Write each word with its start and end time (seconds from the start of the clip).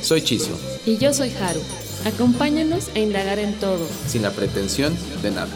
Soy 0.00 0.22
Chiso. 0.22 0.58
Y 0.86 0.96
yo 0.96 1.12
soy 1.12 1.30
Haru. 1.30 1.60
Acompáñanos 2.04 2.88
a 2.94 3.00
indagar 3.00 3.38
en 3.38 3.52
todo. 3.54 3.86
Sin 4.06 4.22
la 4.22 4.30
pretensión 4.30 4.96
de 5.22 5.32
nada. 5.32 5.52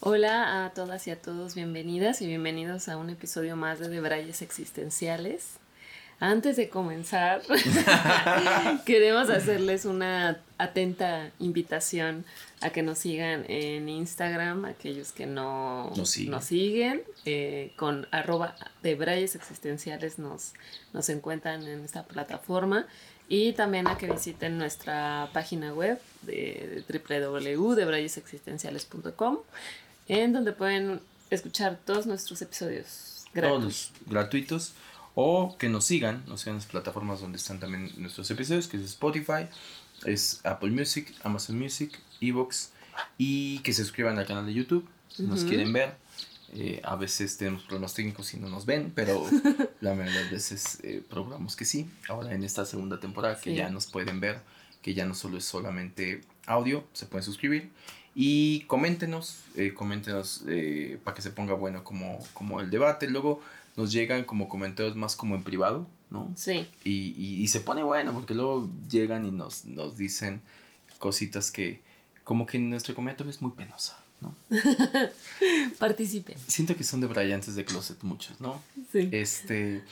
Hola 0.00 0.64
a 0.64 0.70
todas 0.70 1.06
y 1.08 1.10
a 1.10 1.20
todos, 1.20 1.56
bienvenidas 1.56 2.22
y 2.22 2.26
bienvenidos 2.26 2.88
a 2.88 2.96
un 2.96 3.10
episodio 3.10 3.56
más 3.56 3.80
de 3.80 3.88
Debrayes 3.88 4.40
Existenciales. 4.40 5.58
Antes 6.20 6.56
de 6.56 6.68
comenzar, 6.68 7.42
queremos 8.86 9.30
hacerles 9.30 9.84
una 9.84 10.40
atenta 10.56 11.32
invitación 11.40 12.24
a 12.60 12.70
que 12.70 12.82
nos 12.82 12.98
sigan 12.98 13.44
en 13.48 13.88
Instagram, 13.88 14.64
aquellos 14.64 15.12
que 15.12 15.26
no 15.26 15.92
nos 15.94 16.44
siguen, 16.44 17.02
eh, 17.24 17.72
con 17.76 18.08
arroba 18.10 18.56
Debrayes 18.82 19.34
Existenciales 19.34 20.18
nos, 20.18 20.54
nos 20.92 21.08
encuentran 21.08 21.66
en 21.66 21.84
esta 21.84 22.04
plataforma 22.04 22.86
y 23.28 23.52
también 23.52 23.88
a 23.88 23.98
que 23.98 24.08
visiten 24.10 24.56
nuestra 24.56 25.28
página 25.32 25.74
web 25.74 26.00
de, 26.22 26.84
de 26.88 27.18
www.debrayesexistenciales.com 27.18 29.38
en 30.08 30.32
donde 30.32 30.52
pueden 30.52 31.00
escuchar 31.30 31.80
todos 31.84 32.06
nuestros 32.06 32.40
episodios 32.42 33.24
gratuitos. 33.34 33.92
Todos 33.92 34.10
gratuitos. 34.10 34.74
O 35.18 35.56
que 35.56 35.70
nos 35.70 35.86
sigan, 35.86 36.22
nos 36.26 36.40
sigan 36.40 36.56
en 36.56 36.58
las 36.58 36.66
plataformas 36.66 37.20
donde 37.20 37.38
están 37.38 37.58
también 37.58 37.90
nuestros 37.96 38.30
episodios, 38.30 38.68
que 38.68 38.76
es 38.76 38.82
Spotify, 38.82 39.48
es 40.04 40.40
Apple 40.44 40.70
Music, 40.70 41.14
Amazon 41.22 41.58
Music, 41.58 41.98
Evox, 42.20 42.70
y 43.18 43.58
que 43.60 43.72
se 43.72 43.82
suscriban 43.82 44.18
al 44.18 44.26
canal 44.26 44.46
de 44.46 44.54
YouTube 44.54 44.88
si 45.08 45.22
nos 45.22 45.44
quieren 45.44 45.72
ver. 45.72 45.94
Eh, 46.52 46.80
a 46.84 46.94
veces 46.96 47.36
tenemos 47.36 47.62
problemas 47.64 47.92
técnicos 47.94 48.32
y 48.32 48.38
no 48.38 48.48
nos 48.48 48.66
ven, 48.66 48.92
pero 48.94 49.26
la 49.80 49.94
mayoría 49.94 50.22
de 50.22 50.30
veces 50.30 50.78
eh, 50.82 51.02
probamos 51.08 51.56
que 51.56 51.64
sí. 51.64 51.88
Ahora 52.08 52.32
en 52.34 52.44
esta 52.44 52.64
segunda 52.64 53.00
temporada 53.00 53.38
que 53.38 53.54
ya 53.54 53.68
nos 53.68 53.86
pueden 53.86 54.20
ver, 54.20 54.40
que 54.80 54.94
ya 54.94 55.04
no 55.04 55.14
solo 55.14 55.38
es 55.38 55.44
solamente 55.44 56.22
audio, 56.46 56.84
se 56.92 57.06
pueden 57.06 57.24
suscribir. 57.24 57.70
Y 58.14 58.60
coméntenos, 58.62 59.40
eh, 59.56 59.74
coméntenos 59.74 60.42
eh, 60.48 60.98
para 61.04 61.14
que 61.14 61.20
se 61.20 61.30
ponga 61.30 61.52
bueno 61.52 61.84
como, 61.84 62.18
como 62.32 62.60
el 62.60 62.70
debate. 62.70 63.10
Luego 63.10 63.42
nos 63.76 63.92
llegan 63.92 64.24
como 64.24 64.48
comentarios 64.48 64.96
más 64.96 65.16
como 65.16 65.34
en 65.34 65.42
privado, 65.42 65.86
¿no? 66.08 66.32
Sí. 66.34 66.66
Y, 66.82 67.12
y, 67.42 67.46
se 67.48 67.60
pone 67.60 67.82
bueno 67.82 68.14
porque 68.14 68.32
luego 68.32 68.70
llegan 68.88 69.26
y 69.26 69.30
nos, 69.32 69.66
nos 69.66 69.98
dicen 69.98 70.40
cositas 70.98 71.50
que 71.50 71.82
como 72.26 72.44
que 72.44 72.58
nuestro 72.58 72.92
comentario 72.92 73.30
es 73.30 73.40
muy 73.40 73.52
penosa, 73.52 73.96
¿no? 74.20 74.34
Participen. 75.78 76.36
Siento 76.48 76.74
que 76.74 76.82
son 76.82 77.00
de 77.00 77.06
brillantes 77.06 77.54
de 77.54 77.64
closet 77.64 78.02
muchos, 78.02 78.40
¿no? 78.40 78.60
Sí. 78.90 79.08
Este, 79.12 79.84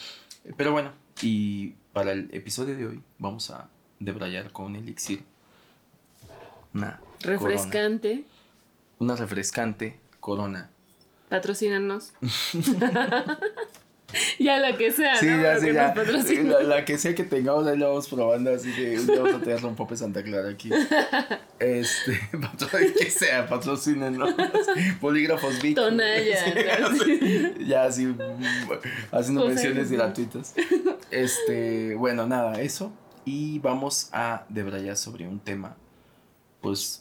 pero 0.57 0.73
bueno, 0.73 0.91
y 1.23 1.75
para 1.93 2.11
el 2.11 2.29
episodio 2.33 2.77
de 2.77 2.87
hoy 2.89 3.03
vamos 3.21 3.51
a 3.51 3.69
debrayar 4.01 4.51
con 4.51 4.75
elixir. 4.75 5.23
Una 6.75 7.01
Refrescante. 7.21 8.25
Una 8.99 9.15
refrescante 9.15 10.01
corona. 10.19 10.71
Patrocínanos. 11.29 12.15
ya 14.39 14.59
la 14.59 14.77
que 14.77 14.91
sea. 14.91 15.17
Sí, 15.17 15.27
ya, 15.27 15.59
sí, 15.59 15.73
ya. 15.73 15.95
La, 16.63 16.85
que 16.85 16.99
sea 16.99 17.15
que 17.15 17.25
tengamos, 17.25 17.67
ahí 17.67 17.79
la 17.79 17.89
vamos 17.89 18.09
probando, 18.09 18.53
así 18.53 18.73
que 18.73 18.99
vamos 19.07 19.35
a 19.35 19.41
tener 19.41 19.65
un 19.65 19.75
Pope 19.75 19.97
Santa 19.97 20.23
Clara 20.23 20.51
aquí. 20.51 20.71
Este, 21.61 22.21
que 22.99 23.11
sea, 23.11 23.47
patrocínenos. 23.49 24.35
Polígrafos 25.01 25.63
Vic. 25.63 25.77
Tonalla. 25.77 26.39
ya, 27.61 27.85
así, 27.85 28.15
haciendo 29.11 29.47
menciones 29.47 29.91
gratuitas. 29.91 30.55
Este, 31.11 31.95
bueno, 31.95 32.27
nada, 32.27 32.61
eso. 32.61 32.93
Y 33.25 33.61
vamos 33.61 34.11
a 34.13 34.45
debrayar 34.51 34.97
sobre 34.97 35.27
un 35.27 35.41
tema, 35.41 35.77
pues, 36.61 37.01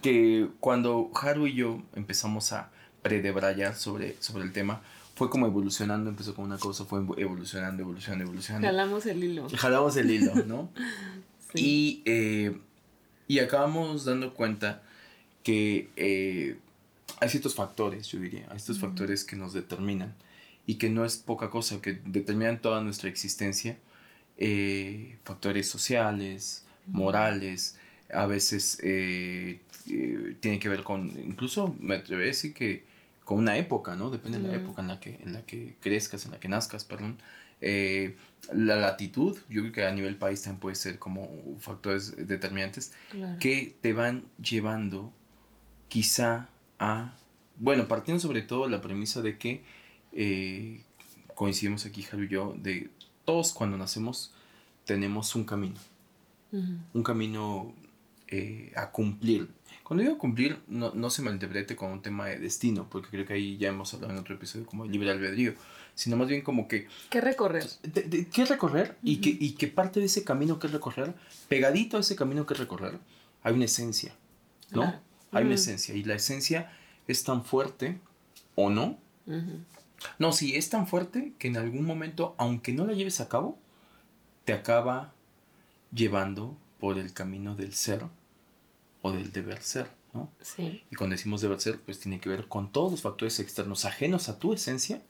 que 0.00 0.48
cuando 0.60 1.10
Haru 1.14 1.48
y 1.48 1.54
yo 1.54 1.82
empezamos 1.94 2.52
a 2.52 2.70
predebrayar 3.02 3.74
sobre, 3.74 4.16
sobre 4.20 4.44
el 4.44 4.52
tema, 4.52 4.80
fue 5.16 5.28
como 5.28 5.46
evolucionando, 5.46 6.08
empezó 6.10 6.34
con 6.34 6.44
una 6.44 6.58
cosa, 6.58 6.84
fue 6.84 7.00
evolucionando, 7.16 7.82
evolucionando, 7.82 8.24
evolucionando. 8.24 8.68
Jalamos 8.68 9.06
el 9.06 9.24
hilo. 9.24 9.48
Jalamos 9.56 9.96
el 9.96 10.10
hilo, 10.10 10.34
¿no? 10.46 10.70
y, 11.54 12.02
eh, 12.04 12.56
y 13.26 13.40
acabamos 13.40 14.04
dando 14.04 14.34
cuenta 14.34 14.82
que 15.42 15.88
eh, 15.96 16.58
hay 17.18 17.28
ciertos 17.28 17.54
factores, 17.54 18.06
yo 18.08 18.20
diría, 18.20 18.46
hay 18.50 18.58
estos 18.58 18.78
factores 18.78 19.24
que 19.24 19.36
nos 19.36 19.52
determinan 19.52 20.14
y 20.66 20.74
que 20.74 20.90
no 20.90 21.04
es 21.04 21.16
poca 21.16 21.50
cosa, 21.50 21.80
que 21.80 21.98
determinan 22.04 22.60
toda 22.60 22.82
nuestra 22.82 23.08
existencia, 23.08 23.78
eh, 24.36 25.16
factores 25.24 25.68
sociales, 25.68 26.64
morales, 26.86 27.78
a 28.12 28.26
veces 28.26 28.78
eh, 28.82 29.60
eh, 29.88 30.36
tiene 30.40 30.58
que 30.58 30.68
ver 30.68 30.82
con, 30.82 31.08
incluso 31.24 31.74
me 31.80 31.96
atrevo 31.96 32.22
a 32.22 32.26
decir 32.26 32.52
que 32.52 32.84
con 33.26 33.38
una 33.38 33.58
época, 33.58 33.94
¿no? 33.94 34.08
Depende 34.10 34.38
de 34.38 34.48
la 34.48 34.54
época 34.54 34.80
en 34.80 34.88
la 34.88 34.98
que, 34.98 35.20
en 35.22 35.34
la 35.34 35.42
que 35.44 35.76
crezcas, 35.80 36.24
en 36.24 36.30
la 36.30 36.40
que 36.40 36.48
nazcas, 36.48 36.86
perdón. 36.86 37.18
Eh, 37.60 38.16
la 38.52 38.76
latitud, 38.76 39.36
yo 39.50 39.60
creo 39.60 39.72
que 39.72 39.84
a 39.84 39.92
nivel 39.92 40.16
país 40.16 40.40
también 40.42 40.60
puede 40.60 40.76
ser 40.76 40.98
como 40.98 41.28
factores 41.58 42.14
determinantes 42.16 42.92
que 43.40 43.76
te 43.82 43.92
van 43.92 44.24
llevando 44.42 45.12
quizá 45.88 46.48
a, 46.78 47.14
bueno, 47.58 47.88
partiendo 47.88 48.20
sobre 48.20 48.42
todo 48.42 48.68
la 48.68 48.80
premisa 48.80 49.20
de 49.20 49.36
que 49.36 49.62
coincidimos 51.34 51.84
aquí, 51.84 52.02
Javi 52.02 52.24
y 52.24 52.28
yo, 52.28 52.54
de 52.56 52.90
todos 53.24 53.52
cuando 53.52 53.76
nacemos 53.76 54.32
tenemos 54.86 55.34
un 55.34 55.44
camino. 55.44 55.76
Un 56.94 57.02
camino 57.02 57.74
eh, 58.28 58.72
a 58.74 58.90
cumplir. 58.90 59.48
Cuando 59.86 60.02
digo 60.02 60.18
cumplir, 60.18 60.60
no, 60.66 60.92
no, 60.94 61.10
se 61.10 61.22
malinterprete 61.22 61.76
con 61.76 61.92
un 61.92 62.02
tema 62.02 62.26
de 62.26 62.40
destino, 62.40 62.90
porque 62.90 63.08
creo 63.08 63.24
que 63.24 63.34
ahí 63.34 63.56
ya 63.56 63.68
hemos 63.68 63.94
hablado 63.94 64.14
en 64.14 64.18
otro 64.18 64.34
episodio 64.34 64.66
como 64.66 64.84
el 64.84 64.90
libre 64.90 65.12
albedrío, 65.12 65.54
sino 65.94 66.16
más 66.16 66.26
bien 66.26 66.42
como 66.42 66.66
que... 66.66 66.88
¿Qué 67.08 67.20
recorrer? 67.20 67.68
¿Qué 68.32 68.44
recorrer? 68.46 68.96
y, 69.04 69.18
que, 69.18 69.28
y 69.30 69.52
que 69.52 69.68
parte 69.68 70.00
de 70.00 70.06
ese 70.06 70.24
camino 70.24 70.58
que 70.58 70.66
recorrer, 70.66 71.14
pegadito 71.48 71.98
a 71.98 72.00
ese 72.00 72.16
camino 72.16 72.46
que 72.46 72.54
recorrer, 72.54 72.98
hay 73.44 73.54
una 73.54 73.66
esencia, 73.66 74.12
¿no? 74.72 75.00
Hay 75.30 75.44
una 75.44 75.54
esencia, 75.54 75.94
y 75.94 76.02
la 76.02 76.16
esencia 76.16 76.72
es 77.06 77.22
tan 77.22 77.44
fuerte, 77.44 78.00
¿o 78.56 78.70
no? 78.70 78.98
No, 80.18 80.32
sí, 80.32 80.56
es 80.56 80.68
tan 80.68 80.88
fuerte 80.88 81.32
que 81.38 81.46
en 81.46 81.58
algún 81.58 81.84
momento, 81.84 82.34
aunque 82.38 82.72
no 82.72 82.86
la 82.86 82.92
lleves 82.92 83.20
a 83.20 83.28
cabo, 83.28 83.56
te 84.44 84.52
acaba 84.52 85.12
llevando 85.92 86.58
por 86.80 86.98
el 86.98 87.12
camino 87.12 87.54
del 87.54 87.72
ser 87.72 88.02
o 89.06 89.12
del 89.12 89.32
deber 89.32 89.62
ser, 89.62 89.86
¿no? 90.12 90.30
Sí. 90.40 90.84
Y 90.90 90.96
cuando 90.96 91.14
decimos 91.14 91.40
deber 91.40 91.60
ser, 91.60 91.80
pues 91.80 92.00
tiene 92.00 92.20
que 92.20 92.28
ver 92.28 92.48
con 92.48 92.72
todos 92.72 92.90
los 92.90 93.02
factores 93.02 93.38
externos 93.40 93.84
ajenos 93.84 94.28
a 94.28 94.38
tu 94.38 94.52
esencia 94.52 95.02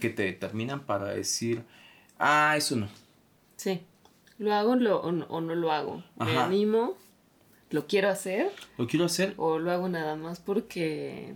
que 0.00 0.10
te 0.10 0.24
determinan 0.24 0.84
para 0.86 1.08
decir, 1.08 1.62
ah, 2.18 2.54
eso 2.56 2.76
no. 2.76 2.88
Sí. 3.56 3.82
¿Lo 4.38 4.52
hago 4.52 4.72
o, 4.72 5.12
no, 5.12 5.54
lo 5.54 5.72
hago? 5.72 6.02
¿Me 6.16 6.36
animo? 6.38 6.96
¿Lo 7.70 7.86
quiero 7.86 8.08
hacer? 8.08 8.50
¿Lo 8.78 8.86
quiero 8.86 9.06
hacer? 9.06 9.34
¿O 9.36 9.58
lo 9.58 9.70
hago 9.70 9.88
nada 9.88 10.16
más 10.16 10.40
porque 10.40 11.34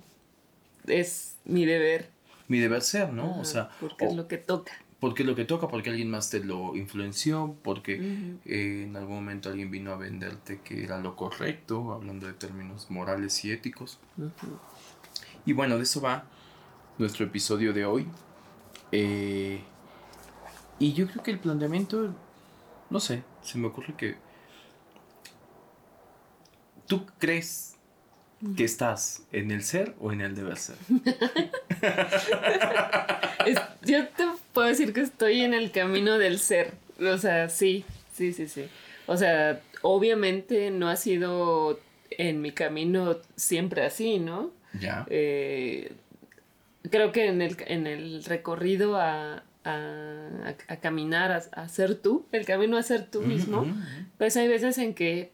es 0.87 1.37
mi 1.45 1.65
deber? 1.65 2.11
Mi 2.49 2.59
deber 2.59 2.83
ser, 2.83 3.13
¿no? 3.13 3.39
o 3.39 3.45
sea... 3.45 3.71
Porque 3.81 4.07
es 4.07 4.15
lo 4.15 4.27
que 4.27 4.39
toca 4.39 4.73
porque 5.01 5.23
lo 5.23 5.35
que 5.37 5.45
toca, 5.45 5.69
porque 5.69 5.91
alguien 5.91 6.11
más 6.11 6.29
te 6.29 6.43
lo 6.43 6.75
influenció, 6.75 7.57
porque 7.63 8.37
eh, 8.45 8.85
en 8.87 8.97
algún 8.97 9.17
momento 9.17 9.49
alguien 9.49 9.71
vino 9.71 9.93
a 9.93 9.97
venderte 9.97 10.61
que 10.61 10.83
era 10.83 10.99
lo 10.99 11.15
correcto, 11.15 11.93
hablando 11.93 12.27
de 12.27 12.33
términos 12.33 12.91
morales 12.91 13.45
y 13.45 13.53
éticos. 13.53 14.01
Y 15.47 15.53
bueno, 15.53 15.77
de 15.77 15.85
eso 15.85 16.01
va 16.01 16.25
nuestro 16.99 17.25
episodio 17.25 17.73
de 17.73 17.87
hoy. 17.87 18.09
Eh, 18.91 19.61
y 20.81 20.93
yo 20.95 21.07
creo 21.07 21.23
que 21.23 21.31
el 21.31 21.39
planteamiento, 21.39 22.13
no 22.91 22.99
sé, 22.99 23.23
se 23.43 23.59
me 23.59 23.69
ocurre 23.69 23.95
que 23.95 24.17
tú 26.89 27.07
crees 27.19 27.77
que 28.57 28.65
estás 28.65 29.23
en 29.33 29.51
el 29.51 29.63
ser 29.63 29.97
o 30.01 30.13
en 30.13 30.21
el 30.21 30.35
deber 30.35 30.57
ser. 30.57 30.77
yo 33.85 34.09
te 34.09 34.25
puedo 34.59 34.69
decir 34.69 34.93
que 34.93 35.03
estoy 35.03 35.43
en 35.43 35.55
el 35.55 35.71
camino 35.71 36.19
del 36.19 36.39
ser. 36.39 36.73
O 37.01 37.19
sea, 37.19 37.49
sí, 37.49 37.85
Sí, 38.19 38.33
sí, 38.33 38.49
sí. 38.49 38.69
O 39.07 39.17
sea, 39.17 39.61
obviamente 39.83 40.73
no 40.73 40.89
ha 40.89 40.97
sido 40.97 41.79
en 42.11 42.43
mi 42.43 42.51
camino 42.51 43.19
siempre 43.37 43.87
así, 43.87 44.19
¿no? 44.19 44.51
Ya. 44.81 45.07
Eh, 45.09 45.93
creo 46.91 47.13
que 47.13 47.27
en 47.27 47.41
el, 47.41 47.57
en 47.69 47.87
el 47.87 48.25
recorrido 48.25 48.97
a, 48.97 49.45
a, 49.65 50.55
a 50.67 50.77
caminar, 50.79 51.31
a, 51.31 51.63
a, 51.63 51.69
ser 51.69 51.95
tú, 51.95 52.27
el 52.33 52.45
camino 52.45 52.77
a 52.77 52.83
ser 52.83 53.09
tú 53.09 53.23
mismo, 53.23 53.65
pues 54.19 54.37
hay 54.37 54.49
veces 54.49 54.77
en 54.79 54.95
que 54.95 55.31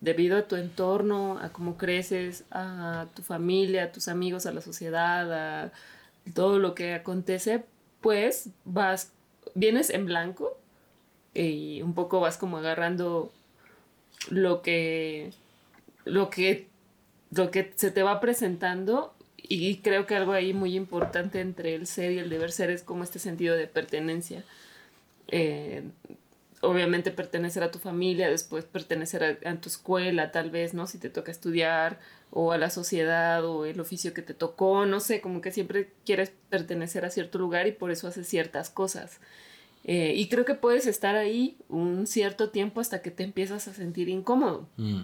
debido 0.00 0.36
a 0.36 0.48
tu 0.48 0.56
entorno, 0.56 1.38
a 1.38 1.50
cómo 1.50 1.76
creces, 1.76 2.42
a 2.50 3.06
tu 3.14 3.22
familia, 3.22 3.84
a 3.84 3.92
tus 3.92 4.08
amigos, 4.08 4.44
a 4.46 4.52
la 4.52 4.60
sociedad, 4.60 5.32
a 5.66 5.72
todo 6.34 6.58
lo 6.58 6.74
que 6.74 6.94
acontece, 6.94 7.62
pues 8.04 8.50
vas, 8.66 9.12
vienes 9.54 9.88
en 9.88 10.04
blanco 10.04 10.58
y 11.32 11.80
un 11.80 11.94
poco 11.94 12.20
vas 12.20 12.36
como 12.36 12.58
agarrando 12.58 13.32
lo 14.28 14.60
que, 14.60 15.30
lo 16.04 16.28
que, 16.28 16.68
lo 17.30 17.50
que 17.50 17.72
se 17.76 17.90
te 17.90 18.02
va 18.02 18.20
presentando 18.20 19.14
y 19.38 19.78
creo 19.78 20.04
que 20.04 20.16
algo 20.16 20.32
ahí 20.32 20.52
muy 20.52 20.76
importante 20.76 21.40
entre 21.40 21.74
el 21.74 21.86
ser 21.86 22.12
y 22.12 22.18
el 22.18 22.28
deber 22.28 22.52
ser 22.52 22.68
es 22.68 22.82
como 22.82 23.04
este 23.04 23.18
sentido 23.18 23.56
de 23.56 23.68
pertenencia. 23.68 24.44
Eh, 25.28 25.84
obviamente 26.60 27.10
pertenecer 27.10 27.62
a 27.62 27.70
tu 27.70 27.78
familia, 27.78 28.28
después 28.28 28.66
pertenecer 28.66 29.24
a, 29.24 29.50
a, 29.50 29.54
tu 29.56 29.70
escuela, 29.70 30.30
tal 30.30 30.50
vez, 30.50 30.74
¿no? 30.74 30.86
Si 30.86 30.98
te 30.98 31.08
toca 31.08 31.32
estudiar, 31.32 32.00
o 32.36 32.50
a 32.50 32.58
la 32.58 32.68
sociedad, 32.68 33.44
o 33.44 33.64
el 33.64 33.78
oficio 33.78 34.12
que 34.12 34.20
te 34.20 34.34
tocó, 34.34 34.86
no 34.86 34.98
sé, 34.98 35.20
como 35.20 35.40
que 35.40 35.52
siempre 35.52 35.92
quieres 36.04 36.32
pertenecer 36.50 37.04
a 37.04 37.10
cierto 37.10 37.38
lugar 37.38 37.68
y 37.68 37.72
por 37.72 37.92
eso 37.92 38.08
haces 38.08 38.26
ciertas 38.26 38.70
cosas. 38.70 39.20
Eh, 39.84 40.14
y 40.16 40.28
creo 40.28 40.44
que 40.44 40.54
puedes 40.54 40.86
estar 40.86 41.14
ahí 41.14 41.56
un 41.68 42.08
cierto 42.08 42.50
tiempo 42.50 42.80
hasta 42.80 43.02
que 43.02 43.12
te 43.12 43.22
empiezas 43.22 43.68
a 43.68 43.72
sentir 43.72 44.08
incómodo. 44.08 44.66
Mm. 44.78 45.02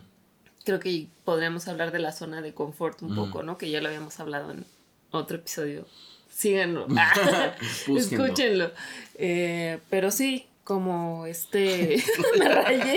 Creo 0.65 0.81
que 0.81 1.07
podríamos 1.25 1.69
hablar 1.69 1.93
de 1.93 2.01
la 2.01 2.11
zona 2.11 2.43
de 2.43 2.53
confort 2.53 3.01
un 3.03 3.13
mm. 3.13 3.17
poco, 3.17 3.43
¿no? 3.45 3.59
Que 3.59 3.71
ya 3.71 3.81
lo 3.81 3.87
habíamos 3.87 4.19
hablado 4.19 4.51
en 4.51 4.65
otro 5.13 5.37
episodio. 5.37 5.87
Síganlo. 6.29 6.89
Escúchenlo. 7.97 8.73
Eh, 9.15 9.79
pero 9.89 10.11
sí, 10.11 10.49
como 10.65 11.27
este 11.27 12.03
me 12.41 12.49
rayé. 12.49 12.97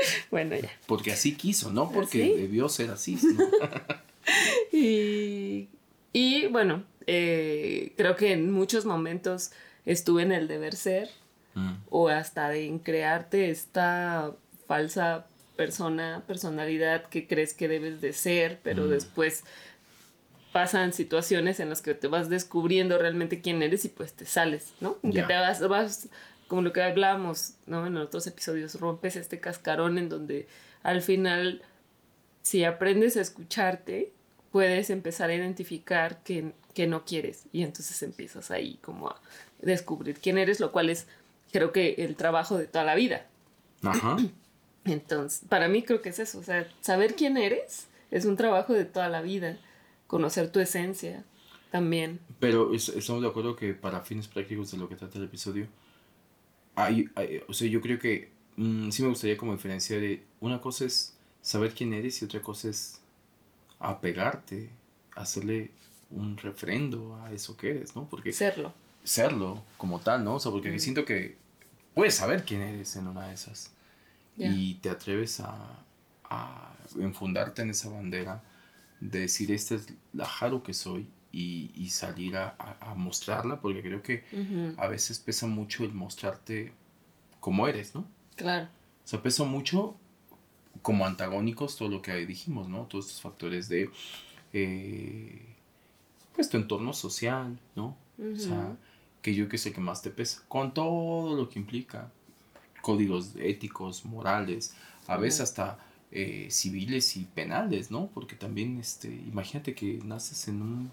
bueno, 0.30 0.56
ya. 0.56 0.70
Porque 0.86 1.12
así 1.12 1.34
quiso, 1.34 1.70
no 1.70 1.90
porque 1.90 2.34
debió 2.36 2.68
ser 2.68 2.90
así. 2.90 3.18
y, 4.72 5.68
y, 6.12 6.46
bueno, 6.48 6.84
eh, 7.06 7.92
creo 7.96 8.16
que 8.16 8.32
en 8.32 8.50
muchos 8.52 8.84
momentos 8.84 9.52
estuve 9.86 10.22
en 10.22 10.32
el 10.32 10.48
deber 10.48 10.74
ser 10.74 11.10
mm. 11.54 11.72
o 11.90 12.08
hasta 12.08 12.54
en 12.54 12.78
crearte 12.78 13.50
esta 13.50 14.32
falsa 14.66 15.26
persona, 15.56 16.22
personalidad 16.26 17.06
que 17.06 17.26
crees 17.26 17.54
que 17.54 17.66
debes 17.68 18.00
de 18.00 18.12
ser, 18.12 18.60
pero 18.62 18.84
mm. 18.84 18.90
después 18.90 19.44
pasan 20.52 20.92
situaciones 20.92 21.60
en 21.60 21.68
las 21.68 21.82
que 21.82 21.94
te 21.94 22.06
vas 22.06 22.28
descubriendo 22.28 22.98
realmente 22.98 23.40
quién 23.40 23.62
eres 23.62 23.84
y 23.84 23.88
pues 23.88 24.12
te 24.12 24.24
sales, 24.24 24.72
¿no? 24.80 24.98
Que 25.00 25.22
te 25.22 25.34
vas, 25.34 25.66
vas 25.68 26.08
como 26.48 26.62
lo 26.62 26.72
que 26.72 26.82
hablábamos, 26.82 27.54
¿no? 27.66 27.86
En 27.86 27.96
otros 27.96 28.26
episodios, 28.26 28.80
rompes 28.80 29.16
este 29.16 29.38
cascarón 29.38 29.98
en 29.98 30.08
donde 30.08 30.48
al 30.82 31.02
final, 31.02 31.62
si 32.42 32.64
aprendes 32.64 33.16
a 33.16 33.20
escucharte, 33.20 34.12
puedes 34.50 34.90
empezar 34.90 35.30
a 35.30 35.34
identificar 35.34 36.22
que, 36.24 36.52
que 36.74 36.86
no 36.86 37.04
quieres 37.04 37.44
y 37.52 37.62
entonces 37.62 38.02
empiezas 38.02 38.50
ahí 38.50 38.78
como 38.82 39.10
a 39.10 39.20
descubrir 39.60 40.18
quién 40.18 40.38
eres, 40.38 40.58
lo 40.58 40.72
cual 40.72 40.90
es 40.90 41.06
creo 41.52 41.72
que 41.72 41.94
el 41.98 42.16
trabajo 42.16 42.56
de 42.58 42.66
toda 42.66 42.84
la 42.84 42.94
vida. 42.94 43.26
Ajá. 43.82 44.16
Entonces, 44.84 45.42
para 45.48 45.68
mí 45.68 45.82
creo 45.82 46.00
que 46.00 46.08
es 46.08 46.18
eso, 46.18 46.38
o 46.38 46.42
sea, 46.42 46.66
saber 46.80 47.14
quién 47.14 47.36
eres 47.36 47.88
es 48.10 48.24
un 48.24 48.36
trabajo 48.36 48.72
de 48.72 48.86
toda 48.86 49.08
la 49.10 49.20
vida, 49.20 49.58
conocer 50.06 50.50
tu 50.50 50.60
esencia 50.60 51.24
también. 51.70 52.20
Pero 52.40 52.72
estamos 52.72 53.20
de 53.20 53.28
acuerdo 53.28 53.54
que 53.54 53.74
para 53.74 54.00
fines 54.00 54.28
prácticos 54.28 54.70
de 54.70 54.78
lo 54.78 54.88
que 54.88 54.96
trata 54.96 55.18
el 55.18 55.24
episodio, 55.24 55.66
o 57.48 57.52
sea, 57.52 57.68
yo 57.68 57.80
creo 57.80 57.98
que 57.98 58.30
mm, 58.56 58.90
sí 58.90 59.02
me 59.02 59.08
gustaría 59.08 59.36
como 59.36 59.52
diferenciar 59.52 60.00
de 60.00 60.24
una 60.40 60.60
cosa 60.60 60.84
es 60.84 61.14
saber 61.42 61.74
quién 61.74 61.92
eres 61.92 62.20
y 62.22 62.24
otra 62.24 62.40
cosa 62.40 62.68
es 62.68 63.00
apegarte, 63.78 64.70
hacerle 65.14 65.70
un 66.10 66.36
refrendo 66.36 67.16
a 67.22 67.32
eso 67.32 67.56
que 67.56 67.70
eres, 67.70 67.94
¿no? 67.96 68.08
Porque 68.08 68.32
serlo. 68.32 68.72
Serlo 69.04 69.62
como 69.76 70.00
tal, 70.00 70.24
¿no? 70.24 70.34
O 70.34 70.40
sea, 70.40 70.52
porque 70.52 70.78
siento 70.78 71.04
que 71.04 71.36
puedes 71.94 72.14
saber 72.14 72.44
quién 72.44 72.62
eres 72.62 72.96
en 72.96 73.06
una 73.06 73.28
de 73.28 73.34
esas 73.34 73.72
y 74.36 74.74
te 74.74 74.88
atreves 74.88 75.40
a, 75.40 75.84
a 76.30 76.72
enfundarte 76.98 77.62
en 77.62 77.70
esa 77.70 77.88
bandera 77.88 78.42
de 79.00 79.20
decir, 79.20 79.50
esta 79.50 79.74
es 79.74 79.88
la 80.12 80.24
Haru 80.24 80.62
que 80.62 80.74
soy 80.74 81.08
y, 81.38 81.90
salir 81.90 82.36
a, 82.36 82.94
mostrarla, 82.96 83.60
porque 83.60 83.82
creo 83.82 84.02
que 84.02 84.24
a 84.76 84.88
veces 84.88 85.18
pesa 85.18 85.46
mucho 85.46 85.84
el 85.84 85.92
mostrarte 85.92 86.72
como 87.40 87.68
eres, 87.68 87.94
¿no? 87.94 88.06
Claro. 88.36 88.66
O 89.04 89.08
sea, 89.08 89.22
pesa 89.22 89.44
mucho 89.44 89.96
como 90.82 91.06
antagónicos 91.06 91.76
todo 91.76 91.88
lo 91.88 92.02
que 92.02 92.14
dijimos, 92.26 92.68
¿no? 92.68 92.86
Todos 92.86 93.06
estos 93.06 93.22
factores 93.22 93.68
de, 93.68 93.90
eh, 94.52 95.54
pues, 96.34 96.48
tu 96.48 96.56
entorno 96.56 96.92
social, 96.92 97.58
¿no? 97.74 97.96
O 98.18 98.36
sea, 98.36 98.76
que 99.22 99.34
yo 99.34 99.48
que 99.48 99.58
sé 99.58 99.72
que 99.72 99.80
más 99.80 100.02
te 100.02 100.10
pesa, 100.10 100.42
con 100.48 100.74
todo 100.74 101.36
lo 101.36 101.48
que 101.48 101.58
implica, 101.58 102.10
códigos 102.82 103.34
éticos, 103.36 104.04
morales, 104.04 104.74
a 105.06 105.16
veces 105.16 105.42
hasta 105.42 105.78
eh, 106.10 106.48
civiles 106.50 107.16
y 107.16 107.24
penales, 107.24 107.90
¿no? 107.90 108.08
Porque 108.12 108.34
también, 108.34 108.78
este, 108.78 109.08
imagínate 109.08 109.74
que 109.74 110.00
naces 110.04 110.48
en 110.48 110.62
un 110.62 110.90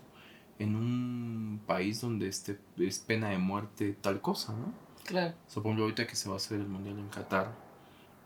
en 0.60 0.76
un 0.76 1.62
país 1.66 2.02
donde 2.02 2.28
este, 2.28 2.60
es 2.78 3.00
pena 3.00 3.30
de 3.30 3.38
muerte 3.38 3.96
tal 4.00 4.22
cosa, 4.22 4.54
¿no? 4.54 4.74
Claro. 5.04 5.36
Supongo 5.48 5.84
ahorita 5.84 6.08
que 6.08 6.16
se 6.16 6.30
va 6.30 6.36
a 6.36 6.38
hacer 6.38 6.60
el 6.60 6.68
mundial 6.68 6.98
en 6.98 7.10
Qatar, 7.10 7.54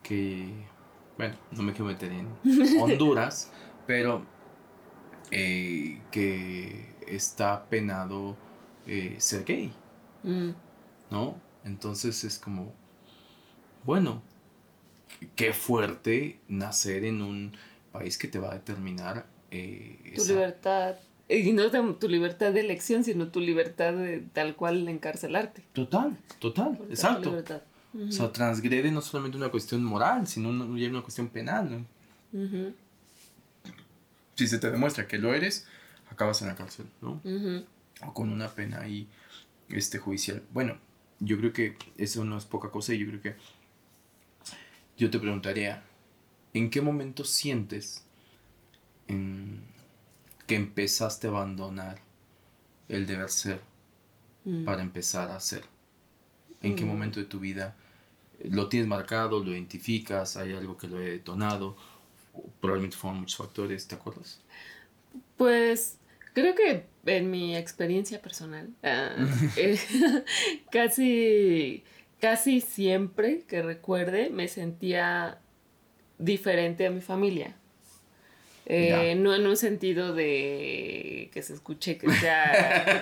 que, 0.03 0.49
bueno, 1.17 1.35
no 1.51 1.63
me 1.63 1.73
quiero 1.73 1.85
meter 1.85 2.11
en 2.11 2.27
Honduras, 2.81 3.51
pero 3.85 4.23
eh, 5.31 6.01
que 6.11 6.95
está 7.07 7.65
penado 7.65 8.37
eh, 8.85 9.15
ser 9.19 9.43
gay, 9.43 9.73
mm. 10.23 10.49
¿no? 11.11 11.35
Entonces 11.65 12.23
es 12.23 12.39
como, 12.39 12.73
bueno, 13.83 14.21
qué 15.35 15.53
fuerte 15.53 16.39
nacer 16.47 17.03
en 17.03 17.21
un 17.21 17.57
país 17.91 18.17
que 18.17 18.27
te 18.27 18.39
va 18.39 18.51
a 18.51 18.53
determinar 18.53 19.25
eh, 19.51 20.13
tu 20.15 20.23
libertad 20.25 20.95
y 21.29 21.53
no 21.53 21.69
tu 21.95 22.09
libertad 22.09 22.53
de 22.53 22.61
elección, 22.61 23.03
sino 23.03 23.27
tu 23.27 23.39
libertad 23.39 23.93
de 23.93 24.21
tal 24.33 24.55
cual 24.55 24.87
encarcelarte. 24.87 25.63
Total, 25.73 26.17
total, 26.39 26.79
exacto. 26.89 27.43
O 27.93 28.11
sea, 28.11 28.31
transgrede 28.31 28.91
no 28.91 29.01
solamente 29.01 29.37
una 29.37 29.49
cuestión 29.49 29.83
moral, 29.83 30.27
sino 30.27 30.49
una, 30.49 30.65
una 30.65 31.01
cuestión 31.01 31.27
penal. 31.29 31.85
¿no? 32.31 32.73
Si 34.35 34.47
se 34.47 34.57
te 34.57 34.71
demuestra 34.71 35.07
que 35.07 35.17
lo 35.19 35.33
eres, 35.33 35.67
acabas 36.09 36.41
en 36.41 36.47
la 36.47 36.55
cárcel, 36.55 36.87
¿no? 37.01 37.21
O 38.01 38.13
con 38.13 38.29
una 38.29 38.47
pena 38.49 38.81
ahí 38.81 39.07
este, 39.69 39.99
judicial. 39.99 40.41
Bueno, 40.51 40.77
yo 41.19 41.37
creo 41.37 41.53
que 41.53 41.75
eso 41.97 42.25
no 42.25 42.37
es 42.37 42.45
poca 42.45 42.69
cosa 42.69 42.93
y 42.93 42.99
yo 42.99 43.07
creo 43.07 43.21
que 43.21 43.35
yo 44.97 45.09
te 45.09 45.19
preguntaría, 45.19 45.83
¿en 46.53 46.69
qué 46.69 46.81
momento 46.81 47.23
sientes 47.23 48.03
en 49.07 49.61
que 50.49 50.55
empezaste 50.55 51.27
a 51.27 51.29
abandonar 51.29 51.99
el 52.87 53.05
deber 53.05 53.29
ser 53.29 53.61
mm. 54.45 54.65
para 54.65 54.81
empezar 54.81 55.29
a 55.29 55.39
ser? 55.39 55.61
¿En 56.63 56.75
qué 56.75 56.83
mm. 56.83 56.87
momento 56.87 57.19
de 57.19 57.27
tu 57.27 57.39
vida 57.39 57.75
lo 58.43 58.67
tienes 58.67 58.89
marcado, 58.89 59.43
lo 59.43 59.51
identificas, 59.51 60.37
hay 60.37 60.53
algo 60.53 60.75
que 60.75 60.87
lo 60.87 60.97
haya 60.97 61.09
detonado? 61.09 61.77
Probablemente 62.59 62.97
fueron 62.97 63.19
muchos 63.19 63.37
factores, 63.37 63.87
¿te 63.87 63.93
acuerdas? 63.93 64.41
Pues 65.37 65.97
creo 66.33 66.55
que 66.55 66.87
en 67.05 67.29
mi 67.29 67.55
experiencia 67.55 68.19
personal, 68.19 68.69
ah, 68.81 69.11
eh, 69.55 69.77
casi, 70.71 71.83
casi 72.19 72.61
siempre 72.61 73.43
que 73.47 73.61
recuerde 73.61 74.31
me 74.31 74.47
sentía 74.47 75.37
diferente 76.17 76.87
a 76.87 76.89
mi 76.89 77.01
familia. 77.01 77.55
Eh, 78.71 79.15
no 79.15 79.33
en 79.33 79.47
un 79.47 79.57
sentido 79.57 80.13
de 80.13 81.31
que 81.33 81.41
se 81.41 81.55
escuche 81.55 81.97
que 81.97 82.07
sea. 82.11 83.01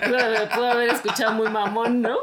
pudo, 0.54 0.64
haber 0.64 0.88
escuchado 0.88 1.34
muy 1.34 1.50
mamón, 1.50 2.00
¿no? 2.00 2.16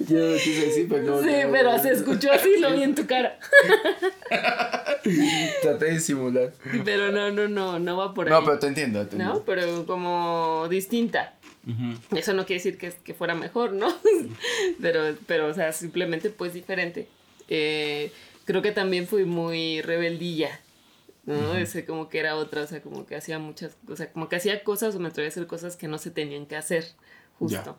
Yo 0.00 0.34
quise 0.34 0.66
decir, 0.66 0.86
pero 0.86 1.02
no. 1.02 1.22
Sí, 1.22 1.30
pero 1.50 1.78
se 1.78 1.92
escuchó 1.92 2.30
así, 2.30 2.58
lo 2.58 2.74
vi 2.74 2.82
en 2.82 2.94
tu 2.94 3.06
cara. 3.06 3.38
Traté 5.62 5.86
de 5.86 6.00
simular. 6.00 6.52
Pero 6.84 7.10
no, 7.10 7.30
no, 7.30 7.48
no, 7.48 7.78
no 7.78 7.96
va 7.96 8.12
por 8.12 8.26
ahí. 8.26 8.32
No, 8.32 8.44
pero 8.44 8.58
te 8.58 8.66
entiendo, 8.66 8.98
te 9.06 9.12
entiendo. 9.12 9.34
¿No? 9.34 9.44
Pero 9.44 9.86
como 9.86 10.66
distinta. 10.68 11.32
Eso 12.14 12.34
no 12.34 12.44
quiere 12.44 12.62
decir 12.62 12.76
que, 12.76 12.92
que 13.02 13.14
fuera 13.14 13.34
mejor, 13.34 13.72
¿no? 13.72 13.88
pero, 14.82 15.16
pero, 15.26 15.46
o 15.46 15.54
sea, 15.54 15.72
simplemente 15.72 16.28
pues 16.28 16.52
diferente. 16.52 17.08
Eh, 17.48 18.12
creo 18.44 18.60
que 18.60 18.72
también 18.72 19.06
fui 19.06 19.24
muy 19.24 19.80
rebeldilla. 19.80 20.60
¿No? 21.24 21.54
Ese 21.54 21.84
como 21.84 22.08
que 22.08 22.18
era 22.18 22.36
otra, 22.36 22.62
o 22.62 22.66
sea, 22.66 22.82
como 22.82 23.06
que 23.06 23.16
hacía 23.16 23.38
muchas, 23.38 23.76
o 23.88 23.96
sea, 23.96 24.12
como 24.12 24.28
que 24.28 24.36
hacía 24.36 24.64
cosas 24.64 24.94
o 24.94 25.00
me 25.00 25.08
atrevía 25.08 25.28
a 25.28 25.32
hacer 25.32 25.46
cosas 25.46 25.76
que 25.76 25.88
no 25.88 25.98
se 25.98 26.10
tenían 26.10 26.46
que 26.46 26.56
hacer, 26.56 26.84
justo. 27.38 27.78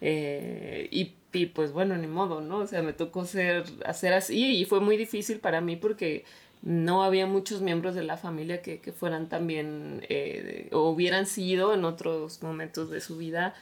Eh, 0.00 0.88
y, 0.90 1.14
y, 1.32 1.46
pues 1.46 1.72
bueno, 1.72 1.96
ni 1.96 2.06
modo, 2.06 2.40
¿no? 2.40 2.58
O 2.58 2.66
sea, 2.66 2.82
me 2.82 2.92
tocó 2.92 3.24
ser, 3.24 3.64
hacer 3.84 4.12
así 4.14 4.56
y 4.56 4.64
fue 4.64 4.80
muy 4.80 4.96
difícil 4.96 5.40
para 5.40 5.60
mí 5.60 5.76
porque 5.76 6.24
no 6.62 7.02
había 7.02 7.26
muchos 7.26 7.62
miembros 7.62 7.94
de 7.94 8.02
la 8.02 8.16
familia 8.16 8.60
que, 8.62 8.80
que 8.80 8.92
fueran 8.92 9.28
también 9.28 10.04
eh, 10.08 10.68
o 10.72 10.90
hubieran 10.90 11.26
sido 11.26 11.72
en 11.74 11.84
otros 11.84 12.42
momentos 12.42 12.90
de 12.90 13.00
su 13.00 13.16
vida 13.16 13.54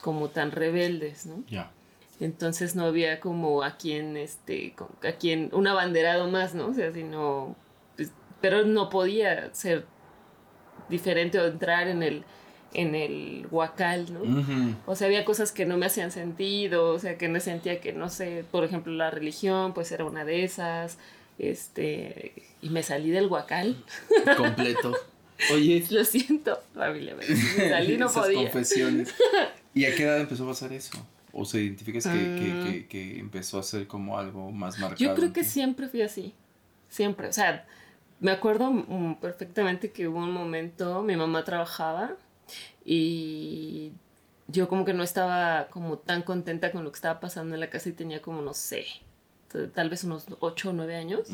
como 0.00 0.28
tan 0.28 0.52
rebeldes, 0.52 1.26
¿no? 1.26 1.42
Ya. 1.48 1.70
Entonces 2.20 2.74
no 2.74 2.84
había 2.84 3.20
como 3.20 3.62
a 3.62 3.76
quien, 3.76 4.16
este, 4.16 4.74
a 5.02 5.12
quien, 5.12 5.50
un 5.52 5.66
abanderado 5.66 6.28
más, 6.28 6.54
¿no? 6.54 6.68
O 6.68 6.74
sea, 6.74 6.92
sino, 6.92 7.54
pero 8.40 8.64
no 8.64 8.88
podía 8.88 9.52
ser 9.54 9.86
diferente 10.88 11.38
o 11.38 11.46
entrar 11.46 11.88
en 11.88 12.02
el, 12.02 12.24
en 12.74 12.94
el 12.94 13.46
huacal, 13.50 14.06
¿no? 14.12 14.76
O 14.86 14.94
sea, 14.94 15.06
había 15.06 15.24
cosas 15.24 15.52
que 15.52 15.66
no 15.66 15.76
me 15.76 15.86
hacían 15.86 16.12
sentido, 16.12 16.90
o 16.90 16.98
sea, 16.98 17.18
que 17.18 17.28
me 17.28 17.40
sentía 17.40 17.80
que, 17.80 17.92
no 17.92 18.08
sé, 18.08 18.44
por 18.50 18.64
ejemplo, 18.64 18.92
la 18.92 19.10
religión, 19.10 19.74
pues 19.74 19.92
era 19.92 20.04
una 20.04 20.24
de 20.24 20.44
esas, 20.44 20.98
este, 21.38 22.32
y 22.62 22.70
me 22.70 22.82
salí 22.82 23.10
del 23.10 23.26
huacal. 23.26 23.76
Completo. 24.36 24.94
Oye. 25.52 25.84
Lo 25.90 26.04
siento, 26.04 26.60
familia, 26.74 27.14
me 27.14 27.24
salí, 27.24 27.96
no 27.96 28.06
Esas 28.10 28.22
podía. 28.24 28.42
confesiones. 28.42 29.14
¿Y 29.74 29.84
a 29.84 29.94
qué 29.94 30.04
edad 30.04 30.20
empezó 30.20 30.44
a 30.44 30.48
pasar 30.48 30.72
eso? 30.72 30.92
¿O 31.32 31.44
se 31.44 31.60
identificas 31.60 32.04
que, 32.04 32.18
que, 32.18 32.52
ah. 32.52 32.88
que, 32.88 33.18
empezó 33.18 33.58
a 33.58 33.62
ser 33.62 33.86
como 33.86 34.18
algo 34.18 34.50
más 34.50 34.78
marcado? 34.78 34.98
Yo 34.98 35.14
creo 35.14 35.32
que 35.32 35.44
siempre 35.44 35.88
fui 35.88 36.02
así. 36.02 36.34
Siempre. 36.88 37.28
O 37.28 37.32
sea, 37.32 37.66
me 38.20 38.30
acuerdo 38.30 38.70
mm, 38.72 39.16
perfectamente 39.20 39.92
que 39.92 40.08
hubo 40.08 40.18
un 40.18 40.32
momento, 40.32 41.02
mi 41.02 41.16
mamá 41.16 41.44
trabajaba 41.44 42.16
y 42.84 43.92
yo 44.48 44.68
como 44.68 44.84
que 44.84 44.94
no 44.94 45.02
estaba 45.02 45.68
como 45.68 45.98
tan 45.98 46.22
contenta 46.22 46.72
con 46.72 46.84
lo 46.84 46.90
que 46.90 46.96
estaba 46.96 47.20
pasando 47.20 47.54
en 47.54 47.60
la 47.60 47.70
casa 47.70 47.90
y 47.90 47.92
tenía 47.92 48.22
como, 48.22 48.40
no 48.42 48.54
sé, 48.54 48.86
tal 49.74 49.90
vez 49.90 50.04
unos 50.04 50.26
8 50.40 50.70
o 50.70 50.72
9 50.72 50.96
años. 50.96 51.28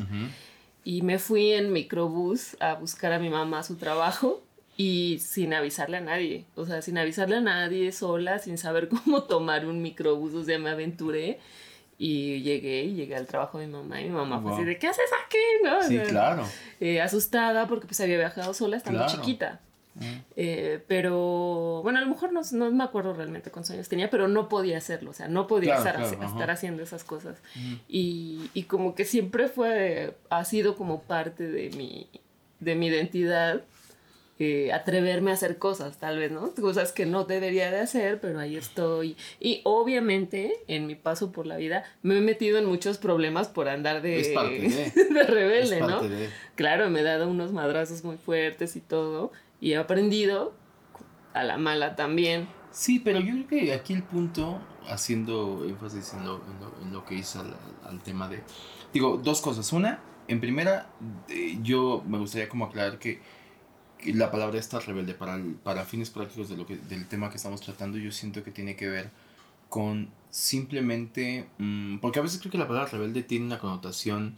Y 0.83 1.01
me 1.01 1.17
fui 1.17 1.51
en 1.51 1.71
microbús 1.71 2.57
a 2.59 2.75
buscar 2.75 3.13
a 3.13 3.19
mi 3.19 3.29
mamá 3.29 3.59
a 3.59 3.63
su 3.63 3.75
trabajo 3.75 4.43
y 4.77 5.17
sin 5.19 5.53
avisarle 5.53 5.97
a 5.97 6.01
nadie. 6.01 6.45
O 6.55 6.65
sea, 6.65 6.81
sin 6.81 6.97
avisarle 6.97 7.37
a 7.37 7.41
nadie, 7.41 7.91
sola, 7.91 8.39
sin 8.39 8.57
saber 8.57 8.89
cómo 9.05 9.23
tomar 9.23 9.65
un 9.65 9.81
microbús. 9.81 10.33
O 10.35 10.43
sea, 10.43 10.59
me 10.59 10.69
aventuré 10.69 11.39
y 11.97 12.41
llegué 12.41 12.83
y 12.83 12.93
llegué 12.93 13.15
al 13.15 13.27
trabajo 13.27 13.59
de 13.59 13.67
mi 13.67 13.73
mamá 13.73 14.01
y 14.01 14.05
mi 14.05 14.11
mamá 14.11 14.41
fue 14.41 14.53
así 14.53 14.63
de, 14.63 14.77
¿qué 14.77 14.87
haces 14.87 15.09
aquí? 15.25 15.37
¿No? 15.63 15.81
Sí, 15.83 15.97
claro. 16.09 16.43
Eh, 16.79 17.01
asustada 17.01 17.67
porque 17.67 17.87
pues 17.87 17.99
había 18.01 18.17
viajado 18.17 18.53
sola 18.53 18.77
estando 18.77 19.05
chiquita. 19.07 19.61
Eh, 20.35 20.83
pero 20.87 21.81
bueno, 21.81 21.99
a 21.99 22.01
lo 22.01 22.07
mejor 22.07 22.33
no, 22.33 22.41
no, 22.51 22.69
me 22.69 22.83
acuerdo 22.83 23.13
realmente 23.13 23.49
cuántos 23.49 23.71
años 23.71 23.87
tenía, 23.87 24.09
pero 24.09 24.27
no 24.27 24.49
podía 24.49 24.77
hacerlo, 24.77 25.11
o 25.11 25.13
sea, 25.13 25.29
no 25.29 25.47
podía 25.47 25.77
estar, 25.77 26.01
estar, 26.01 26.51
haciendo 26.51 26.83
esas 26.83 27.05
cosas. 27.05 27.37
y, 27.87 28.49
y, 28.53 28.63
como 28.63 28.93
que 28.93 29.05
siempre 29.05 29.47
fue, 29.47 30.17
ha 30.29 30.43
sido 30.43 30.75
como 30.75 31.01
parte 31.01 31.47
de 31.47 31.69
mi, 31.77 32.09
de 32.59 32.75
mi 32.75 32.87
identidad. 32.87 33.63
Eh, 34.37 34.73
atreverme 34.73 35.31
a 35.31 35.35
hacer 35.35 35.57
cosas, 35.57 35.97
tal 35.97 36.17
vez, 36.17 36.29
¿no? 36.29 36.53
Cosas 36.55 36.91
que 36.91 37.05
no 37.05 37.23
debería 37.23 37.71
de 37.71 37.79
hacer, 37.79 38.19
pero 38.19 38.37
ahí 38.37 38.57
estoy. 38.57 39.15
Y 39.39 39.61
obviamente, 39.63 40.51
en 40.67 40.87
mi 40.87 40.95
paso 40.95 41.31
por 41.31 41.47
la 41.47 41.55
vida, 41.55 41.85
me 42.01 42.17
he 42.17 42.21
metido 42.21 42.57
en 42.57 42.65
muchos 42.65 42.97
problemas 42.97 43.47
por 43.47 43.69
andar 43.69 44.01
de, 44.01 44.11
de. 45.13 45.23
rebelde, 45.23 45.79
¿no? 45.79 46.01
Claro, 46.55 46.89
me 46.89 46.99
he 46.99 47.03
dado 47.03 47.29
unos 47.29 47.53
madrazos 47.53 48.03
muy 48.03 48.17
fuertes 48.17 48.75
y 48.75 48.81
todo, 48.81 49.31
y 49.61 49.71
he 49.71 49.77
aprendido 49.77 50.53
a 51.33 51.45
la 51.45 51.57
mala 51.57 51.95
también. 51.95 52.49
Sí, 52.71 52.99
pero 52.99 53.21
yo 53.21 53.33
creo 53.47 53.47
que 53.47 53.73
aquí 53.73 53.93
el 53.93 54.03
punto, 54.03 54.59
haciendo 54.89 55.63
énfasis 55.65 56.13
en 56.13 56.25
lo, 56.25 56.41
en 56.83 56.91
lo, 56.91 57.05
que 57.05 57.15
hizo 57.15 57.39
al, 57.85 58.03
tema 58.03 58.27
de... 58.27 58.43
Digo, 58.91 59.17
dos 59.23 59.39
cosas. 59.39 59.71
Una, 59.71 60.01
en 60.27 60.41
primera, 60.41 60.89
eh, 61.29 61.57
yo 61.61 62.03
me 62.05 62.17
gustaría 62.17 62.49
como 62.49 62.65
aclarar 62.65 62.99
que, 62.99 63.21
la 64.05 64.31
palabra 64.31 64.59
esta 64.59 64.79
rebelde 64.79 65.13
para, 65.13 65.41
para 65.63 65.85
fines 65.85 66.09
prácticos 66.09 66.49
de 66.49 66.57
lo 66.57 66.65
que, 66.65 66.77
del 66.77 67.07
tema 67.07 67.29
que 67.29 67.37
estamos 67.37 67.61
tratando, 67.61 67.97
yo 67.97 68.11
siento 68.11 68.43
que 68.43 68.51
tiene 68.51 68.75
que 68.75 68.87
ver 68.87 69.09
con 69.69 70.09
simplemente... 70.29 71.47
Mm, 71.57 71.97
porque 71.99 72.19
a 72.19 72.21
veces 72.21 72.39
creo 72.39 72.51
que 72.51 72.57
la 72.57 72.67
palabra 72.67 72.89
rebelde 72.89 73.23
tiene 73.23 73.45
una 73.45 73.59
connotación 73.59 74.35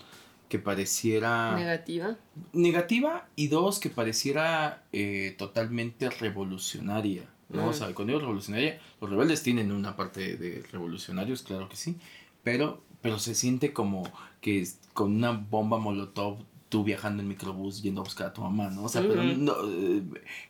que 0.50 0.60
pareciera... 0.60 1.56
Negativa. 1.56 2.18
Negativa 2.54 3.28
y 3.36 3.48
dos, 3.48 3.80
que 3.80 3.90
pareciera 3.90 4.84
eh, 4.94 5.36
totalmente 5.38 6.10
revolucionaria. 6.10 7.28
¿no? 7.50 7.68
O 7.68 7.74
sea, 7.74 7.94
cuando 7.94 8.14
digo 8.14 8.22
revolucionaria, 8.22 8.80
los 9.02 9.10
rebeldes 9.10 9.44
tienen 9.44 9.72
una 9.72 9.96
parte 9.96 10.38
de 10.38 10.64
revolucionarios, 10.72 11.44
claro 11.44 11.70
que 11.70 11.78
sí, 11.78 11.98
pero, 12.44 12.84
pero 13.02 13.20
se 13.20 13.36
siente 13.36 13.74
como 13.74 14.04
que 14.42 14.68
con 14.94 15.16
una 15.16 15.32
bomba 15.32 15.78
molotov 15.78 16.40
tú 16.70 16.84
viajando 16.84 17.22
en 17.22 17.30
microbús 17.30 17.82
yendo 17.82 18.02
a 18.02 18.04
buscar 18.04 18.28
a 18.28 18.34
tu 18.34 18.42
mamá, 18.42 18.70
¿no? 18.70 18.84
O 18.84 18.90
sea, 18.90 19.02
pero 19.02 19.24
no, 19.24 19.54
eh, 19.68 20.04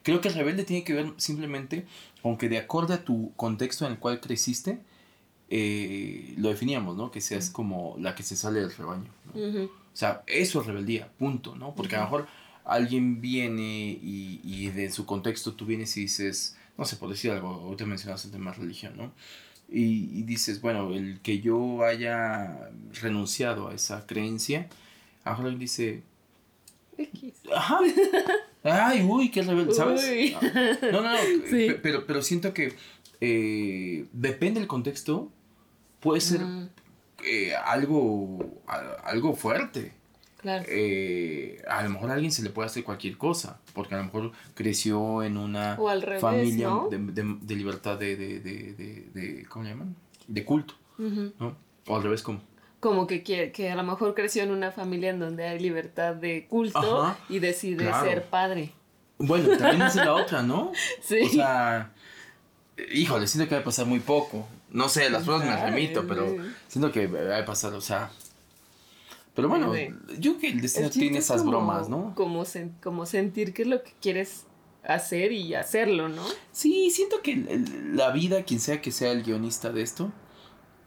creo 0.04 0.22
que 0.22 0.30
el 0.30 0.34
rebelde 0.34 0.64
tiene 0.64 0.84
que 0.84 0.94
ver 0.94 1.14
simplemente, 1.18 1.86
aunque 2.24 2.50
de 2.50 2.58
acuerdo 2.58 2.94
a 2.94 3.04
tu 3.04 3.34
contexto 3.36 3.86
en 3.86 3.94
el 3.94 4.00
cual 4.00 4.20
creciste, 4.20 4.80
eh, 5.50 6.34
lo 6.38 6.50
definíamos, 6.50 6.98
¿no? 6.98 7.12
Que 7.12 7.22
seas 7.22 7.50
como 7.50 7.96
la 8.00 8.16
que 8.16 8.24
se 8.24 8.36
sale 8.36 8.60
del 8.60 8.76
rebaño. 8.76 9.10
¿no? 9.34 9.66
O 9.66 9.70
sea, 9.94 10.24
eso 10.28 10.62
es 10.62 10.68
rebeldía, 10.68 11.10
punto, 11.18 11.56
¿no? 11.56 11.74
Porque 11.74 11.96
a 11.96 12.00
lo 12.00 12.06
mejor 12.06 12.28
alguien 12.66 13.22
viene 13.22 13.98
y, 14.02 14.42
y, 14.44 14.70
de 14.70 14.92
su 14.92 15.06
contexto 15.06 15.54
tú 15.54 15.66
vienes 15.66 15.96
y 15.98 16.02
dices, 16.02 16.58
no 16.78 16.86
sé, 16.86 16.98
por 16.98 17.10
decir 17.10 17.32
algo, 17.32 17.64
o 17.68 17.76
te 17.76 17.86
mencionas 17.86 18.24
el 18.26 18.32
tema 18.32 18.52
de 18.52 18.58
religión, 18.58 18.94
¿no? 18.98 19.12
Y, 19.70 20.20
y, 20.20 20.24
dices, 20.24 20.62
bueno, 20.62 20.94
el 20.94 21.20
que 21.22 21.40
yo 21.40 21.84
haya 21.84 22.70
renunciado 23.02 23.70
a 23.70 23.74
esa 23.74 24.06
creencia, 24.06 24.70
a 25.28 25.32
lo 25.32 25.36
mejor 25.36 25.46
alguien 25.46 25.60
dice, 25.60 26.04
ajá, 27.54 27.80
ay, 28.64 29.04
uy, 29.04 29.30
qué 29.30 29.42
rebelde, 29.42 29.74
¿sabes? 29.74 30.34
No, 30.92 31.02
no, 31.02 31.14
no, 31.14 31.18
pero, 31.82 32.06
pero 32.06 32.22
siento 32.22 32.54
que 32.54 32.74
eh, 33.22 34.06
depende 34.14 34.60
del 34.60 34.68
contexto, 34.68 35.32
puede 36.00 36.22
ser 36.22 36.42
eh, 37.26 37.54
algo, 37.56 38.62
algo 39.04 39.36
fuerte. 39.36 39.94
Claro. 40.38 40.66
Eh, 40.70 41.62
a 41.68 41.84
lo 41.84 41.90
mejor 41.90 42.12
a 42.12 42.14
alguien 42.14 42.32
se 42.32 42.44
le 42.44 42.52
puede 42.52 42.68
hacer 42.68 42.84
cualquier 42.84 43.18
cosa, 43.18 43.60
porque 43.74 43.96
a 43.96 43.98
lo 43.98 44.06
mejor 44.06 44.32
creció 44.54 45.24
en 45.24 45.38
una 45.38 45.78
familia 46.20 46.70
de, 46.90 47.56
libertad 47.56 47.98
de, 47.98 48.16
de, 48.16 49.46
¿cómo 49.50 49.66
le 49.66 49.72
llaman? 49.72 49.96
De 50.28 50.46
culto, 50.46 50.76
¿no? 50.98 51.58
O 51.88 51.96
al 51.96 52.04
revés, 52.04 52.22
¿cómo? 52.22 52.42
Como 52.88 53.06
que, 53.06 53.22
que, 53.22 53.70
a 53.70 53.76
lo 53.76 53.84
mejor 53.84 54.16
creció 54.16 54.44
en 54.44 54.52
una 54.52 54.72
familia 54.72 55.10
en 55.10 55.20
donde 55.20 55.46
hay 55.46 55.60
libertad 55.60 56.16
de 56.16 56.48
culto 56.48 57.18
y 57.28 57.40
decide 57.40 57.92
ser 58.02 58.24
padre. 58.24 58.72
Bueno, 59.18 59.58
también 59.58 59.82
es 59.82 59.96
la 59.96 60.14
otra, 60.14 60.42
¿no? 60.42 60.72
Sí. 61.02 61.20
O 61.22 61.30
sea, 61.30 61.92
híjole, 62.94 63.28
siento 63.28 63.50
que 63.50 63.56
va 63.56 63.62
a 63.62 63.66
pasar 63.66 63.88
muy 63.88 64.00
poco. 64.00 64.48
No 64.70 64.88
sé, 64.88 65.10
las 65.10 65.26
pruebas 65.26 65.46
me 65.46 65.54
remito, 65.58 66.08
pero 66.08 66.34
siento 66.70 66.90
que 66.94 67.08
va 67.08 67.40
a 67.40 67.44
pasar, 67.44 67.74
o 67.74 67.82
sea. 67.82 68.10
Pero 69.36 69.50
bueno, 69.50 69.76
yo 70.18 70.38
creo 70.38 70.40
que 70.40 70.48
el 70.52 70.62
destino 70.62 70.90
tiene 70.90 71.18
esas 71.18 71.46
bromas, 71.46 71.90
¿no? 71.90 72.16
Como, 72.16 72.46
como 72.82 73.06
sentir 73.06 73.54
que 73.54 73.64
es 73.64 73.68
lo 73.68 73.84
que 73.84 73.92
quieres 74.02 74.46
hacer 74.86 75.34
y 75.34 75.56
hacerlo, 75.56 76.08
¿no? 76.08 76.24
Sí, 76.54 76.90
siento 76.92 77.22
que 77.22 77.66
la 77.92 78.12
vida, 78.12 78.44
quien 78.44 78.62
sea 78.62 78.82
que 78.82 78.94
sea 78.94 79.12
el 79.12 79.24
guionista 79.24 79.74
de 79.74 79.82
esto, 79.82 80.10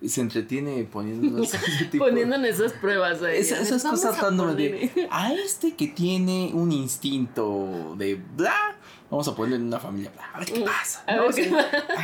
se 0.06 0.20
entretiene 0.20 0.84
poniéndonos 0.84 1.52
poniéndonos 1.98 2.48
esas 2.48 2.72
pruebas 2.72 3.22
ahí. 3.22 3.38
esas 3.38 3.82
cosas 3.82 4.20
dándome 4.20 4.54
de 4.54 5.08
a 5.10 5.32
este 5.34 5.74
que 5.74 5.88
tiene 5.88 6.50
un 6.54 6.72
instinto 6.72 7.94
de 7.98 8.14
bla 8.14 8.78
vamos 9.10 9.28
a 9.28 9.36
ponerle 9.36 9.56
en 9.56 9.64
una 9.64 9.78
familia 9.78 10.12
a 10.32 10.38
ver 10.38 10.48
qué 10.48 10.60
mm, 10.60 10.64
pasa 10.64 11.04
a, 11.06 11.20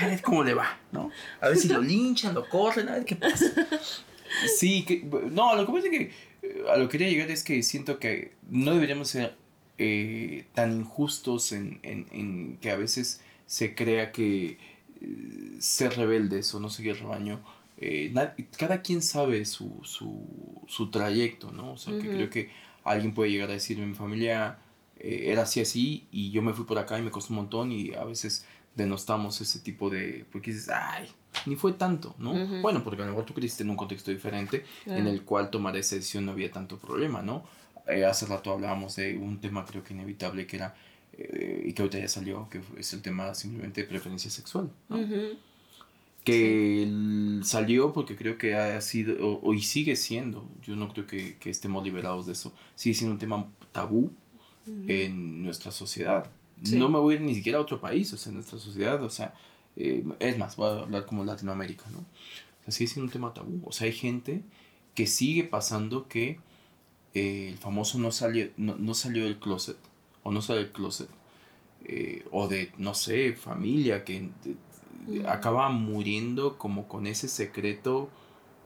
ver, 0.07 0.23
cómo 0.23 0.45
le 0.45 0.55
va 0.55 0.79
no 0.93 1.11
a 1.41 1.49
ver 1.49 1.57
si 1.57 1.69
lo 1.69 1.81
linchan 1.83 2.35
lo 2.35 2.49
corren 2.49 2.89
a 2.89 2.93
ver 2.93 3.05
qué 3.05 3.17
pasa. 3.17 3.47
Sí 4.59 4.85
que 4.85 5.05
no 5.31 5.55
lo 5.55 5.65
que 5.65 5.73
pasa 5.73 5.87
es 5.87 5.91
que 5.91 6.13
eh, 6.43 6.65
a 6.69 6.77
lo 6.77 6.89
que 6.89 6.99
quería 6.99 7.09
llegar 7.09 7.31
es 7.31 7.43
que 7.43 7.63
siento 7.63 7.99
que 7.99 8.35
no 8.51 8.75
deberíamos 8.75 9.09
ser 9.09 9.37
eh, 9.79 10.47
tan 10.55 10.73
injustos 10.73 11.53
en, 11.53 11.81
en, 11.83 12.07
en, 12.11 12.59
que 12.59 12.71
a 12.71 12.77
veces 12.77 13.21
se 13.47 13.75
crea 13.75 14.11
que 14.11 14.59
eh, 15.01 15.57
ser 15.61 15.97
rebeldes 15.97 16.55
o 16.55 16.61
no 16.61 16.71
seguir 16.71 16.93
el 16.93 16.99
rebaño 17.01 17.41
eh, 17.79 18.13
cada 18.57 18.81
quien 18.81 19.03
sabe 19.03 19.45
su, 19.45 19.81
su, 19.83 20.63
su, 20.67 20.91
trayecto, 20.91 21.53
¿no? 21.53 21.73
O 21.73 21.77
sea, 21.77 21.93
que 21.99 22.09
creo 22.09 22.31
que 22.31 22.51
alguien 22.85 23.13
puede 23.13 23.31
llegar 23.31 23.51
a 23.51 23.55
decir, 23.55 23.79
mi 23.79 23.95
familia 23.95 24.59
eh, 24.99 25.25
era 25.27 25.43
así, 25.43 25.61
así, 25.61 26.07
y 26.11 26.31
yo 26.31 26.41
me 26.41 26.55
fui 26.55 26.65
por 26.65 26.79
acá 26.79 26.99
y 26.99 27.03
me 27.03 27.11
costó 27.11 27.35
un 27.35 27.41
montón, 27.41 27.73
y 27.73 27.93
a 27.93 28.05
veces 28.05 28.47
denostamos 28.75 29.41
ese 29.41 29.59
tipo 29.61 29.91
de, 29.91 30.25
porque 30.33 30.53
dices, 30.53 30.71
ay, 30.71 31.09
ni 31.45 31.57
fue 31.57 31.75
tanto, 31.75 32.15
¿no? 32.19 32.33
Bueno, 32.63 32.83
porque 32.83 33.03
a 33.03 33.05
lo 33.05 33.13
mejor 33.13 33.27
tú 33.27 33.35
creciste 33.35 33.63
en 33.63 33.71
un 33.71 33.77
contexto 33.77 34.11
diferente 34.11 34.65
en 34.87 35.07
el 35.07 35.23
cual 35.23 35.51
tomar 35.51 35.77
esa 35.77 35.97
decisión 35.97 36.25
no 36.25 36.33
había 36.33 36.51
tanto 36.51 36.79
problema, 36.79 37.23
¿no? 37.23 37.45
Eh, 37.87 38.05
hace 38.05 38.27
rato 38.27 38.53
hablábamos 38.53 38.97
de 38.97 39.17
un 39.17 39.41
tema 39.41 39.65
creo 39.65 39.85
que 39.85 39.95
inevitable 39.95 40.47
que 40.47 40.57
era, 40.57 40.75
eh, 41.13 41.63
y 41.67 41.73
que 41.73 41.83
ahorita 41.83 41.99
ya 41.99 42.09
salió, 42.09 42.49
que 42.49 42.61
es 42.79 42.93
el 42.95 43.03
tema 43.03 43.35
simplemente 43.35 43.83
de 43.83 43.89
preferencia 43.89 44.31
sexual, 44.31 44.71
¿no? 44.89 44.97
Que 46.27 47.41
salió 47.43 47.93
porque 47.93 48.17
creo 48.17 48.37
que 48.37 48.55
ha 48.57 48.81
sido, 48.81 49.17
o, 49.21 49.55
y 49.55 49.63
sigue 49.63 49.95
siendo, 49.97 50.49
yo 50.63 50.75
no 50.75 50.93
creo 50.93 51.07
que, 51.07 51.37
que, 51.39 51.51
estemos 51.51 51.85
liberados 51.85 52.27
de 52.27 52.33
eso, 52.33 52.53
sigue 52.75 52.95
siendo 52.95 53.13
un 53.15 53.19
tema 53.19 53.47
tabú 53.73 54.11
en 54.89 55.43
nuestra 55.43 55.71
sociedad. 55.71 56.29
No 56.73 56.89
me 56.89 56.99
voy 56.99 57.15
a 57.15 57.17
ir 57.19 57.23
ni 57.23 57.35
siquiera 57.35 57.59
a 57.59 57.61
otro 57.63 57.81
país, 57.81 58.13
o 58.13 58.17
sea, 58.17 58.31
en 58.31 58.37
nuestra 58.37 58.59
sociedad, 58.59 59.03
o 59.03 59.11
sea, 59.11 59.35
eh, 59.77 60.05
es 60.19 60.39
más, 60.39 60.57
voy 60.57 60.69
a 60.69 60.83
hablar 60.83 61.07
como 61.07 61.25
Latinoamérica, 61.25 61.85
¿no? 61.91 61.99
O 61.99 62.05
sea, 62.65 62.73
sigue 62.73 62.89
siendo 62.89 63.07
un 63.07 63.13
tema 63.13 63.35
tabú. 63.35 63.63
O 63.65 63.73
sea, 63.73 63.87
hay 63.87 63.93
gente 63.93 64.43
que 64.95 65.07
sigue 65.07 65.45
pasando 65.45 66.09
que 66.09 66.41
eh, 67.15 67.49
el 67.51 67.59
famoso 67.59 67.99
no 67.99 68.11
salió, 68.11 68.51
no, 68.57 68.95
salió 68.95 69.25
del 69.25 69.39
closet, 69.39 69.77
o 70.23 70.33
no 70.33 70.43
sale 70.43 70.61
del 70.61 70.73
closet, 70.73 71.09
eh, 71.85 72.25
o 72.33 72.49
de, 72.49 72.73
no 72.79 72.95
sé, 72.95 73.35
familia 73.35 74.05
que 74.05 74.31
acaba 75.29 75.69
muriendo 75.71 76.59
como 76.59 76.89
con 76.89 77.07
ese 77.07 77.29
secreto 77.29 78.09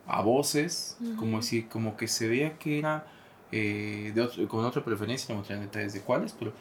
a 0.07 0.23
voces, 0.23 0.99
como 1.17 1.39
así, 1.39 1.63
como 1.65 1.97
que 1.97 2.09
se 2.09 2.29
vea 2.29 2.59
que 2.59 2.79
era 2.79 3.07
de 3.51 4.47
con 4.49 4.65
otra 4.65 4.85
preferencia, 4.85 5.35
no 5.35 5.45
en 5.49 5.61
detalles 5.61 5.93
de 5.93 6.01
cuáles, 6.01 6.33
pero 6.33 6.53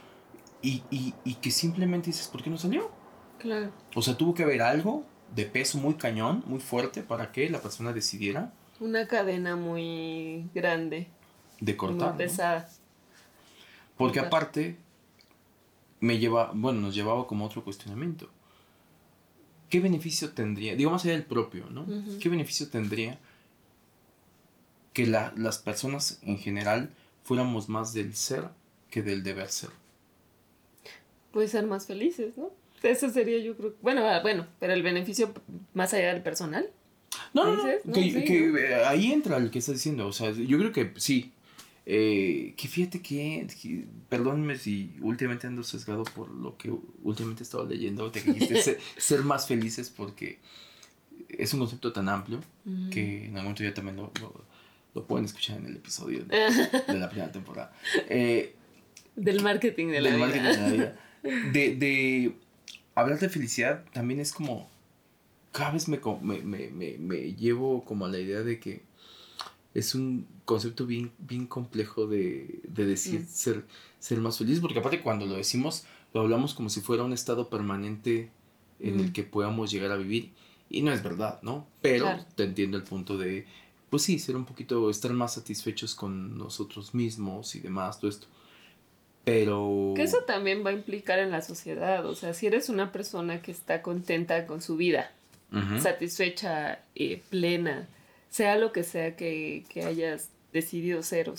y, 0.62 0.84
y, 0.92 1.14
y 1.24 1.36
que 1.36 1.52
simplemente 1.52 2.08
dices, 2.08 2.28
¿por 2.28 2.44
qué 2.44 2.50
no 2.50 2.58
salió? 2.58 2.92
Claro. 3.38 3.72
O 3.96 4.02
sea, 4.02 4.18
tuvo 4.18 4.34
que 4.34 4.44
haber 4.44 4.62
algo 4.62 5.06
de 5.34 5.46
peso 5.46 5.78
muy 5.78 5.94
cañón, 5.94 6.44
muy 6.46 6.60
fuerte, 6.60 7.02
para 7.02 7.32
que 7.32 7.50
la 7.50 7.62
persona 7.62 7.94
decidiera. 7.94 8.52
Una 8.80 9.08
cadena 9.08 9.56
muy 9.56 10.50
grande. 10.54 11.08
De 11.60 11.78
cortar. 11.78 12.10
Muy 12.10 12.18
pesada. 12.18 12.70
Porque 13.98 14.20
aparte, 14.20 14.78
me 16.00 16.20
lleva, 16.20 16.52
bueno, 16.54 16.82
nos 16.82 16.96
llevaba 16.96 17.28
como 17.28 17.46
otro 17.46 17.64
cuestionamiento. 17.64 18.30
¿Qué 19.70 19.80
beneficio 19.80 20.32
tendría, 20.32 20.76
digo 20.76 20.92
más 20.92 21.04
allá 21.06 21.14
del 21.14 21.26
propio, 21.26 21.70
¿no? 21.70 21.86
¿Qué 22.20 22.30
beneficio 22.30 22.70
tendría 22.70 23.20
que 24.94 25.06
la, 25.06 25.34
las 25.38 25.60
personas 25.60 26.20
en 26.24 26.38
general 26.38 26.90
fuéramos 27.24 27.70
más 27.70 27.94
del 27.94 28.16
ser 28.16 28.46
que 28.90 29.04
del 29.04 29.24
deber 29.24 29.50
ser? 29.50 29.70
Pues 31.32 31.52
ser 31.52 31.68
más 31.68 31.86
felices, 31.86 32.38
¿no? 32.38 32.52
Eso 32.82 33.10
sería 33.10 33.38
yo 33.40 33.56
creo. 33.56 33.76
Bueno, 33.82 34.08
ah, 34.08 34.22
bueno, 34.22 34.48
pero 34.60 34.74
el 34.74 34.84
beneficio 34.84 35.34
más 35.74 35.94
allá 35.94 36.14
del 36.14 36.24
personal. 36.24 36.70
No, 37.34 37.46
no, 37.46 37.64
no, 37.84 37.94
que, 37.94 38.84
ahí 38.86 39.12
entra 39.12 39.38
el 39.38 39.52
que 39.52 39.60
estás 39.60 39.76
diciendo. 39.76 40.08
O 40.08 40.14
sea, 40.14 40.32
yo 40.32 40.58
creo 40.58 40.72
que 40.72 40.94
sí. 40.98 41.32
Eh, 41.92 42.54
que 42.56 42.68
fíjate 42.68 43.02
que, 43.02 43.48
perdónme 44.10 44.56
si 44.60 44.94
últimamente 45.02 45.48
ando 45.48 45.64
sesgado 45.64 46.04
por 46.04 46.30
lo 46.30 46.56
que 46.56 46.72
últimamente 47.02 47.42
he 47.42 47.46
estado 47.46 47.66
leyendo, 47.66 48.12
te 48.12 48.22
dijiste 48.22 48.78
ser, 48.98 49.24
más 49.24 49.48
felices 49.48 49.90
porque 49.90 50.38
es 51.30 51.52
un 51.56 51.62
concepto 51.62 51.92
tan 51.92 52.08
amplio 52.08 52.42
que 52.92 53.26
en 53.26 53.30
algún 53.30 53.42
momento 53.42 53.64
ya 53.64 53.74
también 53.74 53.98
lo, 53.98 54.12
lo, 54.94 55.08
pueden 55.08 55.26
escuchar 55.26 55.58
en 55.58 55.66
el 55.66 55.78
episodio 55.78 56.26
de, 56.26 56.38
la 57.00 57.10
primera 57.10 57.32
temporada. 57.32 57.74
Eh, 58.08 58.54
del 59.16 59.42
marketing 59.42 59.88
de 59.88 60.02
la 60.02 60.12
del 60.12 60.20
Marketing 60.20 60.44
de 60.44 60.58
la 60.58 60.70
vida. 60.70 61.00
De, 61.52 61.76
de 61.76 62.34
hablar 62.96 63.20
de 63.20 63.30
felicidad 63.30 63.84
también 63.92 64.20
es 64.20 64.32
como, 64.32 64.70
cada 65.52 65.72
vez 65.72 65.88
me, 65.88 66.00
me, 66.22 67.34
llevo 67.34 67.84
como 67.84 68.06
a 68.06 68.10
la 68.10 68.20
idea 68.20 68.42
de 68.42 68.60
que 68.60 68.84
es 69.74 69.96
un 69.96 70.28
concepto 70.46 70.86
bien, 70.86 71.12
bien 71.20 71.46
complejo 71.46 72.08
de, 72.08 72.62
decir 72.68 73.22
mm. 73.22 73.28
ser, 73.28 73.66
ser 74.00 74.20
más 74.20 74.38
feliz, 74.38 74.60
porque 74.60 74.80
aparte 74.80 75.02
cuando 75.02 75.26
lo 75.26 75.36
decimos, 75.36 75.86
lo 76.14 76.22
hablamos 76.22 76.54
como 76.54 76.70
si 76.70 76.82
fuera 76.82 77.04
un 77.04 77.14
estado 77.14 77.50
permanente 77.50 78.32
en 78.80 79.00
el 79.00 79.10
mm. 79.10 79.14
que 79.14 79.24
podamos 79.24 79.72
llegar 79.72 79.92
a 79.92 79.98
vivir, 79.98 80.32
y 80.70 80.82
no 80.82 80.92
es 80.92 81.04
verdad, 81.04 81.40
¿no? 81.42 81.68
Pero 81.82 82.08
te 82.36 82.44
entiendo 82.44 82.78
el 82.78 82.84
punto 82.84 83.18
de, 83.18 83.46
pues 83.90 84.04
sí, 84.04 84.20
ser 84.20 84.36
un 84.36 84.46
poquito, 84.46 84.90
estar 84.90 85.12
más 85.14 85.34
satisfechos 85.34 85.96
con 85.96 86.38
nosotros 86.38 86.94
mismos 86.94 87.56
y 87.56 87.60
demás, 87.60 88.00
todo 88.00 88.10
esto. 88.10 88.28
Pero... 89.24 89.94
Que 89.96 90.04
eso 90.04 90.20
también 90.26 90.64
va 90.66 90.70
a 90.70 90.74
implicar 90.74 91.20
en 91.20 91.32
la 91.32 91.42
sociedad, 91.42 92.06
o 92.06 92.16
sea, 92.16 92.34
si 92.34 92.48
eres 92.48 92.70
una 92.70 92.92
persona 92.92 93.42
que 93.42 93.52
está 93.52 93.82
contenta 93.82 94.46
con 94.48 94.62
su 94.62 94.78
vida, 94.78 95.12
satisfecha, 95.80 96.84
eh, 96.94 97.24
plena, 97.32 97.88
sea 98.30 98.58
lo 98.58 98.72
que 98.72 98.84
sea 98.84 99.16
que, 99.16 99.66
hayas 99.86 100.30
decidido 100.54 101.04
ser, 101.04 101.32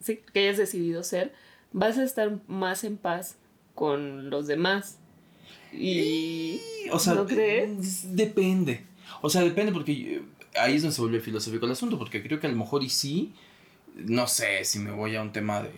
sí, 0.00 0.20
que 0.32 0.40
hayas 0.40 0.56
decidido 0.56 1.02
ser, 1.02 1.32
vas 1.72 1.98
a 1.98 2.04
estar 2.04 2.38
más 2.46 2.84
en 2.84 2.96
paz 2.96 3.36
con 3.74 4.30
los 4.30 4.46
demás. 4.46 4.98
Y... 5.72 6.60
o 6.90 6.98
sea, 6.98 7.14
¿no 7.14 7.26
crees? 7.26 8.16
Depende. 8.16 8.84
O 9.20 9.28
sea, 9.28 9.42
depende 9.42 9.72
porque 9.72 10.22
ahí 10.58 10.76
es 10.76 10.82
donde 10.82 10.94
se 10.94 11.00
vuelve 11.00 11.20
filosófico 11.20 11.66
el 11.66 11.72
asunto, 11.72 11.98
porque 11.98 12.22
creo 12.22 12.40
que 12.40 12.46
a 12.46 12.50
lo 12.50 12.56
mejor 12.56 12.82
y 12.82 12.88
sí, 12.88 13.32
no 13.94 14.26
sé 14.26 14.64
si 14.64 14.78
me 14.78 14.90
voy 14.90 15.16
a 15.16 15.22
un 15.22 15.32
tema 15.32 15.62
de 15.62 15.70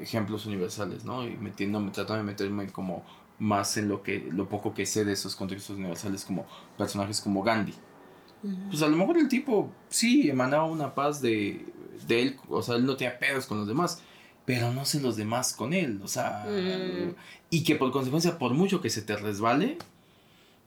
ejemplos 0.00 0.46
universales, 0.46 1.04
¿no? 1.04 1.26
Y 1.26 1.36
metiéndome, 1.36 1.90
tratando 1.90 2.24
de 2.24 2.30
meterme 2.30 2.66
como 2.68 3.04
más 3.38 3.76
en 3.76 3.88
lo 3.88 4.02
que 4.02 4.28
lo 4.30 4.48
poco 4.48 4.74
que 4.74 4.86
sé 4.86 5.04
de 5.04 5.12
esos 5.12 5.34
contextos 5.34 5.76
universales 5.76 6.24
como 6.24 6.46
personajes 6.76 7.20
como 7.20 7.42
Gandhi. 7.42 7.74
Pues 8.68 8.82
a 8.82 8.88
lo 8.88 8.96
mejor 8.96 9.16
el 9.16 9.28
tipo 9.28 9.72
sí 9.88 10.28
emanaba 10.28 10.64
una 10.64 10.94
paz 10.94 11.22
de, 11.22 11.64
de 12.06 12.22
él, 12.22 12.36
o 12.48 12.62
sea, 12.62 12.76
él 12.76 12.84
no 12.84 12.96
tenía 12.96 13.18
pedos 13.18 13.46
con 13.46 13.58
los 13.58 13.66
demás, 13.66 14.02
pero 14.44 14.72
no 14.72 14.84
sé 14.84 15.00
los 15.00 15.16
demás 15.16 15.54
con 15.54 15.72
él, 15.72 16.00
o 16.02 16.08
sea, 16.08 16.44
mm. 16.46 17.14
y 17.50 17.64
que 17.64 17.76
por 17.76 17.90
consecuencia, 17.90 18.38
por 18.38 18.52
mucho 18.52 18.82
que 18.82 18.90
se 18.90 19.00
te 19.00 19.16
resbale, 19.16 19.78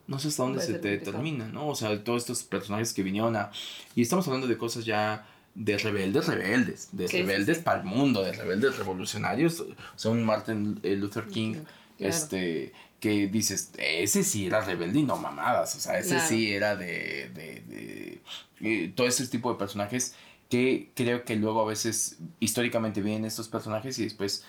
no 0.07 0.19
sé 0.19 0.29
hasta 0.29 0.43
dónde 0.43 0.61
se 0.61 0.75
te 0.75 0.87
determina, 0.87 1.47
¿no? 1.49 1.67
O 1.67 1.75
sea, 1.75 2.03
todos 2.03 2.23
estos 2.23 2.43
personajes 2.43 2.93
que 2.93 3.03
vinieron 3.03 3.35
a... 3.35 3.51
Y 3.93 4.01
estamos 4.01 4.25
hablando 4.27 4.47
de 4.47 4.57
cosas 4.57 4.85
ya 4.85 5.27
de 5.53 5.77
rebeldes, 5.77 6.27
rebeldes, 6.27 6.89
de 6.93 7.07
rebeldes 7.07 7.59
para 7.59 7.81
el 7.81 7.85
mundo, 7.85 8.23
de 8.23 8.31
rebeldes 8.31 8.77
revolucionarios. 8.77 9.59
O 9.59 9.75
sea, 9.95 10.11
un 10.11 10.23
Martin 10.23 10.79
eh, 10.83 10.95
Luther 10.95 11.27
King, 11.27 11.55
este, 11.99 12.71
que 12.99 13.27
dices, 13.27 13.71
ese 13.77 14.23
sí 14.23 14.47
era 14.47 14.61
rebelde 14.61 14.99
y 14.99 15.03
no 15.03 15.17
mamadas, 15.17 15.75
o 15.75 15.79
sea, 15.79 15.99
ese 15.99 16.19
sí 16.19 16.51
era 16.51 16.75
de, 16.75 17.29
de, 17.33 17.61
de, 17.67 18.21
eh, 18.61 18.91
todo 18.95 19.07
ese 19.07 19.27
tipo 19.27 19.51
de 19.51 19.59
personajes 19.59 20.15
que 20.49 20.89
creo 20.95 21.23
que 21.23 21.35
luego 21.35 21.61
a 21.61 21.65
veces 21.65 22.17
históricamente 22.39 23.01
vienen 23.01 23.25
estos 23.25 23.49
personajes 23.49 23.99
y 23.99 24.05
después 24.05 24.45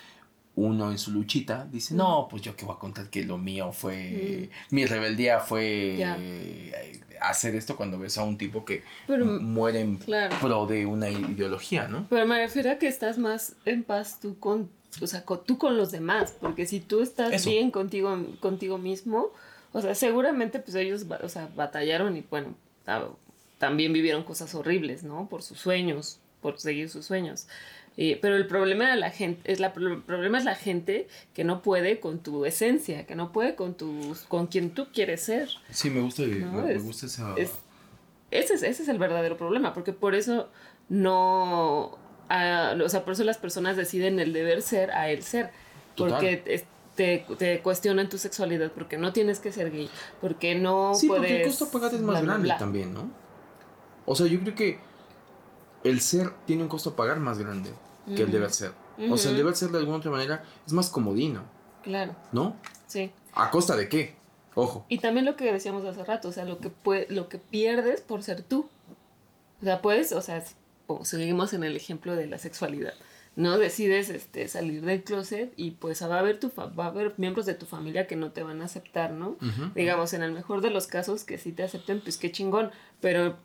uno 0.55 0.91
en 0.91 0.97
su 0.97 1.11
luchita 1.11 1.67
dice, 1.71 1.93
no, 1.93 2.27
pues 2.29 2.41
yo 2.41 2.55
que 2.55 2.65
voy 2.65 2.75
a 2.75 2.79
contar 2.79 3.09
que 3.09 3.23
lo 3.23 3.37
mío 3.37 3.71
fue, 3.71 4.49
mi 4.71 4.85
rebeldía 4.85 5.39
fue 5.39 5.97
eh, 5.99 7.01
hacer 7.21 7.55
esto 7.55 7.75
cuando 7.75 7.99
ves 7.99 8.17
a 8.17 8.23
un 8.23 8.37
tipo 8.37 8.65
que 8.65 8.83
muere 9.07 9.81
en 9.81 9.99
pro 9.99 10.65
de 10.65 10.85
una 10.85 11.09
ideología, 11.09 11.87
¿no? 11.87 12.07
Pero 12.09 12.25
me 12.25 12.39
refiero 12.39 12.71
a 12.71 12.75
que 12.75 12.87
estás 12.87 13.17
más 13.17 13.55
en 13.65 13.83
paz 13.83 14.19
tú 14.19 14.37
con, 14.39 14.69
o 15.01 15.07
sea, 15.07 15.23
tú 15.23 15.57
con 15.57 15.77
los 15.77 15.91
demás, 15.91 16.35
porque 16.39 16.65
si 16.65 16.79
tú 16.79 17.01
estás 17.01 17.45
bien 17.45 17.71
contigo, 17.71 18.17
contigo 18.39 18.77
mismo, 18.77 19.31
o 19.71 19.81
sea, 19.81 19.95
seguramente 19.95 20.59
pues 20.59 20.75
ellos, 20.75 21.05
o 21.23 21.29
sea, 21.29 21.49
batallaron 21.55 22.17
y 22.17 22.25
bueno, 22.29 22.55
también 23.57 23.93
vivieron 23.93 24.23
cosas 24.23 24.55
horribles, 24.55 25.03
¿no? 25.03 25.27
Por 25.29 25.43
sus 25.43 25.59
sueños, 25.59 26.19
por 26.41 26.59
seguir 26.59 26.89
sus 26.89 27.05
sueños. 27.05 27.47
Eh, 27.97 28.17
pero 28.21 28.37
el 28.37 28.47
problema, 28.47 28.89
de 28.89 28.95
la 28.95 29.11
gente, 29.11 29.51
es 29.51 29.59
la, 29.59 29.73
problema 29.73 30.37
es 30.37 30.45
la 30.45 30.55
gente 30.55 31.07
que 31.33 31.43
no 31.43 31.61
puede 31.61 31.99
con 31.99 32.19
tu 32.19 32.45
esencia, 32.45 33.05
que 33.05 33.13
no 33.15 33.33
puede 33.33 33.55
con, 33.55 33.73
tus, 33.75 34.21
con 34.21 34.47
quien 34.47 34.71
tú 34.71 34.87
quieres 34.93 35.21
ser. 35.21 35.49
Sí, 35.69 35.89
me 35.89 35.99
gusta, 35.99 36.23
me, 36.23 36.77
gusta 36.77 37.07
esa... 37.07 37.35
ese, 37.35 37.53
es, 38.31 38.63
ese 38.63 38.83
es 38.83 38.87
el 38.87 38.97
verdadero 38.97 39.35
problema, 39.35 39.73
porque 39.73 39.91
por 39.91 40.15
eso 40.15 40.49
no... 40.87 41.98
o 42.29 42.89
sea, 42.89 43.03
por 43.03 43.13
eso 43.13 43.23
las 43.23 43.37
personas 43.37 43.75
deciden 43.75 44.19
el 44.19 44.33
deber 44.33 44.61
ser 44.61 44.91
a 44.91 45.09
el 45.09 45.23
ser. 45.23 45.51
Porque 45.97 46.63
te, 46.95 47.25
te, 47.37 47.61
cuestionan 47.61 48.09
tu 48.09 48.17
sexualidad, 48.17 48.71
porque 48.71 48.97
no 48.97 49.13
tienes 49.13 49.39
que 49.39 49.51
ser 49.51 49.71
gay, 49.71 49.89
porque 50.21 50.55
no 50.55 50.93
sí, 50.95 51.07
puedes... 51.07 51.21
porque 51.21 51.41
el 51.41 51.47
costo 51.47 51.69
pagar 51.69 51.93
es 51.93 52.01
más 52.01 52.21
grande 52.21 52.53
también, 52.57 52.93
¿no? 52.93 53.09
O 54.05 54.15
sea, 54.15 54.27
yo 54.27 54.39
creo 54.41 54.55
que 54.55 54.79
el 55.83 56.01
ser 56.01 56.31
tiene 56.45 56.63
un 56.63 56.69
costo 56.69 56.91
a 56.91 56.95
pagar 56.95 57.19
más 57.19 57.37
grande 57.39 57.71
que 58.15 58.23
el 58.23 58.31
deber 58.31 58.51
ser. 58.51 58.71
O 59.09 59.17
sea, 59.17 59.31
el 59.31 59.37
deber 59.37 59.55
ser 59.55 59.69
de 59.69 59.77
alguna 59.77 59.97
otra 59.97 60.11
manera 60.11 60.43
es 60.65 60.73
más 60.73 60.89
comodino. 60.89 61.43
Claro. 61.83 62.15
¿No? 62.31 62.55
Sí. 62.87 63.11
¿A 63.33 63.49
costa 63.49 63.77
de 63.77 63.87
qué? 63.87 64.15
Ojo. 64.55 64.85
Y 64.89 64.97
también 64.97 65.25
lo 65.25 65.35
que 65.35 65.53
decíamos 65.53 65.85
hace 65.85 66.03
rato, 66.03 66.29
o 66.29 66.31
sea, 66.31 66.43
lo 66.43 66.59
que, 66.59 66.69
puede, 66.69 67.07
lo 67.09 67.29
que 67.29 67.37
pierdes 67.37 68.01
por 68.01 68.23
ser 68.23 68.41
tú. 68.41 68.67
O 69.61 69.63
sea, 69.63 69.81
puedes, 69.81 70.11
o 70.11 70.21
sea, 70.21 70.43
seguimos 71.03 71.53
en 71.53 71.63
el 71.63 71.75
ejemplo 71.75 72.15
de 72.15 72.27
la 72.27 72.37
sexualidad. 72.37 72.93
no 73.35 73.57
decides 73.57 74.09
este 74.09 74.47
salir 74.47 74.81
del 74.81 75.03
closet 75.03 75.53
y 75.55 75.71
pues 75.71 76.01
va 76.03 76.15
a 76.15 76.19
haber 76.19 76.39
tu 76.39 76.51
va 76.57 76.85
a 76.85 76.87
haber 76.87 77.13
miembros 77.17 77.45
de 77.45 77.53
tu 77.53 77.65
familia 77.65 78.07
que 78.07 78.15
no 78.15 78.31
te 78.31 78.43
van 78.43 78.61
a 78.61 78.65
aceptar, 78.65 79.11
¿no? 79.11 79.37
Digamos, 79.75 80.13
en 80.13 80.23
el 80.23 80.31
mejor 80.31 80.61
de 80.61 80.71
los 80.71 80.87
casos 80.87 81.23
que 81.23 81.37
sí 81.37 81.51
te 81.51 81.63
acepten, 81.63 82.01
pues 82.01 82.17
qué 82.17 82.31
chingón, 82.31 82.71
pero 82.99 83.37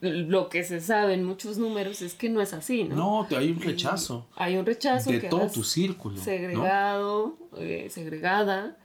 lo 0.00 0.48
que 0.48 0.64
se 0.64 0.80
sabe 0.80 1.14
en 1.14 1.24
muchos 1.24 1.58
números 1.58 2.02
es 2.02 2.14
que 2.14 2.28
no 2.28 2.40
es 2.40 2.52
así, 2.52 2.84
¿no? 2.84 2.96
No, 2.96 3.36
hay 3.36 3.50
un 3.50 3.60
rechazo. 3.60 4.26
hay 4.36 4.56
un 4.56 4.66
rechazo. 4.66 5.10
De 5.10 5.20
todo 5.20 5.48
tu 5.48 5.64
círculo. 5.64 6.16
Segregado, 6.16 7.36
eh, 7.56 7.88
segregada, 7.90 8.76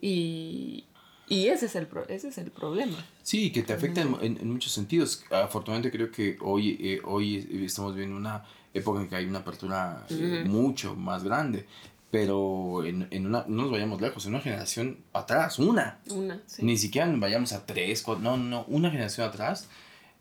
y, 0.00 0.84
ese, 1.28 1.66
es 1.66 1.76
el 1.76 1.88
ese 2.08 2.28
es 2.28 2.38
el 2.38 2.50
problema. 2.50 2.96
Sí, 3.22 3.50
que 3.50 3.62
te 3.62 3.72
afecta 3.72 4.00
en, 4.00 4.48
muchos 4.48 4.72
sentidos. 4.72 5.24
Afortunadamente 5.30 5.90
creo 5.90 6.10
que 6.10 6.36
hoy, 6.40 6.76
eh, 6.80 7.00
hoy 7.04 7.64
estamos 7.64 7.94
viviendo 7.94 8.16
una 8.16 8.44
época 8.72 9.00
en 9.00 9.08
que 9.08 9.16
hay 9.16 9.26
una 9.26 9.40
apertura 9.40 10.04
eh, 10.10 10.44
mucho 10.46 10.94
más 10.94 11.24
grande. 11.24 11.66
Pero 12.10 12.84
en, 12.84 13.08
en, 13.10 13.26
una, 13.26 13.44
no 13.48 13.62
nos 13.62 13.72
vayamos 13.72 14.00
lejos, 14.00 14.24
en 14.26 14.34
una 14.34 14.42
generación 14.42 14.98
atrás, 15.12 15.58
una. 15.58 15.98
Una, 16.10 16.40
Ni 16.58 16.76
siquiera 16.76 17.12
vayamos 17.16 17.52
a 17.52 17.66
tres, 17.66 18.02
cuatro, 18.02 18.22
no, 18.22 18.36
no, 18.36 18.64
una 18.68 18.90
generación 18.90 19.28
atrás 19.28 19.68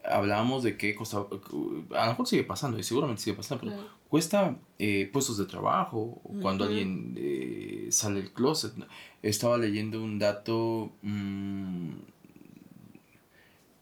hablábamos 0.05 0.63
de 0.63 0.77
que 0.77 0.95
costaba, 0.95 1.27
a 1.95 2.05
lo 2.05 2.11
mejor 2.11 2.27
sigue 2.27 2.43
pasando 2.43 2.77
y 2.77 2.83
seguramente 2.83 3.21
sigue 3.21 3.35
pasando, 3.35 3.65
pero 3.65 3.77
cuesta 4.09 4.57
eh, 4.79 5.09
puestos 5.11 5.37
de 5.37 5.45
trabajo, 5.45 6.21
cuando 6.41 6.65
alguien 6.65 7.15
eh, 7.17 7.87
sale 7.91 8.21
del 8.21 8.31
closet. 8.31 8.73
Estaba 9.21 9.57
leyendo 9.57 10.03
un 10.03 10.19
dato 10.19 10.91
mm, 11.01 11.91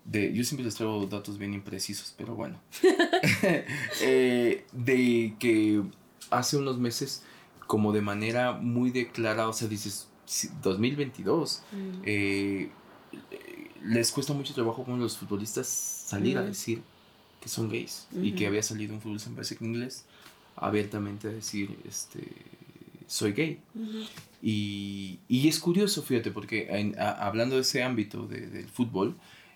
de, 0.06 0.34
yo 0.34 0.44
siempre 0.44 0.66
les 0.66 0.76
traigo 0.76 1.06
datos 1.08 1.38
bien 1.38 1.54
imprecisos, 1.54 2.14
pero 2.18 2.36
bueno, 2.36 2.60
eh, 4.02 4.66
de 4.72 5.36
que 5.40 5.84
hace 6.30 6.58
unos 6.58 6.78
meses, 6.78 7.24
como 7.68 7.92
de 7.94 8.02
manera 8.02 8.54
muy 8.54 8.92
declarada, 8.92 9.48
o 9.48 9.54
sea, 9.54 9.68
dices, 9.68 10.10
2022, 10.62 11.64
eh, 12.06 12.70
les 13.84 14.12
cuesta 14.12 14.34
mucho 14.34 14.54
trabajo 14.54 14.84
con 14.84 15.00
los 15.00 15.18
futbolistas 15.18 15.68
salir 16.12 16.38
a 16.38 16.44
decir 16.44 16.82
que 17.42 17.50
son 17.50 17.70
gays 17.70 18.08
y 18.22 18.34
que 18.34 18.48
había 18.48 18.62
salido 18.62 18.94
un 18.94 19.02
futbolista 19.02 19.30
en 19.30 19.66
inglés 19.66 20.06
abiertamente 20.56 21.28
a 21.28 21.32
decir 21.32 21.78
este 21.88 22.28
soy 23.08 23.34
gay. 23.34 23.60
Y, 24.42 25.20
y, 25.28 25.48
es 25.48 25.60
curioso 25.60 26.02
fíjate 26.02 26.32
porque 26.32 26.58
hablando 26.98 27.56
de 27.56 27.62
ese 27.62 27.84
ámbito 27.84 28.28
de, 28.28 28.48
del 28.48 28.70
fútbol 28.70 29.16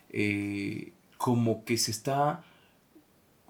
eh, 0.09 0.93
como 1.17 1.63
que 1.65 1.77
se 1.77 1.91
está 1.91 2.43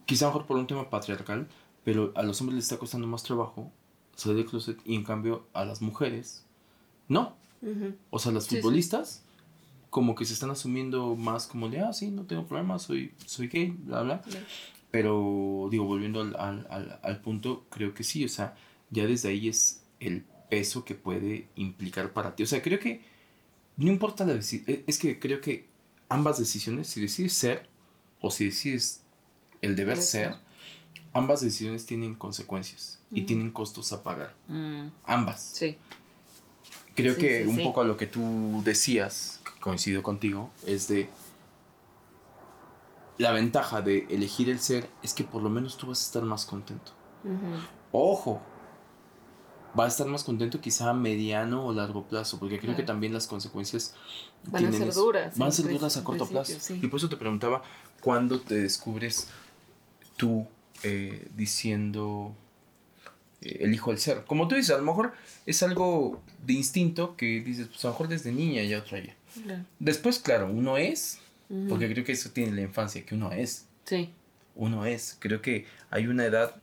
quizá 0.06 0.28
mejor 0.28 0.46
por 0.46 0.58
un 0.58 0.68
tema 0.68 0.90
patriarcal 0.90 1.48
pero 1.84 2.14
a 2.16 2.24
los 2.24 2.40
hombres 2.40 2.56
les 2.56 2.66
está 2.66 2.78
costando 2.78 3.08
más 3.08 3.24
trabajo 3.24 3.72
salir 4.16 4.38
del 4.38 4.46
closet 4.46 4.78
y 4.86 4.96
en 4.96 5.04
cambio 5.04 5.46
a 5.54 5.66
las 5.66 5.82
mujeres 5.82 6.46
no. 7.08 7.36
O 8.10 8.20
sea 8.20 8.32
las 8.32 8.48
futbolistas 8.48 9.25
como 9.96 10.14
que 10.14 10.26
se 10.26 10.34
están 10.34 10.52
asumiendo 10.52 11.16
más 11.16 11.48
como 11.48 11.70
de, 11.70 11.80
ah, 11.80 11.94
sí, 11.94 12.12
no 12.12 12.24
tengo 12.24 12.46
problema, 12.46 12.78
soy, 12.80 13.14
soy 13.26 13.48
gay, 13.48 13.74
bla, 13.80 14.02
bla. 14.02 14.22
Pero, 14.92 15.70
digo, 15.72 15.86
volviendo 15.86 16.20
al, 16.20 16.36
al, 16.36 17.00
al, 17.02 17.22
punto, 17.22 17.66
creo 17.70 17.94
que 17.94 18.04
sí, 18.04 18.26
o 18.26 18.28
sea, 18.28 18.58
ya 18.90 19.06
desde 19.06 19.30
ahí 19.30 19.48
es 19.48 19.86
el 20.02 20.26
peso 20.50 20.84
que 20.84 20.96
puede 20.96 21.48
implicar 21.56 22.12
para 22.12 22.36
ti. 22.36 22.44
O 22.44 22.46
sea, 22.46 22.62
creo 22.62 22.78
que 22.78 23.04
no 23.78 23.90
importa 23.90 24.26
la 24.26 24.34
decisión, 24.34 24.66
e, 24.68 24.84
es 24.86 25.00
que 25.00 25.18
creo 25.18 25.40
que 25.40 25.70
ambas 26.10 26.40
decisiones, 26.40 26.88
si 26.88 27.00
decides 27.00 27.32
ser 27.32 27.70
o 28.20 28.32
si 28.32 28.48
decides 28.48 29.02
el 29.62 29.78
deber 29.78 30.02
ser, 30.02 30.36
ambas 31.14 31.40
decisiones 31.40 31.86
tienen 31.86 32.16
consecuencias 32.16 33.00
y 33.12 33.22
tienen 33.22 33.50
costos 33.50 33.94
a 33.94 34.04
pagar. 34.04 34.36
Mm. 34.50 34.88
Ambas. 35.06 35.52
Sí. 35.54 35.78
Creo 36.96 37.16
que 37.16 37.48
un 37.48 37.64
poco 37.64 37.80
a 37.80 37.86
lo 37.86 37.96
que 37.96 38.08
tú 38.08 38.62
decías, 38.66 39.40
coincido 39.66 40.04
contigo, 40.04 40.52
es 40.68 40.88
de 40.88 41.10
la 43.18 43.32
ventaja 43.32 43.82
de 43.82 44.06
elegir 44.12 44.48
el 44.52 44.60
ser 44.60 44.88
es 45.02 45.16
que 45.16 45.24
por 45.24 45.42
lo 45.42 45.50
menos 45.50 45.76
tú 45.76 45.88
vas 45.88 46.04
a 46.04 46.06
estar 46.06 46.22
más 46.22 46.46
contento. 46.46 46.92
Ojo, 47.92 48.44
va 49.78 49.86
a 49.86 49.88
estar 49.88 50.06
más 50.06 50.24
contento 50.24 50.62
quizá 50.62 50.92
a 50.92 50.94
mediano 50.94 51.66
o 51.66 51.74
largo 51.74 52.04
plazo, 52.04 52.38
porque 52.38 52.60
creo 52.60 52.76
que 52.76 52.84
también 52.84 53.12
las 53.12 53.26
consecuencias 53.26 53.96
van 54.44 54.68
a 54.68 54.72
ser 54.72 54.94
duras. 54.94 55.36
Van 55.36 55.50
a 55.50 55.52
ser 55.52 55.68
duras 55.68 55.98
a 55.98 56.04
corto 56.04 56.28
plazo. 56.28 56.76
Y 56.76 56.86
por 56.86 57.00
eso 57.00 57.10
te 57.10 57.18
preguntaba, 57.18 57.64
¿cuándo 58.02 58.42
te 58.42 58.54
descubres 58.54 59.30
tú 60.16 60.46
eh, 60.84 61.28
diciendo 61.36 62.36
eh, 63.46 63.58
elijo 63.62 63.92
el 63.92 64.00
ser? 64.00 64.24
Como 64.26 64.48
tú 64.48 64.56
dices, 64.56 64.72
a 64.72 64.78
lo 64.78 64.84
mejor 64.84 65.14
es 65.46 65.62
algo 65.64 66.22
de 66.46 66.54
instinto 66.54 67.16
que 67.16 67.42
dices, 67.42 67.68
pues 67.68 67.84
a 67.86 67.88
lo 67.88 67.94
mejor 67.94 68.08
desde 68.08 68.32
niña 68.32 68.64
ya 68.64 68.84
traía. 68.84 69.16
Después, 69.80 70.20
claro, 70.20 70.50
uno 70.52 70.78
es, 70.78 71.20
porque 71.70 71.92
creo 71.92 72.06
que 72.06 72.14
eso 72.14 72.32
tiene 72.32 72.54
la 72.54 72.62
infancia, 72.62 73.06
que 73.06 73.16
uno 73.16 73.32
es. 73.32 73.68
Sí. 73.84 74.10
Uno 74.56 74.86
es. 74.86 75.18
Creo 75.20 75.42
que 75.42 75.66
hay 75.90 76.08
una 76.08 76.26
edad 76.26 76.62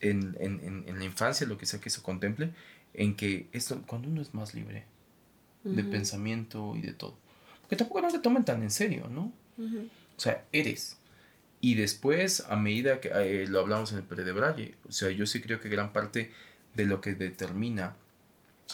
en, 0.00 0.34
la 0.98 1.04
infancia, 1.04 1.46
lo 1.46 1.58
que 1.58 1.66
sea 1.66 1.80
que 1.80 1.88
eso 1.88 2.02
contemple, 2.02 2.50
en 2.94 3.14
que 3.14 3.48
esto, 3.52 3.82
cuando 3.86 4.08
uno 4.08 4.22
es 4.22 4.34
más 4.34 4.54
libre 4.54 4.84
de 5.64 5.84
pensamiento 5.84 6.74
y 6.76 6.80
de 6.80 6.92
todo. 6.92 7.16
Porque 7.62 7.76
tampoco 7.76 8.00
no 8.00 8.10
se 8.10 8.20
toman 8.20 8.44
tan 8.44 8.62
en 8.62 8.70
serio, 8.70 9.08
¿no? 9.08 9.32
O 9.58 10.20
sea, 10.20 10.44
eres. 10.52 10.98
Y 11.60 11.74
después, 11.74 12.44
a 12.48 12.56
medida 12.56 13.00
que 13.00 13.10
eh, 13.14 13.46
lo 13.48 13.60
hablamos 13.60 13.92
en 13.92 13.98
el 13.98 14.04
Pere 14.04 14.24
de 14.24 14.32
Braille, 14.32 14.74
o 14.88 14.92
sea, 14.92 15.10
yo 15.10 15.26
sí 15.26 15.40
creo 15.40 15.60
que 15.60 15.68
gran 15.68 15.92
parte 15.92 16.30
de 16.74 16.84
lo 16.84 17.00
que 17.00 17.14
determina 17.14 17.96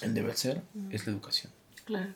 el 0.01 0.15
deber 0.15 0.37
ser 0.37 0.63
es 0.91 1.07
la 1.07 1.13
educación. 1.13 1.53
Claro. 1.85 2.13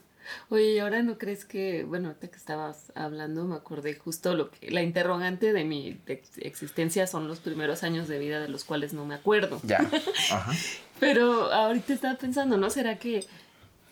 Oye, 0.49 0.73
¿y 0.73 0.79
ahora 0.79 1.03
no 1.03 1.17
crees 1.17 1.45
que, 1.45 1.83
bueno, 1.85 2.09
ahorita 2.09 2.27
que 2.27 2.35
estabas 2.35 2.91
hablando, 2.95 3.45
me 3.45 3.55
acordé 3.55 3.95
justo 3.95 4.35
lo 4.35 4.51
que, 4.51 4.69
la 4.71 4.81
interrogante 4.81 5.53
de 5.53 5.63
mi 5.63 5.99
existencia 6.37 7.07
son 7.07 7.27
los 7.27 7.39
primeros 7.39 7.83
años 7.83 8.09
de 8.09 8.19
vida 8.19 8.41
de 8.41 8.49
los 8.49 8.65
cuales 8.65 8.93
no 8.93 9.05
me 9.05 9.15
acuerdo. 9.15 9.61
Ya. 9.63 9.79
Ajá. 10.31 10.51
Pero 10.99 11.51
ahorita 11.53 11.93
estaba 11.93 12.17
pensando, 12.17 12.57
¿no? 12.57 12.69
¿Será 12.69 12.97
que 12.97 13.25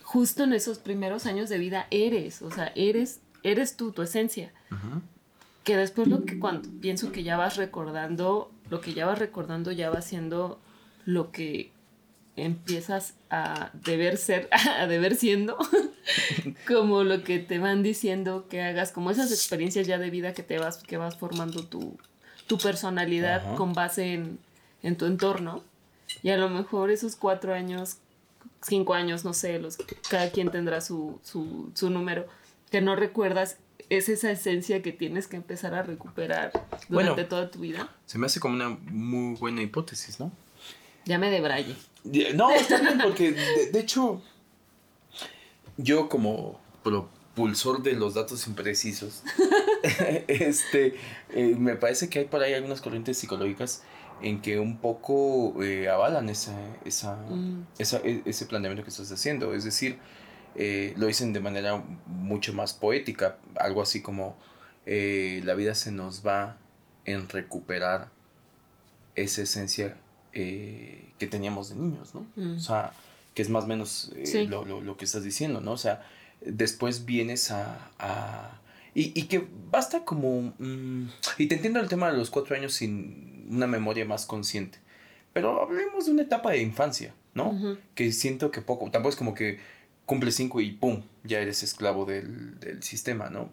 justo 0.02 0.44
en 0.44 0.54
esos 0.54 0.80
primeros 0.80 1.26
años 1.26 1.50
de 1.50 1.58
vida 1.58 1.88
eres, 1.90 2.42
o 2.42 2.52
sea, 2.52 2.72
eres, 2.76 3.20
eres 3.44 3.78
tú, 3.78 3.92
tu 3.92 4.02
esencia? 4.02 4.52
Que 5.66 5.76
después 5.76 6.08
lo 6.08 6.24
que 6.24 6.40
cuando 6.40 6.70
pienso 6.80 7.12
que 7.12 7.24
ya 7.24 7.36
vas 7.36 7.58
recordando, 7.58 8.52
lo 8.70 8.80
que 8.80 8.94
ya 8.94 9.06
vas 9.06 9.20
recordando 9.20 9.74
ya 9.74 9.90
va 9.90 10.02
siendo 10.02 10.62
lo 11.06 11.32
que 11.32 11.72
empiezas 12.36 13.16
a 13.30 13.72
deber 13.74 14.18
ser, 14.18 14.50
a 14.80 14.88
deber 14.88 15.16
siendo, 15.16 15.58
como 16.68 17.04
lo 17.04 17.24
que 17.24 17.40
te 17.40 17.60
van 17.60 17.84
diciendo 17.84 18.48
que 18.50 18.62
hagas, 18.62 18.92
como 18.92 19.12
esas 19.12 19.32
experiencias 19.32 19.88
ya 19.88 19.98
de 19.98 20.10
vida 20.10 20.34
que 20.34 20.44
te 20.44 20.58
vas, 20.58 20.78
que 20.84 20.98
vas 20.98 21.18
formando 21.18 21.66
tu, 21.66 21.98
tu 22.48 22.58
personalidad 22.58 23.56
con 23.56 23.74
base 23.74 24.14
en, 24.14 24.40
en, 24.84 24.98
tu 24.98 25.06
entorno. 25.06 25.64
Y 26.22 26.30
a 26.30 26.38
lo 26.38 26.50
mejor 26.50 26.92
esos 26.92 27.16
cuatro 27.16 27.54
años, 27.54 27.98
cinco 28.62 28.94
años, 28.94 29.26
no 29.26 29.34
sé, 29.34 29.60
los, 29.60 29.78
cada 30.10 30.30
quien 30.30 30.50
tendrá 30.52 30.82
su, 30.82 31.20
su, 31.24 31.72
su 31.74 31.90
número, 31.90 32.28
que 32.70 32.82
no 32.82 32.96
recuerdas 32.96 33.58
es 33.90 34.10
esa 34.10 34.32
esencia 34.32 34.82
que 34.82 34.92
tienes 34.92 35.28
que 35.28 35.38
empezar 35.38 35.74
a 35.74 35.84
recuperar 35.84 36.52
durante 36.90 37.24
toda 37.24 37.52
tu 37.52 37.60
vida. 37.60 37.94
Se 38.06 38.18
me 38.18 38.26
hace 38.26 38.40
como 38.40 38.56
una 38.56 38.70
muy 38.70 39.36
buena 39.36 39.62
hipótesis, 39.62 40.20
¿no? 40.20 40.32
Llame 41.06 41.30
de 41.30 41.42
Braille. 41.42 41.76
No, 42.36 42.52
está 42.52 42.80
bien, 42.80 43.00
porque 43.02 43.32
de, 43.32 43.80
hecho, 43.80 44.22
yo 45.78 46.10
como 46.10 46.60
propulsor 46.84 47.84
de 47.84 47.94
los 47.94 48.16
datos 48.16 48.48
imprecisos, 48.48 49.24
este, 50.28 50.96
eh, 51.30 51.56
me 51.58 51.76
parece 51.76 52.10
que 52.10 52.20
hay 52.20 52.26
por 52.26 52.42
ahí 52.42 52.54
algunas 52.54 52.82
corrientes 52.82 53.18
psicológicas 53.18 53.84
en 54.22 54.42
que 54.42 54.60
un 54.60 54.78
poco 54.78 55.62
eh, 55.64 55.90
avalan 55.90 56.30
esa, 56.30 56.56
esa, 56.86 57.16
mm. 57.16 57.68
esa, 57.78 57.98
e, 57.98 58.22
ese 58.26 58.46
planteamiento 58.46 58.84
que 58.84 58.90
estás 58.90 59.12
haciendo. 59.12 59.54
Es 59.54 59.64
decir, 59.64 60.00
eh, 60.56 60.94
lo 60.98 61.08
dicen 61.08 61.34
de 61.34 61.40
manera 61.40 61.84
mucho 62.06 62.54
más 62.54 62.74
poética, 62.74 63.38
algo 63.56 63.82
así 63.82 64.02
como 64.02 64.38
la 64.86 65.56
vida 65.56 65.74
se 65.74 65.92
nos 65.92 66.26
va 66.26 66.58
en 67.06 67.28
recuperar 67.28 68.10
esa 69.16 69.42
esencia 69.42 69.98
eh, 70.34 71.10
que 71.18 71.28
teníamos 71.28 71.70
de 71.70 71.76
niños, 71.76 72.14
¿no? 72.14 72.28
Mm. 72.36 72.58
O 72.58 72.60
sea, 72.60 72.92
que 73.34 73.42
es 73.42 73.50
más 73.50 73.64
o 73.64 73.68
menos 73.68 74.12
eh, 74.16 74.46
lo, 74.48 74.66
lo, 74.66 74.82
lo, 74.82 74.98
que 74.98 75.06
estás 75.06 75.24
diciendo, 75.24 75.62
¿no? 75.62 75.72
O 75.72 75.78
sea, 75.78 76.06
después 76.42 77.06
vienes 77.06 77.52
a... 77.52 77.90
a 78.00 78.60
y, 78.94 79.18
y, 79.20 79.24
que 79.24 79.48
basta 79.72 80.06
como... 80.06 80.54
Mm, 80.58 81.10
y 81.38 81.48
te 81.48 81.56
entiendo 81.56 81.80
el 81.80 81.90
tema 81.90 82.12
de 82.12 82.18
los 82.18 82.30
cuatro 82.30 82.56
años 82.56 82.74
sin 82.74 83.46
una 83.50 83.68
memoria 83.68 84.06
más 84.06 84.26
consciente. 84.26 84.80
Pero 85.34 85.62
hablemos 85.62 86.06
de 86.06 86.12
una 86.12 86.24
etapa 86.24 86.52
de 86.52 86.62
infancia, 86.62 87.14
¿no? 87.34 87.78
Que 87.94 88.14
siento 88.14 88.52
que 88.52 88.62
poco, 88.62 88.90
tampoco 88.90 89.10
es 89.10 89.16
como 89.18 89.34
que 89.34 89.60
cumple 90.06 90.32
cinco 90.32 90.62
y 90.62 90.72
¡pum! 90.72 91.02
ya 91.24 91.40
eres 91.40 91.64
esclavo 91.64 92.06
del, 92.06 92.60
del, 92.60 92.84
sistema, 92.84 93.30
¿no? 93.30 93.50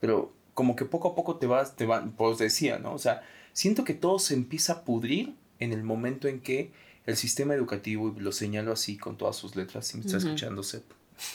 Pero 0.00 0.32
como 0.54 0.76
que 0.76 0.84
poco 0.84 1.08
a 1.08 1.14
poco 1.14 1.36
te 1.36 1.46
vas, 1.46 1.76
te 1.76 1.86
van, 1.86 2.12
pues 2.12 2.38
decía, 2.38 2.78
¿no? 2.78 2.92
O 2.92 2.98
sea, 2.98 3.22
siento 3.52 3.84
que 3.84 3.94
todo 3.94 4.18
se 4.18 4.34
empieza 4.34 4.72
a 4.72 4.84
pudrir 4.84 5.34
en 5.58 5.72
el 5.72 5.82
momento 5.82 6.28
en 6.28 6.40
que 6.40 6.72
el 7.06 7.16
sistema 7.16 7.54
educativo, 7.54 8.14
y 8.16 8.20
lo 8.20 8.32
señalo 8.32 8.72
así 8.72 8.96
con 8.96 9.16
todas 9.16 9.36
sus 9.36 9.56
letras, 9.56 9.86
si 9.86 9.98
me 9.98 10.04
está 10.04 10.18
escuchando, 10.18 10.62
Sep. 10.62 10.84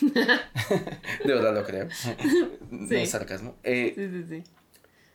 de 0.00 1.34
verdad 1.34 1.54
lo 1.54 1.64
creo. 1.64 1.88
No 2.70 2.96
es 2.96 3.10
sarcasmo. 3.10 3.56
Eh, 3.62 3.92
sí, 3.94 4.08
sí, 4.08 4.24
sí. 4.28 4.50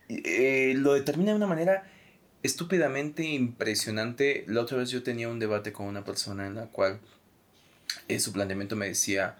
Eh, 0.08 0.74
lo 0.76 0.94
determina 0.94 1.30
de 1.30 1.36
una 1.36 1.46
manera 1.46 1.84
estúpidamente 2.42 3.24
impresionante. 3.24 4.44
La 4.46 4.60
otra 4.60 4.78
vez 4.78 4.90
yo 4.90 5.02
tenía 5.02 5.28
un 5.28 5.38
debate 5.38 5.72
con 5.72 5.86
una 5.86 6.04
persona 6.04 6.46
en 6.46 6.54
la 6.54 6.66
cual 6.66 7.00
eh, 8.08 8.20
su 8.20 8.32
planteamiento 8.32 8.76
me 8.76 8.86
decía 8.86 9.36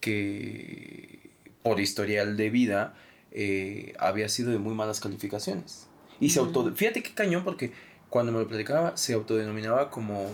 que 0.00 1.30
por 1.62 1.80
historial 1.80 2.36
de 2.36 2.50
vida 2.50 2.94
eh, 3.32 3.94
había 3.98 4.28
sido 4.28 4.50
de 4.50 4.58
muy 4.58 4.74
malas 4.74 5.00
calificaciones. 5.00 5.88
Y 6.20 6.30
se 6.30 6.38
auto... 6.38 6.72
Fíjate 6.74 7.02
qué 7.02 7.12
cañón 7.12 7.44
porque 7.44 7.72
cuando 8.08 8.32
me 8.32 8.38
lo 8.38 8.48
platicaba 8.48 8.96
se 8.96 9.12
autodenominaba 9.14 9.90
como 9.90 10.30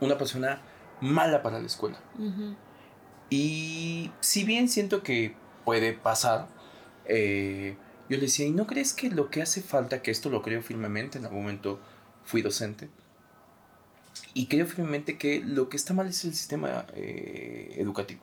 una 0.00 0.18
persona 0.18 0.60
mala 1.00 1.42
para 1.42 1.60
la 1.60 1.66
escuela. 1.66 2.00
Y 3.30 4.10
si 4.20 4.44
bien 4.44 4.68
siento 4.68 5.02
que 5.02 5.34
puede 5.64 5.92
pasar, 5.92 6.48
eh, 7.04 7.76
yo 8.08 8.16
le 8.16 8.22
decía, 8.22 8.46
¿y 8.46 8.50
no 8.50 8.66
crees 8.66 8.94
que 8.94 9.10
lo 9.10 9.30
que 9.30 9.42
hace 9.42 9.60
falta, 9.60 10.02
que 10.02 10.10
esto 10.10 10.30
lo 10.30 10.42
creo 10.42 10.62
firmemente, 10.62 11.18
en 11.18 11.26
algún 11.26 11.42
momento 11.42 11.78
fui 12.24 12.42
docente, 12.42 12.88
y 14.34 14.46
creo 14.46 14.66
firmemente 14.66 15.18
que 15.18 15.40
lo 15.40 15.68
que 15.68 15.76
está 15.76 15.94
mal 15.94 16.08
es 16.08 16.24
el 16.24 16.34
sistema 16.34 16.86
eh, 16.94 17.74
educativo. 17.76 18.20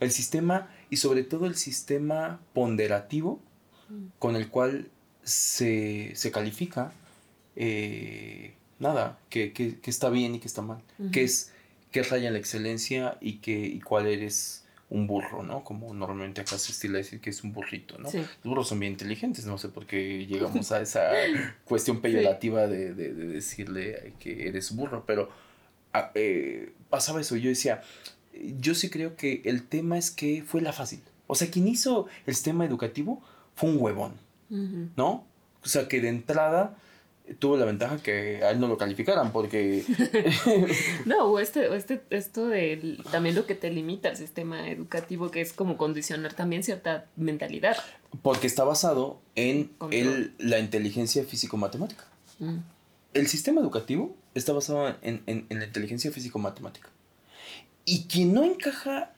El 0.00 0.10
sistema 0.10 0.70
y 0.88 0.96
sobre 0.96 1.22
todo 1.22 1.44
el 1.44 1.54
sistema 1.54 2.40
ponderativo 2.54 3.42
con 4.18 4.36
el 4.36 4.48
cual 4.48 4.88
se, 5.22 6.14
califica 6.32 6.94
eh, 7.54 8.54
nada, 8.78 9.18
que, 9.28 9.52
que, 9.52 9.78
está 9.84 10.08
bien 10.08 10.34
y 10.34 10.38
que 10.38 10.48
está 10.48 10.62
mal, 10.62 10.82
que 11.12 11.24
es 11.24 11.52
que 11.92 12.02
raya 12.02 12.30
la 12.30 12.38
excelencia 12.38 13.18
y, 13.20 13.34
que, 13.34 13.66
y 13.66 13.80
cuál 13.80 14.06
eres 14.06 14.63
un 14.90 15.06
burro, 15.06 15.42
¿no? 15.42 15.64
Como 15.64 15.92
normalmente 15.94 16.40
acá 16.40 16.58
se 16.58 16.72
estila 16.72 16.98
decir 16.98 17.20
que 17.20 17.30
es 17.30 17.42
un 17.42 17.52
burrito, 17.52 17.98
¿no? 17.98 18.10
Los 18.12 18.28
burros 18.44 18.68
son 18.68 18.80
bien 18.80 18.92
inteligentes, 18.92 19.46
no 19.46 19.58
sé 19.58 19.68
por 19.68 19.86
qué 19.86 20.26
llegamos 20.26 20.70
a 20.72 20.80
esa 20.82 21.10
cuestión 21.64 22.00
peyorativa 22.00 22.66
de, 22.66 22.94
decirle 22.94 24.14
que 24.18 24.48
eres 24.48 24.74
burro, 24.74 25.04
pero 25.06 25.30
ah, 25.92 26.10
eh, 26.14 26.72
pasaba 26.90 27.20
eso, 27.20 27.36
yo 27.36 27.48
decía, 27.48 27.82
yo 28.58 28.74
sí 28.74 28.90
creo 28.90 29.16
que 29.16 29.42
el 29.44 29.66
tema 29.66 29.98
es 29.98 30.10
que 30.10 30.42
fue 30.46 30.60
la 30.60 30.72
fácil. 30.72 31.00
O 31.26 31.34
sea, 31.34 31.50
quien 31.50 31.68
hizo 31.68 32.06
el 32.26 32.34
sistema 32.34 32.64
educativo 32.64 33.22
fue 33.54 33.70
un 33.70 33.78
huevón, 33.80 34.12
¿no? 34.96 35.26
O 35.62 35.68
sea, 35.68 35.88
que 35.88 36.00
de 36.00 36.08
entrada 36.08 36.76
tuvo 37.38 37.56
la 37.56 37.64
ventaja 37.64 37.98
que 37.98 38.42
a 38.44 38.50
él 38.50 38.60
no 38.60 38.68
lo 38.68 38.76
calificaran 38.76 39.32
porque... 39.32 39.84
no, 41.06 41.24
o 41.24 41.38
este, 41.38 41.74
este, 41.74 42.02
esto 42.10 42.46
de 42.48 42.98
también 43.10 43.34
lo 43.34 43.46
que 43.46 43.54
te 43.54 43.70
limita 43.70 44.10
al 44.10 44.16
sistema 44.16 44.68
educativo, 44.68 45.30
que 45.30 45.40
es 45.40 45.52
como 45.52 45.76
condicionar 45.76 46.34
también 46.34 46.62
cierta 46.62 47.06
mentalidad. 47.16 47.76
Porque 48.22 48.46
está 48.46 48.64
basado 48.64 49.20
en 49.34 49.72
el, 49.90 50.34
la 50.38 50.58
inteligencia 50.58 51.24
físico-matemática. 51.24 52.04
Mm. 52.38 52.58
El 53.14 53.26
sistema 53.28 53.60
educativo 53.60 54.16
está 54.34 54.52
basado 54.52 54.88
en, 55.00 55.22
en, 55.26 55.46
en 55.48 55.58
la 55.58 55.64
inteligencia 55.64 56.10
físico-matemática. 56.10 56.90
Y 57.86 58.04
quien 58.04 58.34
no 58.34 58.44
encaja, 58.44 59.14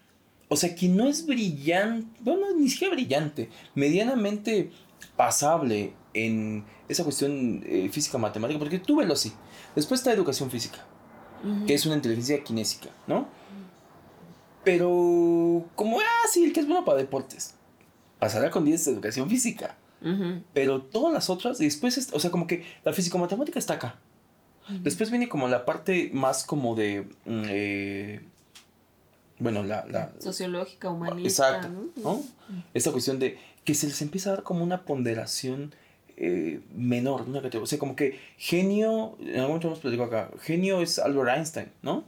o 0.49 0.57
sea, 0.57 0.75
quien 0.75 0.97
no 0.97 1.09
es 1.09 1.27
brillante, 1.27 2.09
bueno, 2.21 2.47
ni 2.57 2.69
siquiera 2.69 2.95
brillante, 2.95 3.49
medianamente 3.75 4.71
pasable 5.17 5.93
en 6.15 6.65
esa 6.89 7.05
cuestión 7.05 7.63
eh, 7.67 7.89
física 7.91 8.19
matemática, 8.19 8.59
porque 8.59 8.79
tú 8.79 8.97
velo 8.97 9.15
así. 9.15 9.33
Después 9.75 10.01
está 10.01 10.13
educación 10.13 10.51
física, 10.51 10.79
que 11.67 11.75
es 11.75 11.87
una 11.87 11.97
inteligencia 11.97 12.43
kinésica, 12.43 12.91
¿no? 13.07 13.29
Pero 14.65 15.65
como, 15.75 16.01
ah, 16.01 16.29
sí, 16.31 16.45
el 16.45 16.53
que 16.53 16.61
es 16.61 16.67
bueno 16.67 16.85
para 16.85 16.99
deportes, 16.99 17.55
pasará 18.19 18.51
con 18.51 18.65
10 18.65 18.85
de 18.85 18.93
educación 18.93 19.29
física. 19.29 19.77
Pero 20.53 20.83
todas 20.83 21.13
las 21.13 21.31
otras, 21.31 21.59
después, 21.59 22.11
o 22.13 22.21
sea, 22.21 22.31
como 22.31 22.47
que 22.47 22.65
la 22.85 22.93
físico-matemática 22.93 23.59
está 23.59 23.75
acá. 23.75 23.99
Después 24.69 25.11
viene 25.11 25.29
como 25.29 25.49
la 25.49 25.65
parte 25.65 26.11
más 26.13 26.45
como 26.45 26.75
de... 26.75 27.09
Mm, 27.25 27.43
eh, 27.49 28.21
bueno, 29.39 29.63
la, 29.63 30.13
Sociológica, 30.19 30.91
humanista. 30.91 31.59
Exacto, 31.59 31.69
¿no? 31.97 32.23
Esta 32.73 32.91
cuestión 32.91 33.19
de 33.19 33.39
que 33.65 33.75
se 33.75 33.87
les 33.87 34.01
empieza 34.01 34.31
a 34.31 34.35
dar 34.35 34.43
como 34.45 34.65
una 34.65 34.83
ponderación 34.85 35.75
eh, 36.17 36.61
menor, 36.75 37.23
una 37.23 37.43
categoría. 37.43 37.65
O 37.65 37.67
sea, 37.67 37.79
como 37.79 37.95
que 37.95 38.19
genio, 38.39 39.17
en 39.21 39.35
algún 39.35 39.49
momento 39.49 39.69
hemos 39.69 39.81
platicado 39.81 40.09
acá, 40.09 40.31
genio 40.41 40.81
es 40.81 40.99
Albert 40.99 41.37
Einstein, 41.37 41.69
¿no? 41.83 42.05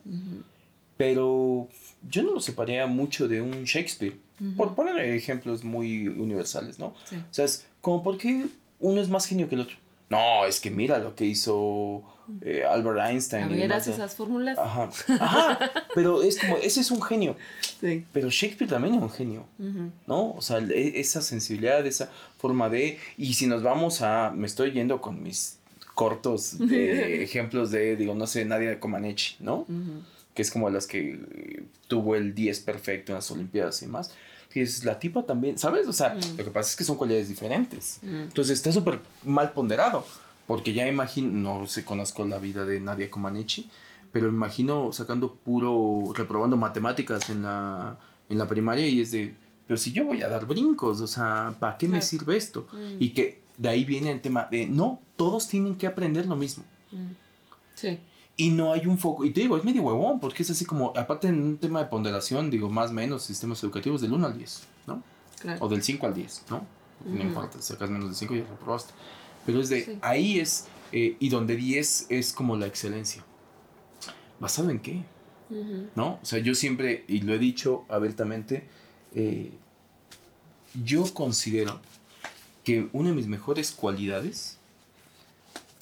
Pero 0.97 1.69
yo 2.09 2.23
no 2.23 2.33
lo 2.33 2.41
separaría 2.41 2.87
mucho 2.87 3.29
de 3.29 3.41
un 3.41 3.65
Shakespeare. 3.65 4.17
Por 4.57 4.75
poner 4.75 4.99
ejemplos 4.99 5.65
muy 5.65 6.07
universales, 6.09 6.79
¿no? 6.79 6.87
O 6.87 6.95
sea, 7.33 7.45
es 7.45 7.67
como 7.81 8.03
porque 8.03 8.47
uno 8.81 9.01
es 9.01 9.09
más 9.09 9.27
genio 9.27 9.49
que 9.49 9.57
el 9.57 9.63
otro. 9.63 9.77
No, 10.11 10.47
es 10.47 10.61
que 10.61 10.71
mira 10.71 10.99
lo 10.99 11.15
que 11.15 11.25
hizo 11.27 12.03
eh, 12.43 12.65
Albert 12.65 12.99
Einstein. 13.11 13.49
¿Vieras 13.49 13.87
esas 13.87 14.15
fórmulas? 14.15 14.59
Ajá. 14.59 14.91
Ajá. 15.21 15.71
Pero 15.95 16.23
es 16.23 16.39
como, 16.39 16.57
ese 16.59 16.81
es 16.81 16.91
un 16.91 17.03
genio. 17.03 17.37
Sí. 17.81 18.05
Pero 18.13 18.31
Shakespeare 18.31 18.71
también 18.71 18.95
es 18.95 19.03
un 19.03 19.11
genio. 19.11 19.45
¿No? 20.07 20.33
O 20.33 20.43
sea, 20.43 20.59
e, 20.59 21.01
esa 21.01 21.21
sensibilidad, 21.21 21.87
esa 21.87 22.11
forma 22.39 22.69
de. 22.69 22.99
Y 23.17 23.35
si 23.35 23.47
nos 23.47 23.63
vamos 23.63 24.03
a. 24.03 24.31
Me 24.35 24.47
estoy 24.47 24.73
yendo 24.73 25.01
con 25.01 25.23
mis 25.23 25.59
cortos 25.95 26.57
ejemplos 26.71 27.71
de, 27.71 27.97
digo, 27.97 28.15
no 28.15 28.27
sé, 28.27 28.45
Nadia 28.45 28.79
Comaneci, 28.81 29.37
¿no? 29.41 29.67
Que 30.35 30.43
es 30.43 30.51
como 30.51 30.71
las 30.71 30.87
que 30.87 31.65
tuvo 31.89 32.15
el 32.15 32.35
10 32.35 32.61
perfecto 32.61 33.13
en 33.13 33.17
las 33.17 33.31
Olimpiadas 33.31 33.83
y 33.83 33.87
más 33.87 34.15
que 34.51 34.63
es 34.63 34.85
la 34.85 34.99
tipa 34.99 35.25
también, 35.25 35.59
¿sabes? 35.59 35.87
O 35.87 35.93
sea, 35.93 36.15
lo 36.15 36.45
que 36.45 36.51
pasa 36.51 36.71
es 36.71 36.77
que 36.77 36.85
son 36.85 36.97
cualidades 36.97 37.29
diferentes. 37.29 38.01
Entonces 38.03 38.59
está 38.59 38.73
súper 38.73 39.01
mal 39.25 39.53
ponderado, 39.53 40.05
porque 40.47 40.73
ya 40.73 40.87
imagino, 40.89 41.61
no 41.61 41.67
sé, 41.67 41.85
conozco 41.85 42.25
la 42.25 42.39
vida 42.39 42.65
de 42.65 42.81
Nadia 42.81 43.11
Comaneci, 43.11 43.69
pero 44.13 44.29
imagino 44.29 44.93
sacando 44.93 45.35
puro, 45.35 46.13
reprobando 46.15 46.57
matemáticas 46.57 47.29
en 47.29 47.43
la, 47.43 47.99
en 48.29 48.39
la 48.39 48.49
primaria 48.49 48.87
y 48.87 49.03
es 49.03 49.11
de, 49.11 49.35
pero 49.67 49.77
si 49.77 49.93
yo 49.93 50.07
voy 50.07 50.23
a 50.23 50.29
dar 50.29 50.47
brincos, 50.47 51.01
o 51.03 51.07
sea, 51.07 51.55
¿para 51.61 51.77
qué 51.77 51.89
me 51.89 52.01
sirve 52.01 52.37
esto? 52.37 52.67
Y 52.99 53.11
que 53.11 53.43
de 53.59 53.69
ahí 53.69 53.85
viene 53.85 54.11
el 54.11 54.23
tema 54.23 54.49
de, 54.51 54.67
no, 54.67 55.01
todos 55.17 55.47
tienen 55.49 55.77
que 55.77 55.87
aprender 55.87 56.27
lo 56.27 56.37
mismo. 56.37 56.65
Sí. 57.75 57.99
Y 58.41 58.51
no 58.51 58.73
hay 58.73 58.87
un 58.87 58.99
foco. 58.99 59.25
Y 59.25 59.31
te 59.31 59.41
digo, 59.41 59.57
es 59.57 59.65
medio 59.65 59.83
huevón, 59.83 60.21
porque 60.21 60.45
es 60.45 60.51
así 60.51 60.65
como, 60.65 60.93
aparte 60.97 61.27
en 61.27 61.43
un 61.43 61.59
tema 61.59 61.81
de 61.81 61.87
ponderación, 61.87 62.51
digo, 62.51 62.71
más 62.71 62.91
o 62.91 62.95
menos, 62.95 63.25
sistemas 63.25 63.61
educativos 63.65 64.01
del 64.01 64.13
1 64.13 64.27
al 64.29 64.39
10, 64.39 64.63
¿no? 64.87 65.03
Claro. 65.41 65.65
O 65.65 65.69
del 65.69 65.83
5 65.83 66.07
al 66.07 66.15
10, 66.15 66.45
¿no? 66.49 66.65
No 67.05 67.21
importa, 67.21 67.61
sacas 67.61 67.91
menos 67.91 68.11
de 68.11 68.15
5 68.15 68.37
y 68.37 68.39
ya 68.39 68.45
reprobaste. 68.47 68.95
Pero 69.45 69.61
es 69.61 69.69
de, 69.71 69.99
ahí 70.03 70.39
es, 70.39 70.69
eh, 70.93 71.17
y 71.19 71.29
donde 71.31 71.57
10 71.57 72.07
es 72.11 72.33
como 72.33 72.57
la 72.57 72.67
excelencia. 72.67 73.25
¿Basado 74.39 74.71
en 74.71 74.79
qué? 74.79 75.03
¿No? 75.97 76.21
O 76.23 76.25
sea, 76.25 76.39
yo 76.39 76.55
siempre, 76.55 77.05
y 77.09 77.23
lo 77.23 77.35
he 77.35 77.39
dicho 77.41 77.87
abiertamente, 77.89 78.69
eh, 79.17 79.51
yo 80.85 81.13
considero 81.13 81.81
que 82.63 82.89
una 82.93 83.09
de 83.09 83.17
mis 83.17 83.27
mejores 83.27 83.73
cualidades 83.73 84.59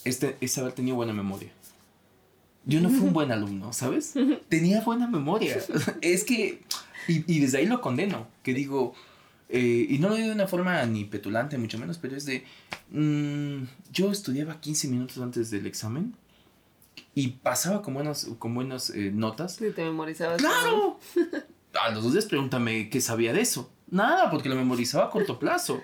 este, 0.05 0.39
es 0.41 0.57
haber 0.57 0.73
tenido 0.73 0.97
buena 0.97 1.13
memoria 1.13 1.51
yo 2.67 2.81
no 2.81 2.91
fui 2.91 3.01
un 3.01 3.13
buen 3.15 3.33
alumno, 3.33 3.73
¿sabes? 3.73 4.15
Tenía 4.49 4.83
buena 4.83 5.07
memoria. 5.07 5.57
es 6.03 6.25
que, 6.25 6.63
y, 7.09 7.41
desde 7.41 7.59
ahí 7.59 7.67
lo 7.67 7.81
condeno, 7.81 8.29
que 8.43 8.53
digo, 8.53 8.95
eh, 9.49 9.87
y 9.89 9.99
no 9.99 10.11
lo 10.11 10.17
digo 10.17 10.29
de 10.29 10.35
una 10.35 10.49
forma 10.49 10.85
ni 10.85 11.05
petulante, 11.05 11.57
mucho 11.57 11.79
menos, 11.79 11.99
pero 11.99 12.17
es 12.17 12.27
de, 12.27 12.45
mm, 12.91 13.65
yo 13.93 14.11
estudiaba 14.11 14.61
15 14.61 14.89
minutos 14.89 15.19
antes 15.19 15.51
del 15.51 15.67
examen 15.67 16.15
y 17.15 17.29
pasaba 17.29 17.81
con 17.81 17.95
buenas, 17.95 18.29
con 18.39 18.55
buenas 18.55 18.91
eh, 18.91 19.11
notas. 19.15 19.57
Sí, 19.57 19.71
te 19.75 19.85
memorizabas. 19.85 20.39
¡Claro! 20.39 20.99
A 21.81 21.91
los 21.91 22.03
dos 22.03 22.13
días 22.13 22.27
pregúntame 22.27 22.91
qué 22.91 23.01
sabía 23.01 23.33
de 23.33 23.43
eso. 23.43 23.71
Nada, 23.89 24.31
porque 24.31 24.49
lo 24.49 24.57
memorizaba 24.57 25.07
a 25.07 25.11
corto 25.11 25.39
plazo, 25.39 25.81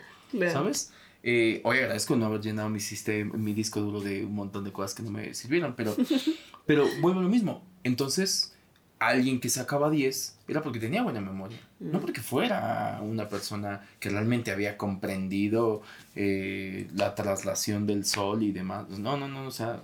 ¿sabes? 0.50 0.92
Eh, 1.22 1.60
hoy 1.64 1.78
agradezco 1.78 2.16
no 2.16 2.26
haber 2.26 2.40
llenado 2.40 2.68
mi, 2.68 2.80
sistema, 2.80 3.36
mi 3.36 3.52
disco 3.52 3.80
duro 3.80 4.00
de 4.00 4.24
un 4.24 4.34
montón 4.34 4.64
de 4.64 4.72
cosas 4.72 4.94
que 4.94 5.02
no 5.02 5.10
me 5.10 5.34
sirvieron, 5.34 5.74
pero, 5.76 5.96
pero 6.66 6.88
vuelvo 7.00 7.20
a 7.20 7.22
lo 7.22 7.28
mismo. 7.28 7.64
Entonces, 7.84 8.54
alguien 8.98 9.40
que 9.40 9.48
sacaba 9.48 9.90
10 9.90 10.38
era 10.48 10.62
porque 10.62 10.78
tenía 10.78 11.02
buena 11.02 11.20
memoria, 11.20 11.58
no 11.80 12.00
porque 12.00 12.20
fuera 12.20 13.00
una 13.02 13.28
persona 13.28 13.86
que 14.00 14.10
realmente 14.10 14.50
había 14.50 14.76
comprendido 14.76 15.82
eh, 16.14 16.88
la 16.94 17.14
traslación 17.14 17.86
del 17.86 18.04
sol 18.04 18.42
y 18.42 18.52
demás. 18.52 18.88
No, 18.88 19.16
no, 19.16 19.28
no, 19.28 19.46
o 19.46 19.50
sea, 19.50 19.80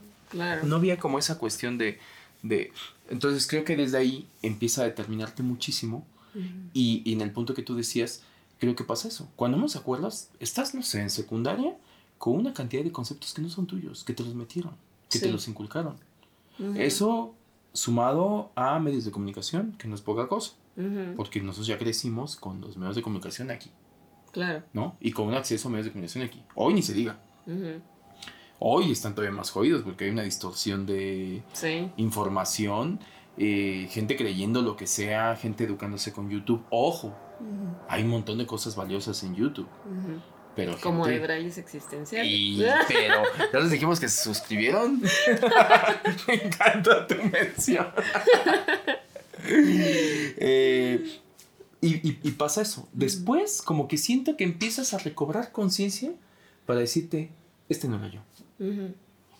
no 0.65 0.77
había 0.77 0.99
como 0.99 1.19
esa 1.19 1.39
cuestión 1.39 1.79
de, 1.79 1.99
de... 2.43 2.73
Entonces 3.11 3.47
creo 3.47 3.65
que 3.65 3.77
desde 3.77 3.99
ahí 3.99 4.29
empieza 4.43 4.83
a 4.83 4.85
determinarte 4.85 5.43
muchísimo 5.43 6.07
y, 6.73 7.03
y 7.05 7.15
en 7.15 7.23
el 7.23 7.33
punto 7.33 7.55
que 7.55 7.63
tú 7.63 7.75
decías, 7.75 8.23
creo 8.59 8.77
que 8.77 8.85
pasa 8.85 9.09
eso. 9.09 9.29
Cuando 9.37 9.57
no 9.57 9.69
se 9.69 9.79
acuerdas, 9.79 10.31
estás, 10.41 10.75
no 10.75 10.83
sé, 10.83 11.01
en 11.01 11.11
secundaria 11.11 11.77
con 12.19 12.35
una 12.35 12.53
cantidad 12.53 12.83
de 12.83 12.93
conceptos 12.93 13.33
que 13.33 13.43
no 13.43 13.49
son 13.49 13.67
tuyos, 13.67 14.05
que 14.05 14.13
te 14.13 14.23
los 14.23 14.35
metieron. 14.35 14.73
que 15.11 15.19
te 15.19 15.31
los 15.31 15.49
inculcaron. 15.49 15.97
Eso 16.77 17.35
sumado 17.73 18.51
a 18.57 18.79
medios 18.79 19.05
de 19.05 19.11
comunicación, 19.11 19.75
que 19.79 19.87
no 19.89 19.95
es 19.95 20.03
poca 20.03 20.29
cosa, 20.29 20.53
porque 21.17 21.41
nosotros 21.41 21.67
ya 21.67 21.79
crecimos 21.79 22.37
con 22.37 22.61
los 22.61 22.77
medios 22.77 22.97
de 22.97 23.03
comunicación 23.03 23.51
aquí. 23.51 23.71
Claro. 24.33 24.63
¿No? 24.73 24.97
Y 25.01 25.13
con 25.13 25.29
un 25.29 25.35
acceso 25.35 25.69
a 25.69 25.71
medios 25.71 25.87
de 25.87 25.93
comunicación 25.93 26.25
aquí. 26.25 26.43
Hoy 26.55 26.75
ni 26.75 26.83
se 26.83 26.93
diga. 26.93 27.19
Hoy 28.59 28.91
están 28.91 29.15
todavía 29.15 29.37
más 29.37 29.51
jodidos 29.51 29.83
porque 29.83 30.05
hay 30.05 30.11
una 30.11 30.23
distorsión 30.23 30.85
de 30.85 31.43
información, 31.97 32.99
eh, 33.37 33.87
gente 33.91 34.17
creyendo 34.17 34.63
lo 34.63 34.77
que 34.77 34.89
sea, 34.89 35.37
gente 35.37 35.65
educándose 35.65 36.13
con 36.13 36.29
YouTube. 36.29 36.65
Ojo, 36.71 37.17
hay 37.89 38.03
un 38.03 38.11
montón 38.11 38.39
de 38.39 38.47
cosas 38.47 38.77
valiosas 38.77 39.23
en 39.23 39.35
YouTube. 39.35 39.69
Pero 40.59 40.77
Como 40.81 41.05
gente... 41.05 41.23
Hebrayes 41.23 41.57
existenciales. 41.59 42.33
Y, 42.33 42.61
pero 42.89 43.23
ya 43.53 43.61
les 43.61 43.71
dijimos 43.71 44.01
que 44.01 44.09
se 44.09 44.25
suscribieron. 44.25 45.01
Me 46.27 46.35
encanta 46.35 47.07
tu 47.07 47.15
mención. 47.17 47.87
Eh, 49.51 51.21
y, 51.81 52.29
y, 52.29 52.33
pasa 52.33 52.61
eso. 52.61 52.89
Después, 52.93 53.63
como 53.63 53.87
que 53.87 53.97
siento 53.97 54.37
que 54.37 54.43
empiezas 54.43 54.93
a 54.93 54.99
recobrar 54.99 55.53
conciencia 55.53 56.13
para 56.67 56.81
decirte, 56.81 57.31
este 57.69 57.89
no 57.89 57.97
era 57.97 58.09
yo. 58.09 58.21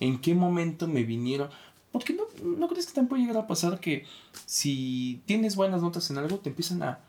¿En 0.01 0.21
qué 0.21 0.35
momento 0.35 0.87
me 0.87 1.03
vinieron? 1.03 1.51
Porque 1.91 2.15
no, 2.15 2.23
no 2.43 2.69
crees 2.69 2.87
que 2.87 2.95
también 2.95 3.09
puede 3.09 3.23
llegar 3.23 3.43
a 3.43 3.47
pasar 3.49 3.81
que 3.81 4.07
si 4.47 5.21
tienes 5.27 5.57
buenas 5.57 5.83
notas 5.83 6.09
en 6.11 6.19
algo, 6.19 6.39
te 6.39 6.49
empiezan 6.49 6.83
a, 6.85 7.01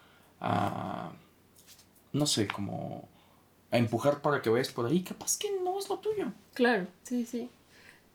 a 0.41 1.12
no 2.13 2.25
sé, 2.25 2.47
como 2.47 3.08
a 3.71 3.78
empujar 3.78 4.21
para 4.21 4.41
que 4.41 4.49
vayas 4.49 4.69
por 4.69 4.86
ahí, 4.86 5.02
capaz 5.02 5.38
que 5.38 5.49
no 5.63 5.78
es 5.78 5.89
lo 5.89 5.99
tuyo. 5.99 6.32
Claro, 6.54 6.88
sí, 7.04 7.25
sí. 7.25 7.49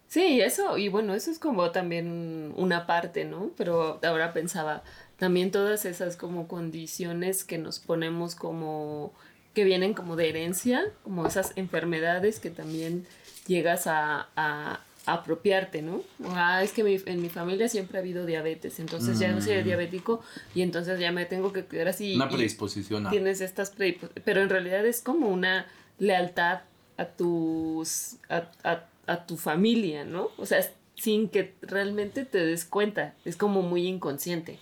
Sí, 0.09 0.41
eso, 0.41 0.79
y 0.79 0.89
bueno, 0.89 1.15
eso 1.15 1.31
es 1.31 1.39
como 1.39 1.71
también 1.71 2.53
una 2.57 2.87
parte, 2.87 3.25
¿no? 3.25 3.51
Pero 3.57 4.01
ahora 4.05 4.33
pensaba, 4.33 4.83
también 5.17 5.51
todas 5.51 5.85
esas 5.85 6.17
como 6.17 6.47
condiciones 6.47 7.45
que 7.45 7.59
nos 7.59 7.79
ponemos 7.79 8.35
como, 8.35 9.13
que 9.55 9.65
vienen 9.65 9.95
como 9.95 10.17
de 10.17 10.29
herencia, 10.29 10.85
como 11.03 11.27
esas 11.27 11.53
enfermedades 11.57 12.39
que 12.39 12.51
también 12.51 13.07
llegas 13.47 13.87
a, 13.87 14.29
a, 14.37 14.81
apropiarte, 15.07 15.83
¿no? 15.83 16.03
Ah, 16.31 16.62
es 16.62 16.73
que 16.73 17.03
en 17.07 17.23
mi 17.23 17.29
familia 17.29 17.69
siempre 17.69 17.99
ha 17.99 18.01
habido 18.01 18.27
diabetes, 18.27 18.81
entonces 18.81 19.19
ya 19.19 19.31
no 19.33 19.40
soy 19.40 19.61
mm. 19.61 19.64
diabético 19.64 20.23
y 20.55 20.62
entonces 20.62 20.99
ya 20.99 21.12
me 21.12 21.27
tengo 21.27 21.53
que 21.53 21.67
quedar 21.67 21.88
así. 21.88 22.14
Una 22.14 22.29
predisposición. 22.29 23.09
Tienes 23.11 23.40
estas 23.40 23.71
predisposiciones, 23.71 24.25
pero 24.25 24.43
en 24.43 24.49
realidad 24.49 24.85
es 24.87 25.01
como 25.01 25.29
una 25.29 25.67
lealtad 25.99 26.61
a 26.97 27.05
tus, 27.07 28.17
a, 28.29 28.51
a, 28.62 28.88
a 29.07 29.27
tu 29.27 29.37
familia, 29.37 30.05
¿no? 30.05 30.31
O 30.38 30.47
sea, 30.47 30.61
sin 30.95 31.29
que 31.29 31.55
realmente 31.61 32.25
te 32.25 32.38
des 32.38 32.64
cuenta, 32.64 33.14
es 33.25 33.37
como 33.37 33.62
muy 33.62 33.87
inconsciente. 33.87 34.59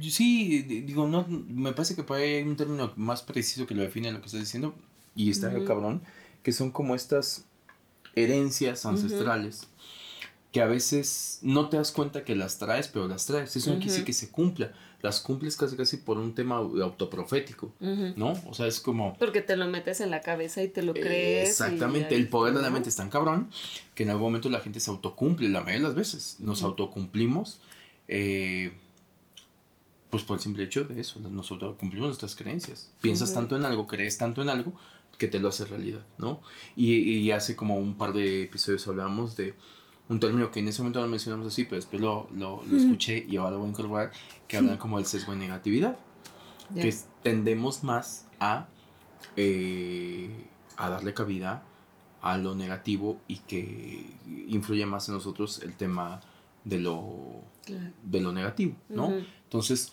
Sí, 0.00 0.62
digo, 0.62 1.06
no, 1.06 1.26
me 1.28 1.72
parece 1.72 1.94
que 1.94 2.14
hay 2.14 2.42
un 2.42 2.56
término 2.56 2.92
más 2.96 3.22
preciso 3.22 3.66
que 3.66 3.74
lo 3.74 3.82
define 3.82 4.12
lo 4.12 4.20
que 4.20 4.26
estás 4.26 4.40
diciendo, 4.40 4.74
y 5.14 5.30
está 5.30 5.52
cabrón, 5.64 6.02
que 6.42 6.52
son 6.52 6.70
como 6.70 6.94
estas 6.94 7.46
herencias 8.16 8.84
ancestrales 8.84 9.68
que 10.56 10.62
a 10.62 10.66
veces 10.66 11.40
no 11.42 11.68
te 11.68 11.76
das 11.76 11.92
cuenta 11.92 12.24
que 12.24 12.34
las 12.34 12.58
traes, 12.58 12.88
pero 12.88 13.06
las 13.06 13.26
traes. 13.26 13.54
Eso 13.54 13.70
no 13.70 13.76
quiere 13.76 13.90
decir 13.90 14.06
que 14.06 14.14
se 14.14 14.30
cumpla. 14.30 14.72
Las 15.02 15.20
cumples 15.20 15.54
casi 15.54 15.76
casi 15.76 15.98
por 15.98 16.16
un 16.16 16.34
tema 16.34 16.56
autoprofético, 16.56 17.74
¿no? 17.78 18.32
O 18.46 18.54
sea, 18.54 18.66
es 18.66 18.80
como... 18.80 19.18
Porque 19.18 19.42
te 19.42 19.54
lo 19.56 19.66
metes 19.66 20.00
en 20.00 20.10
la 20.10 20.22
cabeza 20.22 20.62
y 20.62 20.68
te 20.68 20.82
lo 20.82 20.94
crees. 20.94 21.50
Exactamente, 21.50 22.16
el 22.16 22.28
poder 22.28 22.54
de 22.54 22.62
la 22.62 22.70
mente 22.70 22.88
es 22.88 22.96
tan 22.96 23.10
cabrón 23.10 23.50
que 23.94 24.04
en 24.04 24.10
algún 24.10 24.28
momento 24.28 24.48
la 24.48 24.60
gente 24.60 24.80
se 24.80 24.90
autocumple, 24.90 25.50
la 25.50 25.60
mayoría 25.60 25.80
de 25.80 25.88
las 25.88 25.94
veces. 25.94 26.36
Nos 26.38 26.62
autocumplimos, 26.62 27.60
eh, 28.08 28.72
pues 30.08 30.22
por 30.22 30.38
el 30.38 30.42
simple 30.42 30.64
hecho 30.64 30.84
de 30.84 30.98
eso, 30.98 31.20
nos 31.20 31.50
autocumplimos 31.50 32.08
nuestras 32.08 32.34
creencias. 32.34 32.90
Piensas 33.02 33.34
tanto 33.34 33.56
en 33.56 33.66
algo, 33.66 33.86
crees 33.86 34.16
tanto 34.16 34.40
en 34.40 34.48
algo, 34.48 34.72
que 35.18 35.28
te 35.28 35.38
lo 35.38 35.48
hace 35.48 35.64
realidad, 35.64 36.04
¿no? 36.18 36.40
Y, 36.76 37.30
hace 37.30 37.56
como 37.56 37.76
un 37.76 37.96
par 37.96 38.12
de 38.12 38.44
episodios 38.44 38.86
hablamos 38.88 39.36
de 39.36 39.54
un 40.08 40.20
término 40.20 40.50
que 40.50 40.60
en 40.60 40.68
ese 40.68 40.82
momento 40.82 41.00
no 41.00 41.08
mencionamos 41.08 41.46
así, 41.46 41.64
pero 41.64 41.76
después 41.76 42.00
lo, 42.00 42.28
lo, 42.34 42.62
escuché 42.76 43.26
y 43.28 43.36
ahora 43.36 43.52
lo 43.52 43.58
voy 43.58 43.66
a 43.66 43.70
incorporar, 43.70 44.12
que 44.46 44.56
hablan 44.56 44.76
como 44.76 44.98
el 44.98 45.06
sesgo 45.06 45.32
de 45.32 45.38
negatividad, 45.38 45.98
que 46.74 46.94
tendemos 47.22 47.82
más 47.82 48.28
a, 48.38 48.68
eh, 49.36 50.30
a 50.76 50.90
darle 50.90 51.14
cabida 51.14 51.64
a 52.20 52.38
lo 52.38 52.54
negativo 52.54 53.20
y 53.28 53.38
que 53.38 54.06
influye 54.48 54.86
más 54.86 55.08
en 55.08 55.14
nosotros 55.14 55.60
el 55.62 55.74
tema 55.74 56.20
de 56.64 56.80
lo, 56.80 57.42
de 58.02 58.20
lo 58.20 58.32
negativo, 58.32 58.74
¿no? 58.88 59.12
Entonces, 59.44 59.92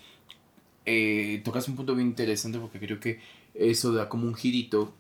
eh, 0.86 1.42
tocas 1.46 1.68
un 1.68 1.76
punto 1.76 1.96
bien 1.96 2.08
interesante 2.08 2.60
porque 2.60 2.80
creo 2.80 3.00
que 3.00 3.20
eso 3.54 3.94
da 3.94 4.10
como 4.10 4.28
un 4.28 4.36
girito 4.36 4.94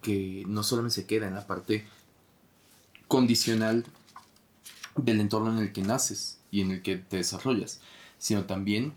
que 0.00 0.44
no 0.46 0.62
solamente 0.62 0.94
se 0.96 1.06
queda 1.06 1.28
en 1.28 1.34
la 1.34 1.46
parte 1.46 1.86
condicional 3.08 3.84
del 4.96 5.20
entorno 5.20 5.52
en 5.52 5.58
el 5.58 5.72
que 5.72 5.82
naces 5.82 6.38
y 6.50 6.60
en 6.62 6.72
el 6.72 6.82
que 6.82 6.96
te 6.96 7.18
desarrollas, 7.18 7.80
sino 8.18 8.44
también 8.44 8.92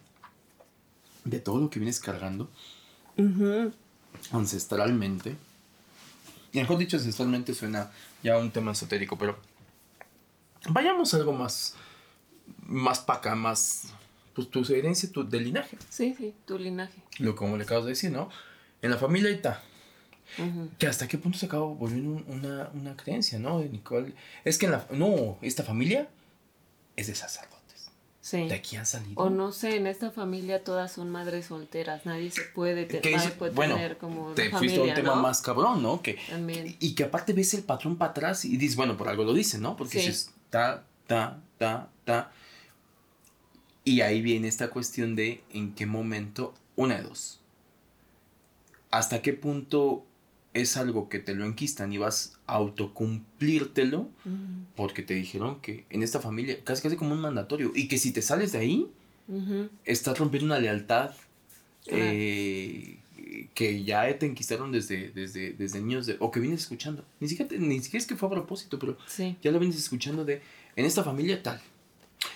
de 1.26 1.40
todo 1.40 1.60
lo 1.60 1.70
que 1.70 1.80
vienes 1.80 2.00
cargando 2.00 2.50
ancestralmente. 4.32 5.36
Y 6.52 6.60
mejor 6.60 6.78
dicho, 6.78 6.98
ancestralmente 6.98 7.54
suena 7.54 7.92
ya 8.22 8.38
un 8.38 8.52
tema 8.52 8.72
esotérico, 8.72 9.18
pero 9.18 9.38
vayamos 10.70 11.14
a 11.14 11.18
algo 11.18 11.34
más, 11.34 11.76
más 12.62 13.04
acá, 13.08 13.36
más, 13.36 13.94
pues 14.34 14.50
tu 14.50 14.64
herencia 14.74 15.12
tu, 15.12 15.28
de 15.28 15.40
linaje. 15.40 15.78
Sí, 15.90 16.16
sí, 16.18 16.34
tu 16.46 16.58
linaje. 16.58 17.02
Lo 17.20 17.36
como 17.36 17.58
le 17.58 17.64
acabas 17.64 17.86
de 17.86 17.92
decir, 17.92 18.12
¿no? 18.12 18.30
En 18.82 18.92
la 18.92 18.98
familia 18.98 19.30
está 19.30 19.64
que 20.78 20.88
hasta 20.88 21.08
qué 21.08 21.18
punto 21.18 21.38
se 21.38 21.46
acabó 21.46 21.76
volviendo 21.76 22.24
una, 22.28 22.70
una 22.74 22.96
creencia, 22.96 23.40
¿no? 23.40 23.60
De 23.60 23.70
Nicole. 23.70 24.14
Es 24.44 24.58
que 24.58 24.66
en 24.66 24.74
la. 24.74 24.88
No, 24.92 25.38
esta 25.42 25.64
familia 25.64 26.08
es 26.96 27.08
de 27.08 27.16
sacerdotes. 27.16 27.90
Sí. 28.22 28.48
De 28.48 28.54
aquí 28.54 28.78
han 28.78 28.86
salido. 28.86 29.22
O 29.22 29.30
no 29.30 29.52
sé, 29.52 29.76
en 29.76 29.86
esta 29.86 30.10
familia 30.10 30.64
todas 30.64 30.94
son 30.94 31.10
madres 31.10 31.48
solteras. 31.48 32.06
Nadie 32.06 32.32
se 32.32 32.42
puede, 32.42 32.86
tener 32.86 33.98
como. 33.98 34.32
Te 34.32 34.50
fuiste 34.50 34.80
a 34.80 34.84
un 34.84 34.94
tema 34.94 35.16
más 35.16 35.42
cabrón, 35.42 35.84
¿no? 35.84 36.02
Que, 36.02 36.18
Y 36.80 36.96
que 36.96 37.04
aparte 37.04 37.34
ves 37.34 37.54
el 37.54 37.64
patrón 37.64 37.98
para 37.98 38.12
atrás 38.12 38.46
y 38.46 38.58
dices, 38.58 38.76
bueno, 38.76 38.96
por 38.96 39.10
algo 39.10 39.24
lo 39.24 39.34
dicen, 39.34 39.62
¿no? 39.62 39.76
Porque 39.76 40.00
dices, 40.00 40.32
ta, 40.50 40.86
ta, 41.06 41.42
ta, 41.58 41.90
ta. 42.06 42.32
Y 43.86 44.02
ahí 44.02 44.22
viene 44.22 44.48
esta 44.48 44.70
cuestión 44.70 45.16
de 45.16 45.44
en 45.52 45.76
qué 45.76 45.86
momento, 45.86 46.54
una 46.76 46.96
de 46.96 47.04
dos. 47.04 47.42
¿Hasta 48.90 49.22
qué 49.22 49.34
punto 49.34 50.06
es 50.54 50.78
algo 50.78 51.10
que 51.10 51.20
te 51.20 51.34
lo 51.34 51.46
enquistan 51.46 51.92
y 51.94 51.98
vas 51.98 52.38
a 52.46 52.54
autocumplírtelo 52.56 54.10
porque 54.76 55.02
te 55.02 55.16
dijeron 55.16 55.60
que 55.62 55.86
en 55.90 56.04
esta 56.04 56.20
familia, 56.20 56.60
casi 56.64 56.82
casi 56.82 56.96
como 56.96 57.14
un 57.14 57.22
mandatorio, 57.22 57.72
y 57.76 57.88
que 57.88 57.98
si 57.98 58.12
te 58.12 58.22
sales 58.22 58.52
de 58.52 58.60
ahí, 58.60 58.88
estás 59.86 60.18
rompiendo 60.20 60.46
una 60.46 60.60
lealtad 60.60 61.12
eh, 61.88 63.00
que 63.54 63.84
ya 63.84 64.18
te 64.18 64.26
enquistaron 64.26 64.72
desde, 64.72 65.10
desde, 65.10 65.54
desde 65.54 65.80
niños, 65.82 66.06
de, 66.06 66.18
o 66.20 66.30
que 66.30 66.40
vienes 66.40 66.62
escuchando. 66.62 67.04
Ni 67.20 67.28
siquiera, 67.28 67.56
ni 67.58 67.80
siquiera 67.80 68.02
es 68.02 68.08
que 68.08 68.16
fue 68.16 68.28
a 68.28 68.32
propósito, 68.32 68.78
pero 68.78 68.98
ya 69.42 69.52
lo 69.52 69.60
vienes 69.60 69.78
escuchando 69.78 70.24
de, 70.24 70.42
en 70.76 70.86
esta 70.86 71.04
familia 71.04 71.42
tal. 71.42 71.62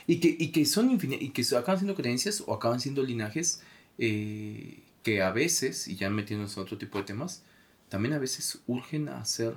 Y 0.05 0.19
que, 0.19 0.35
y 0.37 0.49
que 0.49 0.65
son 0.65 0.91
y 0.91 1.29
que 1.29 1.41
acaban 1.55 1.77
siendo 1.77 1.95
creencias 1.95 2.43
o 2.45 2.53
acaban 2.53 2.79
siendo 2.79 3.03
linajes 3.03 3.61
eh, 3.97 4.79
que 5.03 5.21
a 5.21 5.31
veces, 5.31 5.87
y 5.87 5.95
ya 5.95 6.09
metiéndonos 6.09 6.57
en 6.57 6.63
otro 6.63 6.77
tipo 6.77 6.97
de 6.97 7.05
temas, 7.05 7.43
también 7.89 8.13
a 8.13 8.19
veces 8.19 8.61
urgen 8.67 9.09
a 9.09 9.19
hacer, 9.19 9.55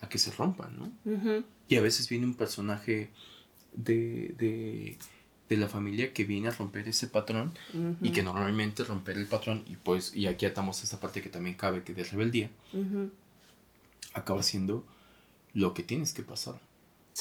a 0.00 0.08
que 0.08 0.18
se 0.18 0.30
rompan, 0.30 0.76
¿no? 0.78 1.42
Y 1.68 1.76
a 1.76 1.80
veces 1.80 2.08
viene 2.08 2.26
un 2.26 2.34
personaje 2.34 3.10
de, 3.74 4.34
de, 4.38 4.96
de, 5.48 5.56
la 5.56 5.68
familia 5.68 6.12
que 6.12 6.24
viene 6.24 6.48
a 6.48 6.50
romper 6.50 6.88
ese 6.88 7.06
patrón 7.06 7.52
y 8.00 8.10
que 8.10 8.22
normalmente 8.22 8.84
romper 8.84 9.16
el 9.18 9.26
patrón, 9.26 9.64
y 9.66 9.76
pues, 9.76 10.14
y 10.14 10.26
aquí 10.26 10.46
atamos 10.46 10.82
esa 10.82 11.00
parte 11.00 11.22
que 11.22 11.28
también 11.28 11.56
cabe, 11.56 11.82
que 11.82 11.94
de 11.94 12.04
rebeldía, 12.04 12.50
acaba 14.14 14.42
siendo 14.42 14.84
lo 15.52 15.74
que 15.74 15.82
tienes 15.82 16.12
que 16.12 16.22
pasar. 16.22 16.60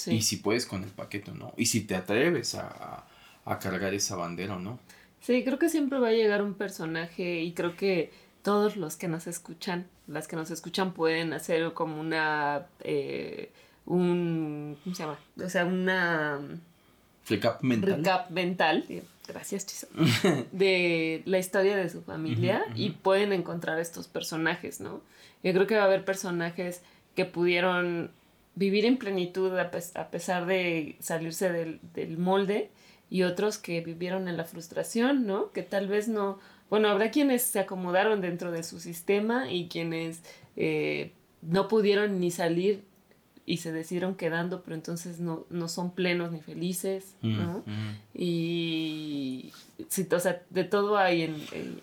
Y 0.07 0.23
si 0.23 0.37
puedes 0.37 0.65
con 0.65 0.83
el 0.83 0.89
paquete 0.89 1.31
o 1.31 1.35
no. 1.35 1.53
Y 1.55 1.67
si 1.67 1.81
te 1.81 1.95
atreves 1.95 2.55
a, 2.55 3.05
a 3.45 3.59
cargar 3.59 3.93
esa 3.93 4.15
bandera 4.15 4.55
o 4.55 4.59
no. 4.59 4.79
Sí, 5.21 5.43
creo 5.43 5.59
que 5.59 5.69
siempre 5.69 5.99
va 5.99 6.09
a 6.09 6.13
llegar 6.13 6.41
un 6.41 6.55
personaje 6.55 7.41
y 7.41 7.53
creo 7.53 7.75
que 7.75 8.11
todos 8.43 8.75
los 8.75 8.97
que 8.97 9.07
nos 9.07 9.25
escuchan, 9.25 9.87
las 10.07 10.27
que 10.27 10.35
nos 10.35 10.51
escuchan 10.51 10.93
pueden 10.93 11.33
hacer 11.33 11.73
como 11.73 11.99
una, 11.99 12.67
eh, 12.81 13.51
un, 13.85 14.77
¿cómo 14.83 14.95
se 14.95 15.03
llama? 15.03 15.19
O 15.43 15.49
sea, 15.49 15.65
una... 15.65 16.39
Recap 17.27 17.63
mental. 17.63 17.95
Recap 17.97 18.29
mental, 18.31 18.85
gracias 19.27 19.65
Chiso, 19.65 19.87
de 20.51 21.23
la 21.25 21.39
historia 21.39 21.77
de 21.77 21.89
su 21.89 22.01
familia 22.01 22.65
y 22.75 22.89
pueden 22.89 23.31
encontrar 23.31 23.79
estos 23.79 24.07
personajes, 24.07 24.81
¿no? 24.81 25.01
Yo 25.41 25.53
creo 25.53 25.65
que 25.65 25.75
va 25.75 25.83
a 25.83 25.85
haber 25.85 26.03
personajes 26.03 26.81
que 27.15 27.23
pudieron 27.23 28.11
vivir 28.55 28.85
en 28.85 28.97
plenitud 28.97 29.57
a, 29.57 29.71
pesar 29.71 30.45
de 30.45 30.97
salirse 30.99 31.49
del, 31.49 31.79
del, 31.93 32.17
molde 32.17 32.69
y 33.09 33.23
otros 33.23 33.57
que 33.57 33.79
vivieron 33.79 34.27
en 34.27 34.35
la 34.35 34.43
frustración, 34.43 35.25
¿no? 35.25 35.51
Que 35.51 35.63
tal 35.63 35.87
vez 35.87 36.09
no, 36.09 36.39
bueno, 36.73 36.87
habrá 36.87 37.11
quienes 37.11 37.43
se 37.43 37.59
acomodaron 37.59 38.19
dentro 38.19 38.51
de 38.51 38.63
su 38.63 38.79
sistema 38.79 39.51
y 39.51 39.67
quienes 39.67 40.23
eh, 40.55 41.11
no 41.43 41.67
pudieron 41.67 42.19
ni 42.19 42.31
salir 42.31 42.83
y 43.45 43.57
se 43.57 43.71
decidieron 43.71 44.15
quedando, 44.15 44.63
pero 44.63 44.73
entonces 44.73 45.19
no, 45.19 45.45
no 45.51 45.67
son 45.67 45.93
plenos 45.93 46.31
ni 46.31 46.41
felices, 46.41 47.13
mm, 47.21 47.37
¿no? 47.37 47.63
Mm. 47.67 47.95
Y, 48.15 49.53
sí, 49.87 50.07
o 50.11 50.19
sea, 50.19 50.41
de 50.49 50.63
todo 50.63 50.97
hay 50.97 51.21
en... 51.21 51.35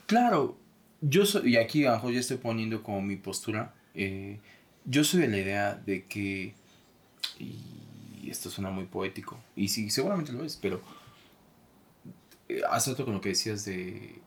Claro, 0.06 0.56
yo 1.00 1.24
soy, 1.24 1.52
y 1.52 1.56
aquí 1.56 1.84
abajo 1.84 2.10
ya 2.10 2.18
estoy 2.18 2.38
poniendo 2.38 2.82
como 2.82 3.00
mi 3.00 3.14
postura, 3.14 3.72
eh, 3.94 4.40
yo 4.86 5.04
soy 5.04 5.20
de 5.20 5.28
la 5.28 5.38
idea 5.38 5.74
de 5.76 6.04
que, 6.06 6.54
y 7.38 8.28
esto 8.28 8.50
suena 8.50 8.70
muy 8.70 8.86
poético, 8.86 9.38
y 9.54 9.68
sí, 9.68 9.88
seguramente 9.88 10.32
lo 10.32 10.42
es, 10.44 10.56
pero 10.56 10.80
eh, 12.48 12.62
hace 12.68 12.90
otro 12.90 13.04
con 13.04 13.14
lo 13.14 13.20
que 13.20 13.28
decías 13.28 13.64
de 13.64 14.18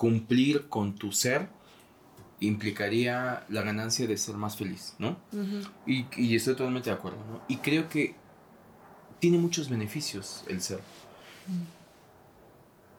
cumplir 0.00 0.66
con 0.70 0.94
tu 0.94 1.12
ser 1.12 1.50
implicaría 2.40 3.44
la 3.50 3.60
ganancia 3.60 4.06
de 4.06 4.16
ser 4.16 4.34
más 4.34 4.56
feliz, 4.56 4.94
¿no? 4.98 5.18
y, 5.86 6.06
y, 6.16 6.34
estoy 6.34 6.54
totalmente 6.54 6.88
de 6.88 6.96
acuerdo, 6.96 7.18
¿no? 7.30 7.42
Y 7.48 7.58
creo 7.58 7.86
que 7.90 8.14
tiene 9.18 9.36
muchos 9.36 9.68
beneficios 9.68 10.42
el 10.48 10.62
ser. 10.62 10.80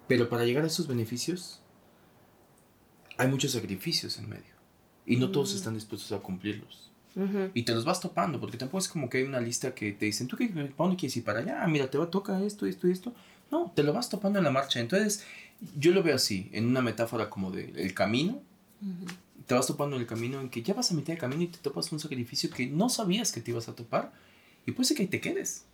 Pero 0.08 0.30
para 0.30 0.46
llegar 0.46 0.64
a 0.64 0.68
esos 0.68 0.86
beneficios 0.88 1.64
hay 3.18 3.28
muchos 3.30 3.54
sacrificios 3.54 4.20
en 4.20 4.30
medio. 4.30 4.54
Y 5.04 5.16
no 5.16 5.32
todos 5.32 5.56
están 5.56 5.74
dispuestos 5.74 6.12
a 6.12 6.20
cumplirlos. 6.20 6.92
Y 7.56 7.64
te 7.64 7.74
los 7.74 7.84
vas 7.84 8.00
topando, 8.00 8.40
porque 8.40 8.58
tampoco 8.58 8.78
es 8.78 8.88
como 8.88 9.10
que 9.10 9.18
hay 9.18 9.24
una 9.24 9.40
lista 9.40 9.74
que 9.74 9.92
te 9.94 10.06
dicen, 10.06 10.28
¿tú 10.28 10.38
qué, 10.38 10.50
para 10.50 10.70
dónde 10.78 10.98
quieres 10.98 11.18
ir 11.18 11.24
para 11.24 11.40
allá? 11.40 11.66
Mira, 11.66 11.90
te 11.90 11.98
va 11.98 12.04
a 12.04 12.12
tocar 12.12 12.44
esto, 12.44 12.68
esto 12.68 12.88
y 12.88 12.92
esto. 12.92 13.12
No, 13.50 13.72
te 13.76 13.82
lo 13.82 13.92
vas 13.92 14.08
topando 14.08 14.38
en 14.38 14.46
la 14.46 14.52
marcha. 14.52 14.80
Entonces, 14.80 15.26
yo 15.78 15.92
lo 15.92 16.04
veo 16.04 16.16
así, 16.16 16.50
en 16.54 16.66
una 16.66 16.82
metáfora 16.82 17.30
como 17.30 17.52
de 17.52 17.72
el 17.76 17.94
camino. 17.94 18.42
Te 19.46 19.54
vas 19.54 19.68
topando 19.68 19.96
en 19.96 20.02
el 20.02 20.08
camino 20.08 20.40
en 20.42 20.50
que 20.50 20.64
ya 20.64 20.74
vas 20.74 20.92
a 20.92 20.96
mitad 20.96 21.14
de 21.14 21.20
camino 21.20 21.44
y 21.44 21.48
te 21.48 21.58
topas 21.60 21.92
un 21.92 22.00
sacrificio 22.00 22.50
que 22.50 22.68
no 22.68 22.90
sabías 22.90 23.32
que 23.32 23.42
te 23.42 23.52
ibas 23.52 23.68
a 23.68 23.76
topar. 23.76 24.12
Y 24.66 24.72
puede 24.72 24.88
ser 24.88 24.98
que 24.98 25.04
ahí 25.04 25.10
te 25.10 25.22
quedes. 25.22 25.66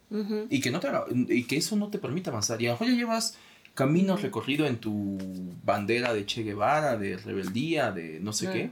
y, 0.50 0.62
que 0.62 0.72
no 0.72 0.80
te, 0.80 0.90
y 1.30 1.44
que 1.44 1.58
eso 1.58 1.76
no 1.76 1.90
te 1.90 2.00
permita 2.00 2.32
avanzar. 2.32 2.62
Y 2.62 2.66
a 2.66 2.70
lo 2.70 2.74
mejor 2.74 2.88
ya 2.88 2.94
llevas 2.96 3.38
camino 3.74 4.18
recorrido 4.18 4.66
en 4.66 4.78
tu 4.78 5.18
bandera 5.64 6.14
de 6.14 6.26
Che 6.26 6.44
Guevara, 6.44 6.98
de 6.98 7.18
rebeldía, 7.18 7.92
de 7.92 8.20
no 8.20 8.34
sé 8.34 8.50
qué. 8.52 8.72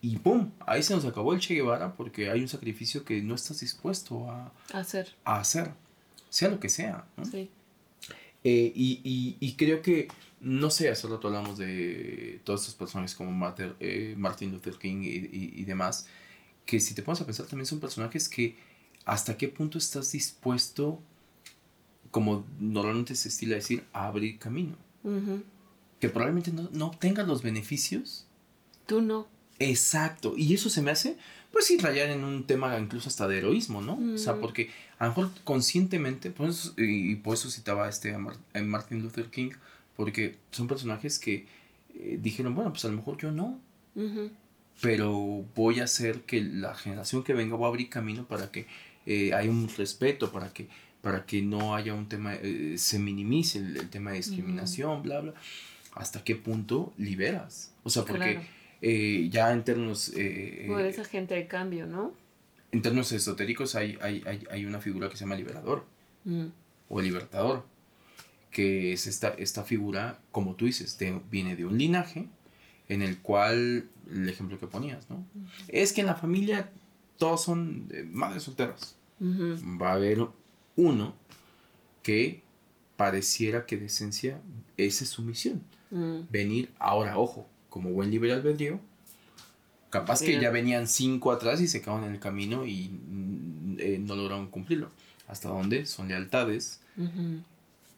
Y 0.00 0.18
¡pum! 0.18 0.50
Ahí 0.66 0.82
se 0.82 0.94
nos 0.94 1.04
acabó 1.04 1.32
el 1.32 1.40
Che 1.40 1.54
Guevara 1.54 1.94
porque 1.94 2.28
hay 2.28 2.40
un 2.40 2.48
sacrificio 2.48 3.04
que 3.04 3.22
no 3.22 3.34
estás 3.34 3.60
dispuesto 3.60 4.28
a, 4.28 4.52
hacer. 4.72 5.14
A 5.24 5.38
hacer, 5.38 5.72
sea 6.28 6.50
lo 6.50 6.60
que 6.60 6.68
sea. 6.68 7.06
Sí. 7.30 7.50
Eh, 8.44 8.72
y, 8.74 9.36
y, 9.38 9.52
creo 9.54 9.82
que, 9.82 10.08
no 10.42 10.70
sé, 10.70 10.90
hace 10.90 11.06
rato 11.06 11.28
hablamos 11.28 11.56
de 11.56 12.40
todas 12.44 12.62
estas 12.62 12.74
personas 12.74 13.14
como 13.14 13.54
eh, 13.80 14.14
Martin 14.18 14.50
Luther 14.50 14.74
King 14.74 15.02
y, 15.02 15.60
y, 15.60 15.64
demás, 15.64 16.06
que 16.66 16.80
si 16.80 16.94
te 16.94 17.02
pones 17.02 17.20
a 17.20 17.26
pensar 17.26 17.46
también 17.46 17.66
son 17.66 17.78
personajes 17.78 18.28
que 18.28 18.56
hasta 19.04 19.36
qué 19.36 19.48
punto 19.48 19.78
estás 19.78 20.10
dispuesto, 20.12 21.00
como 22.10 22.44
normalmente 22.58 23.14
se 23.14 23.28
estila 23.28 23.54
decir, 23.54 23.84
a 23.92 24.08
abrir 24.08 24.38
camino. 24.38 24.76
Que 26.00 26.08
probablemente 26.08 26.52
no, 26.52 26.68
no 26.72 26.86
obtengas 26.86 27.26
los 27.26 27.42
beneficios. 27.42 28.26
Tú 28.86 29.00
no. 29.00 29.28
Exacto, 29.58 30.34
y 30.36 30.54
eso 30.54 30.70
se 30.70 30.82
me 30.82 30.90
hace, 30.90 31.16
pues 31.52 31.66
sí, 31.66 31.78
rayar 31.78 32.10
en 32.10 32.24
un 32.24 32.44
tema 32.46 32.76
incluso 32.78 33.08
hasta 33.08 33.28
de 33.28 33.38
heroísmo, 33.38 33.80
¿no? 33.80 33.98
O 34.14 34.18
sea, 34.18 34.36
porque 34.36 34.70
a 34.98 35.04
lo 35.04 35.10
mejor 35.10 35.30
conscientemente, 35.44 36.32
y 36.78 37.14
por 37.16 37.34
eso 37.34 37.50
citaba 37.50 37.88
este 37.88 38.14
a, 38.14 38.18
Martin 38.62 39.02
Luther 39.02 39.30
King, 39.30 39.50
porque 39.96 40.36
son 40.50 40.68
personajes 40.68 41.18
que 41.18 41.46
eh, 41.94 42.18
dijeron, 42.20 42.54
bueno, 42.54 42.70
pues 42.70 42.84
a 42.84 42.88
lo 42.88 42.96
mejor 42.96 43.18
yo 43.18 43.30
no, 43.30 43.60
pero 44.80 45.44
voy 45.54 45.80
a 45.80 45.84
hacer 45.84 46.22
que 46.22 46.42
la 46.42 46.74
generación 46.74 47.22
que 47.22 47.34
venga 47.34 47.56
va 47.56 47.66
a 47.66 47.68
abrir 47.68 47.88
camino 47.88 48.26
para 48.26 48.50
que 48.50 48.66
eh, 49.06 49.34
haya 49.34 49.50
un 49.50 49.68
respeto, 49.76 50.32
para 50.32 50.52
que, 50.52 50.68
para 51.02 51.26
que 51.26 51.42
no 51.42 51.74
haya 51.74 51.94
un 51.94 52.08
tema, 52.08 52.34
eh, 52.34 52.74
se 52.78 52.98
minimice 52.98 53.58
el, 53.58 53.90
tema 53.90 54.12
de 54.12 54.18
discriminación, 54.18 55.02
bla, 55.02 55.20
bla. 55.20 55.34
¿Hasta 55.94 56.24
qué 56.24 56.36
punto 56.36 56.92
liberas? 56.96 57.74
O 57.82 57.90
sea, 57.90 58.04
porque... 58.04 58.40
Ya 59.30 59.52
en 59.52 59.62
términos... 59.62 60.12
Por 60.66 60.80
esa 60.80 61.04
gente 61.04 61.36
de 61.36 61.46
cambio, 61.46 61.86
¿no? 61.86 62.14
En 62.72 62.82
términos 62.82 63.12
esotéricos 63.12 63.76
hay, 63.76 63.96
hay, 64.00 64.24
hay, 64.26 64.44
hay 64.50 64.64
una 64.64 64.80
figura 64.80 65.08
que 65.08 65.16
se 65.16 65.24
llama 65.24 65.36
liberador 65.36 65.84
mm. 66.24 66.46
o 66.88 67.00
libertador, 67.00 67.64
que 68.52 68.92
es 68.92 69.06
esta, 69.06 69.28
esta 69.30 69.64
figura, 69.64 70.20
como 70.30 70.54
tú 70.54 70.66
dices, 70.66 70.96
viene 71.30 71.56
de 71.56 71.64
un 71.64 71.76
linaje 71.78 72.28
en 72.88 73.02
el 73.02 73.18
cual, 73.18 73.88
el 74.10 74.28
ejemplo 74.28 74.58
que 74.60 74.66
ponías, 74.66 75.08
¿no? 75.08 75.24
Es 75.68 75.92
que 75.92 76.02
en 76.02 76.06
la 76.06 76.14
familia 76.14 76.70
todos 77.16 77.42
son 77.42 77.90
madres 78.12 78.44
solteras. 78.44 78.96
Va 79.20 79.90
a 79.90 79.94
haber 79.94 80.26
uno 80.76 81.14
que 82.02 82.42
pareciera 82.96 83.64
que 83.66 83.76
de 83.76 83.86
esencia 83.86 84.40
esa 84.76 85.04
es 85.04 85.10
su 85.10 85.22
misión. 85.22 85.62
Mm. 85.90 86.20
Venir, 86.30 86.70
ahora, 86.78 87.18
ojo, 87.18 87.46
como 87.68 87.90
buen 87.90 88.10
libre 88.10 88.32
albedrío, 88.32 88.80
capaz 89.90 90.20
que 90.20 90.40
ya 90.40 90.50
venían 90.50 90.88
cinco 90.88 91.32
atrás 91.32 91.60
y 91.60 91.68
se 91.68 91.80
quedaron 91.80 92.04
en 92.04 92.12
el 92.12 92.20
camino 92.20 92.66
y 92.66 92.88
mm, 92.88 93.76
eh, 93.78 93.98
no 93.98 94.16
lograron 94.16 94.48
cumplirlo. 94.48 94.90
¿Hasta 95.28 95.48
dónde? 95.48 95.86
Son 95.86 96.08
lealtades 96.08 96.80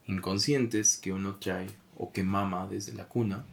inconscientes 0.06 0.96
que 0.96 1.12
uno 1.12 1.36
trae 1.36 1.68
o 1.96 2.12
que 2.12 2.22
mama 2.22 2.66
desde 2.66 2.92
la 2.92 3.06
cuna. 3.06 3.44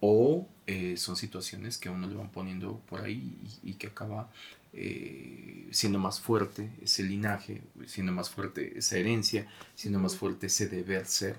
O 0.00 0.48
eh, 0.66 0.96
son 0.96 1.16
situaciones 1.16 1.78
que 1.78 1.88
uno 1.88 2.06
le 2.06 2.14
van 2.14 2.30
poniendo 2.30 2.80
por 2.88 3.00
ahí 3.00 3.38
y, 3.62 3.74
que 3.74 3.86
acaba 3.86 4.30
eh, 4.72 5.68
siendo 5.70 5.98
más 5.98 6.20
fuerte 6.20 6.70
ese 6.82 7.02
linaje, 7.02 7.62
siendo 7.86 8.12
más 8.12 8.28
fuerte 8.28 8.78
esa 8.78 8.98
herencia, 8.98 9.46
siendo 9.74 9.98
más 9.98 10.16
fuerte 10.16 10.48
ese 10.48 10.68
deber 10.68 11.06
ser. 11.06 11.38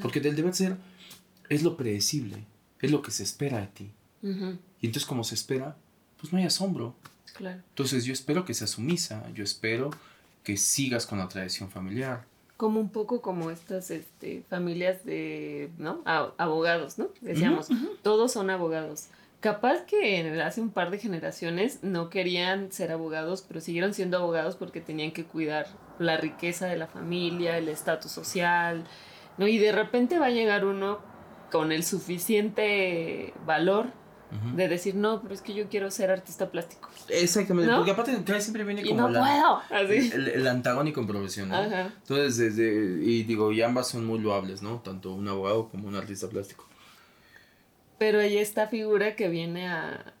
Porque 0.00 0.20
del 0.20 0.36
deber 0.36 0.54
ser 0.54 0.76
es 1.48 1.62
lo 1.62 1.76
predecible 1.76 2.44
es 2.80 2.90
lo 2.90 3.02
que 3.02 3.10
se 3.10 3.22
espera 3.22 3.60
de 3.60 3.66
ti. 3.68 3.90
Y 4.22 4.86
entonces 4.86 5.06
como 5.06 5.24
se 5.24 5.34
espera, 5.34 5.76
pues 6.18 6.32
no 6.32 6.38
hay 6.38 6.44
asombro. 6.44 6.94
Claro. 7.34 7.62
Entonces 7.68 8.04
yo 8.04 8.12
espero 8.12 8.44
que 8.44 8.54
seas 8.54 8.70
sumisa, 8.70 9.30
yo 9.32 9.44
espero 9.44 9.90
que 10.42 10.56
sigas 10.56 11.06
con 11.06 11.18
la 11.18 11.28
tradición 11.28 11.70
familiar. 11.70 12.24
Como 12.58 12.78
un 12.78 12.90
poco 12.90 13.22
como 13.22 13.50
estas 13.50 13.90
este, 13.90 14.42
familias 14.50 15.02
de, 15.06 15.70
¿no? 15.78 16.02
abogados, 16.04 16.98
¿no? 16.98 17.08
Decíamos, 17.22 17.68
todos 18.02 18.32
son 18.32 18.50
abogados. 18.50 19.08
Capaz 19.40 19.84
que 19.84 20.42
hace 20.42 20.60
un 20.60 20.70
par 20.70 20.90
de 20.90 20.98
generaciones 20.98 21.78
no 21.82 22.10
querían 22.10 22.70
ser 22.72 22.92
abogados, 22.92 23.44
pero 23.46 23.60
siguieron 23.60 23.94
siendo 23.94 24.18
abogados 24.18 24.56
porque 24.56 24.80
tenían 24.80 25.12
que 25.12 25.24
cuidar 25.24 25.66
la 25.98 26.16
riqueza 26.16 26.66
de 26.66 26.76
la 26.76 26.88
familia, 26.88 27.56
el 27.56 27.68
estatus 27.68 28.10
social, 28.10 28.84
¿no? 29.38 29.46
Y 29.46 29.58
de 29.58 29.72
repente 29.72 30.18
va 30.18 30.26
a 30.26 30.30
llegar 30.30 30.64
uno 30.64 30.98
con 31.50 31.72
el 31.72 31.84
suficiente 31.84 33.32
valor 33.46 33.86
de 34.54 34.68
decir, 34.68 34.94
no, 34.94 35.22
pero 35.22 35.34
es 35.34 35.40
que 35.40 35.54
yo 35.54 35.68
quiero 35.68 35.90
ser 35.90 36.10
artista 36.10 36.50
plástico. 36.50 36.90
Exactamente, 37.08 37.72
porque 37.74 37.90
aparte 37.92 38.40
siempre 38.40 38.64
viene 38.64 38.84
como 38.84 39.08
no 39.08 39.20
puedo. 39.20 39.62
El, 39.70 40.46
antagónico 40.46 41.00
en 41.00 41.06
profesión. 41.06 41.52
Entonces, 41.52 42.36
desde, 42.36 43.02
y 43.02 43.22
digo, 43.22 43.52
y 43.52 43.62
ambas 43.62 43.88
son 43.88 44.04
muy 44.04 44.18
loables, 44.18 44.62
¿no? 44.62 44.80
Tanto 44.80 45.12
un 45.12 45.26
abogado 45.28 45.68
como 45.68 45.88
un 45.88 45.94
artista 45.94 46.28
plástico. 46.28 46.66
Pero 47.98 48.20
hay 48.20 48.36
esta 48.38 48.68
figura 48.68 49.16
que 49.16 49.28
viene 49.28 49.68
a, 49.68 50.14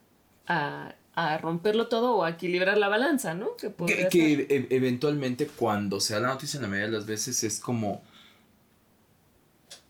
a, 0.46 1.38
romperlo 1.38 1.88
todo 1.88 2.16
o 2.16 2.24
a 2.24 2.30
equilibrar 2.30 2.78
la 2.78 2.88
balanza, 2.88 3.34
¿no? 3.34 3.56
Que, 3.56 3.72
que, 4.08 4.46
e, 4.48 4.66
eventualmente 4.70 5.46
cuando 5.46 6.00
se 6.00 6.14
da 6.14 6.20
la 6.20 6.28
noticia 6.28 6.58
en 6.58 6.62
la 6.62 6.68
mayoría 6.68 6.90
de 6.90 6.96
las 6.96 7.06
veces 7.06 7.44
es 7.44 7.60
como 7.60 8.02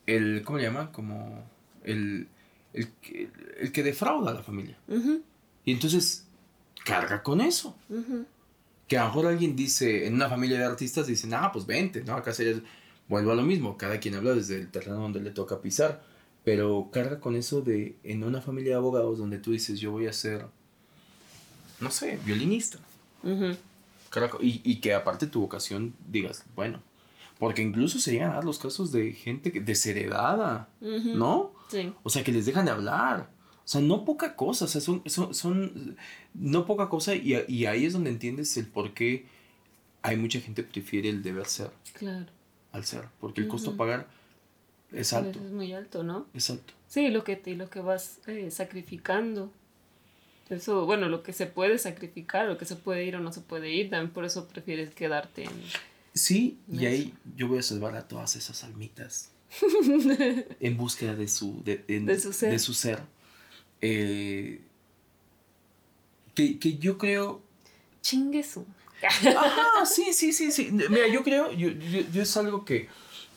el, 0.05 0.41
¿cómo 0.43 0.57
le 0.57 0.65
llama? 0.65 0.91
Como 0.91 1.43
el, 1.83 2.27
el, 2.73 2.89
el, 3.59 3.71
que 3.71 3.83
defrauda 3.83 4.31
a 4.31 4.33
la 4.33 4.43
familia. 4.43 4.77
Y 5.65 5.71
entonces 5.71 6.25
carga 6.85 7.23
con 7.23 7.41
eso. 7.41 7.75
Que 8.87 8.97
a 8.97 9.01
lo 9.01 9.07
mejor 9.09 9.27
alguien 9.27 9.55
dice, 9.55 10.07
en 10.07 10.15
una 10.15 10.29
familia 10.29 10.57
de 10.57 10.65
artistas 10.65 11.07
dicen, 11.07 11.33
ah, 11.33 11.51
pues 11.51 11.65
vente, 11.65 12.03
¿no? 12.03 12.15
Acá 12.15 12.33
sería, 12.33 12.59
vuelvo 13.07 13.31
a 13.31 13.35
lo 13.35 13.43
mismo, 13.43 13.77
cada 13.77 13.99
quien 13.99 14.15
habla 14.15 14.33
desde 14.33 14.55
el 14.55 14.69
terreno 14.69 14.97
donde 14.97 15.21
le 15.21 15.31
toca 15.31 15.61
pisar, 15.61 16.03
pero 16.43 16.89
carga 16.91 17.19
con 17.19 17.35
eso 17.35 17.61
de, 17.61 17.95
en 18.03 18.23
una 18.23 18.41
familia 18.41 18.71
de 18.71 18.77
abogados 18.77 19.19
donde 19.19 19.37
tú 19.37 19.51
dices, 19.51 19.79
yo 19.79 19.91
voy 19.91 20.07
a 20.07 20.13
ser, 20.13 20.45
no 21.79 21.91
sé, 21.91 22.19
violinista. 22.25 22.79
y, 24.41 24.61
y 24.63 24.75
que 24.77 24.93
aparte 24.95 25.27
tu 25.27 25.41
vocación 25.41 25.93
digas, 26.07 26.43
bueno, 26.55 26.81
porque 27.39 27.61
incluso 27.61 27.99
se 27.99 28.11
llegan 28.11 28.31
a 28.31 28.35
dar 28.35 28.43
los 28.43 28.59
casos 28.59 28.91
de 28.91 29.13
gente 29.13 29.49
desheredada, 29.51 30.67
¿no? 30.81 31.53
Sí. 31.69 31.93
O 32.03 32.09
sea, 32.09 32.23
que 32.23 32.31
les 32.31 32.45
dejan 32.45 32.65
de 32.65 32.71
hablar. 32.71 33.29
O 33.63 33.67
sea, 33.71 33.81
no 33.81 34.03
poca 34.03 34.35
cosa, 34.35 34.65
o 34.65 34.67
sea, 34.67 34.81
son, 34.81 35.03
son, 35.05 35.33
son 35.33 35.95
no 36.33 36.65
poca 36.65 36.89
cosa 36.89 37.13
y, 37.15 37.35
y, 37.47 37.65
ahí 37.67 37.85
es 37.85 37.93
donde 37.93 38.09
entiendes 38.09 38.57
el 38.57 38.65
por 38.67 38.93
qué 38.95 39.27
hay 40.01 40.17
mucha 40.17 40.39
gente 40.39 40.65
que 40.65 40.71
prefiere 40.81 41.09
el 41.09 41.21
deber 41.21 41.45
ser 41.45 41.69
Claro. 41.93 42.25
al 42.71 42.83
ser, 42.85 43.05
porque 43.19 43.41
el 43.41 43.47
costo 43.47 43.69
a 43.69 43.73
Ujú. 43.73 43.77
pagar 43.77 44.07
es 44.91 45.13
A 45.13 45.21
veces 45.21 45.35
alto, 45.35 45.45
Es 45.45 45.51
muy 45.51 45.71
alto, 45.73 46.01
¿no? 46.03 46.25
es 46.33 46.49
alto. 46.49 46.73
Sí, 46.87 47.09
lo 47.09 47.23
que, 47.23 47.35
te, 47.35 47.55
lo 47.55 47.69
que 47.69 47.79
vas 47.81 48.17
eh, 48.25 48.49
sacrificando. 48.49 49.51
Eso, 50.49 50.87
bueno, 50.87 51.07
lo 51.09 51.21
que 51.21 51.31
se 51.31 51.45
puede 51.45 51.77
sacrificar, 51.77 52.47
lo 52.47 52.57
que 52.57 52.65
se 52.65 52.75
puede 52.75 53.03
ir 53.05 53.15
o 53.15 53.19
no 53.19 53.31
se 53.31 53.41
puede 53.41 53.71
ir, 53.71 53.91
también 53.91 54.11
por 54.11 54.25
eso 54.25 54.47
prefieres 54.47 54.95
quedarte 54.95 55.43
en... 55.43 55.51
Sí, 56.15 56.57
y 56.71 56.87
Eso. 56.87 56.87
ahí 56.87 57.13
yo 57.35 57.47
voy 57.47 57.59
a 57.59 57.61
salvar 57.61 57.95
a 57.95 58.07
todas 58.07 58.35
esas 58.35 58.63
almitas 58.63 59.31
en 60.59 60.77
búsqueda 60.77 61.15
de 61.15 61.27
su, 61.27 61.61
de, 61.63 61.83
en- 61.87 62.05
De 62.05 62.19
su 62.19 62.31
ser. 62.33 62.51
de 62.51 62.59
su 62.59 62.73
ser. 62.73 62.99
Eh, 63.81 64.61
que, 66.35 66.59
que 66.59 66.77
yo 66.77 66.97
creo 66.97 67.41
Chingue 68.01 68.43
su. 68.43 68.65
Ah, 69.35 69.85
sí, 69.85 70.13
sí, 70.13 70.31
sí, 70.33 70.51
sí. 70.51 70.69
Mira, 70.71 71.07
yo 71.07 71.23
creo, 71.23 71.51
yo, 71.51 71.69
yo, 71.69 72.01
yo 72.11 72.21
es 72.21 72.37
algo 72.37 72.65
que 72.65 72.87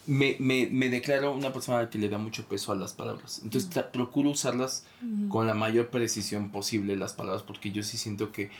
me, 0.06 0.36
me, 0.40 0.66
me 0.66 0.88
declaro 0.88 1.32
una 1.34 1.52
persona 1.52 1.88
que 1.90 1.98
le 1.98 2.08
da 2.08 2.18
mucho 2.18 2.44
peso 2.46 2.72
a 2.72 2.74
las 2.76 2.92
palabras. 2.92 3.40
Entonces 3.44 3.70
tra- 3.70 3.90
procuro 3.90 4.30
usarlas 4.30 4.84
con 5.28 5.46
la 5.46 5.54
mayor 5.54 5.88
precisión 5.88 6.50
posible, 6.50 6.96
las 6.96 7.12
palabras, 7.14 7.42
porque 7.42 7.70
yo 7.72 7.82
sí 7.82 7.96
siento 7.96 8.32
que 8.32 8.50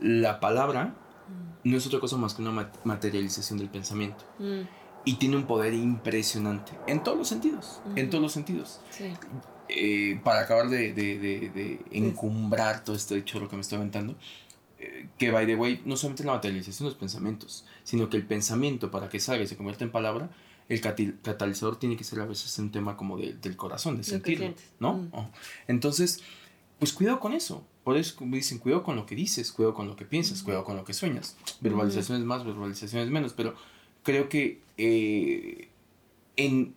la 0.00 0.40
palabra 0.40 0.94
no 1.64 1.76
es 1.76 1.86
otra 1.86 2.00
cosa 2.00 2.16
más 2.16 2.34
que 2.34 2.42
una 2.42 2.50
ma- 2.52 2.72
materialización 2.84 3.58
del 3.58 3.68
pensamiento. 3.68 4.24
Y 5.08 5.14
tiene 5.14 5.36
un 5.36 5.44
poder 5.46 5.72
impresionante, 5.74 6.72
en 6.86 7.02
todos 7.02 7.16
los 7.18 7.28
sentidos, 7.28 7.80
en 7.96 8.10
todos 8.10 8.22
los 8.22 8.32
sentidos. 8.32 8.80
sí. 8.90 9.04
Eh, 9.70 10.18
para 10.24 10.40
acabar 10.40 10.70
de, 10.70 10.94
de, 10.94 11.18
de, 11.18 11.50
de 11.50 11.80
encumbrar 11.90 12.84
todo 12.84 12.96
este 12.96 13.22
chorro 13.22 13.50
que 13.50 13.56
me 13.56 13.60
estoy 13.60 13.76
aventando, 13.76 14.16
eh, 14.78 15.08
que 15.18 15.30
by 15.30 15.44
the 15.46 15.56
way, 15.56 15.82
no 15.84 15.94
solamente 15.96 16.24
la 16.24 16.32
materialización 16.32 16.86
de 16.86 16.90
los 16.92 16.98
pensamientos, 16.98 17.66
sino 17.84 18.08
que 18.08 18.16
el 18.16 18.24
pensamiento 18.26 18.90
para 18.90 19.10
que 19.10 19.20
salga 19.20 19.44
y 19.44 19.46
se 19.46 19.58
convierta 19.58 19.84
en 19.84 19.90
palabra, 19.92 20.30
el 20.70 20.80
catalizador 20.80 21.78
tiene 21.78 21.96
que 21.98 22.04
ser 22.04 22.18
a 22.20 22.24
veces 22.24 22.58
un 22.58 22.70
tema 22.72 22.96
como 22.96 23.18
de- 23.18 23.34
del 23.34 23.56
corazón, 23.56 23.98
de 23.98 24.04
sentirlo. 24.04 24.54
¿no? 24.80 24.94
Mm. 24.94 25.08
Oh. 25.12 25.30
Entonces, 25.66 26.22
pues 26.78 26.94
cuidado 26.94 27.20
con 27.20 27.34
eso. 27.34 27.62
Por 27.84 27.98
eso 27.98 28.14
dicen, 28.22 28.58
cuidado 28.58 28.82
con 28.82 28.96
lo 28.96 29.04
que 29.04 29.14
dices, 29.16 29.52
cuidado 29.52 29.74
con 29.74 29.86
lo 29.86 29.96
que 29.96 30.06
piensas, 30.06 30.42
cuidado 30.42 30.64
con 30.64 30.76
lo 30.76 30.84
que 30.84 30.94
sueñas. 30.94 31.36
Verbalizaciones 31.60 32.24
más, 32.24 32.42
verbalizaciones 32.46 33.10
menos, 33.10 33.34
pero 33.34 33.54
creo 34.02 34.28
que 34.28 34.60
eh, 34.76 35.68
en 36.36 36.74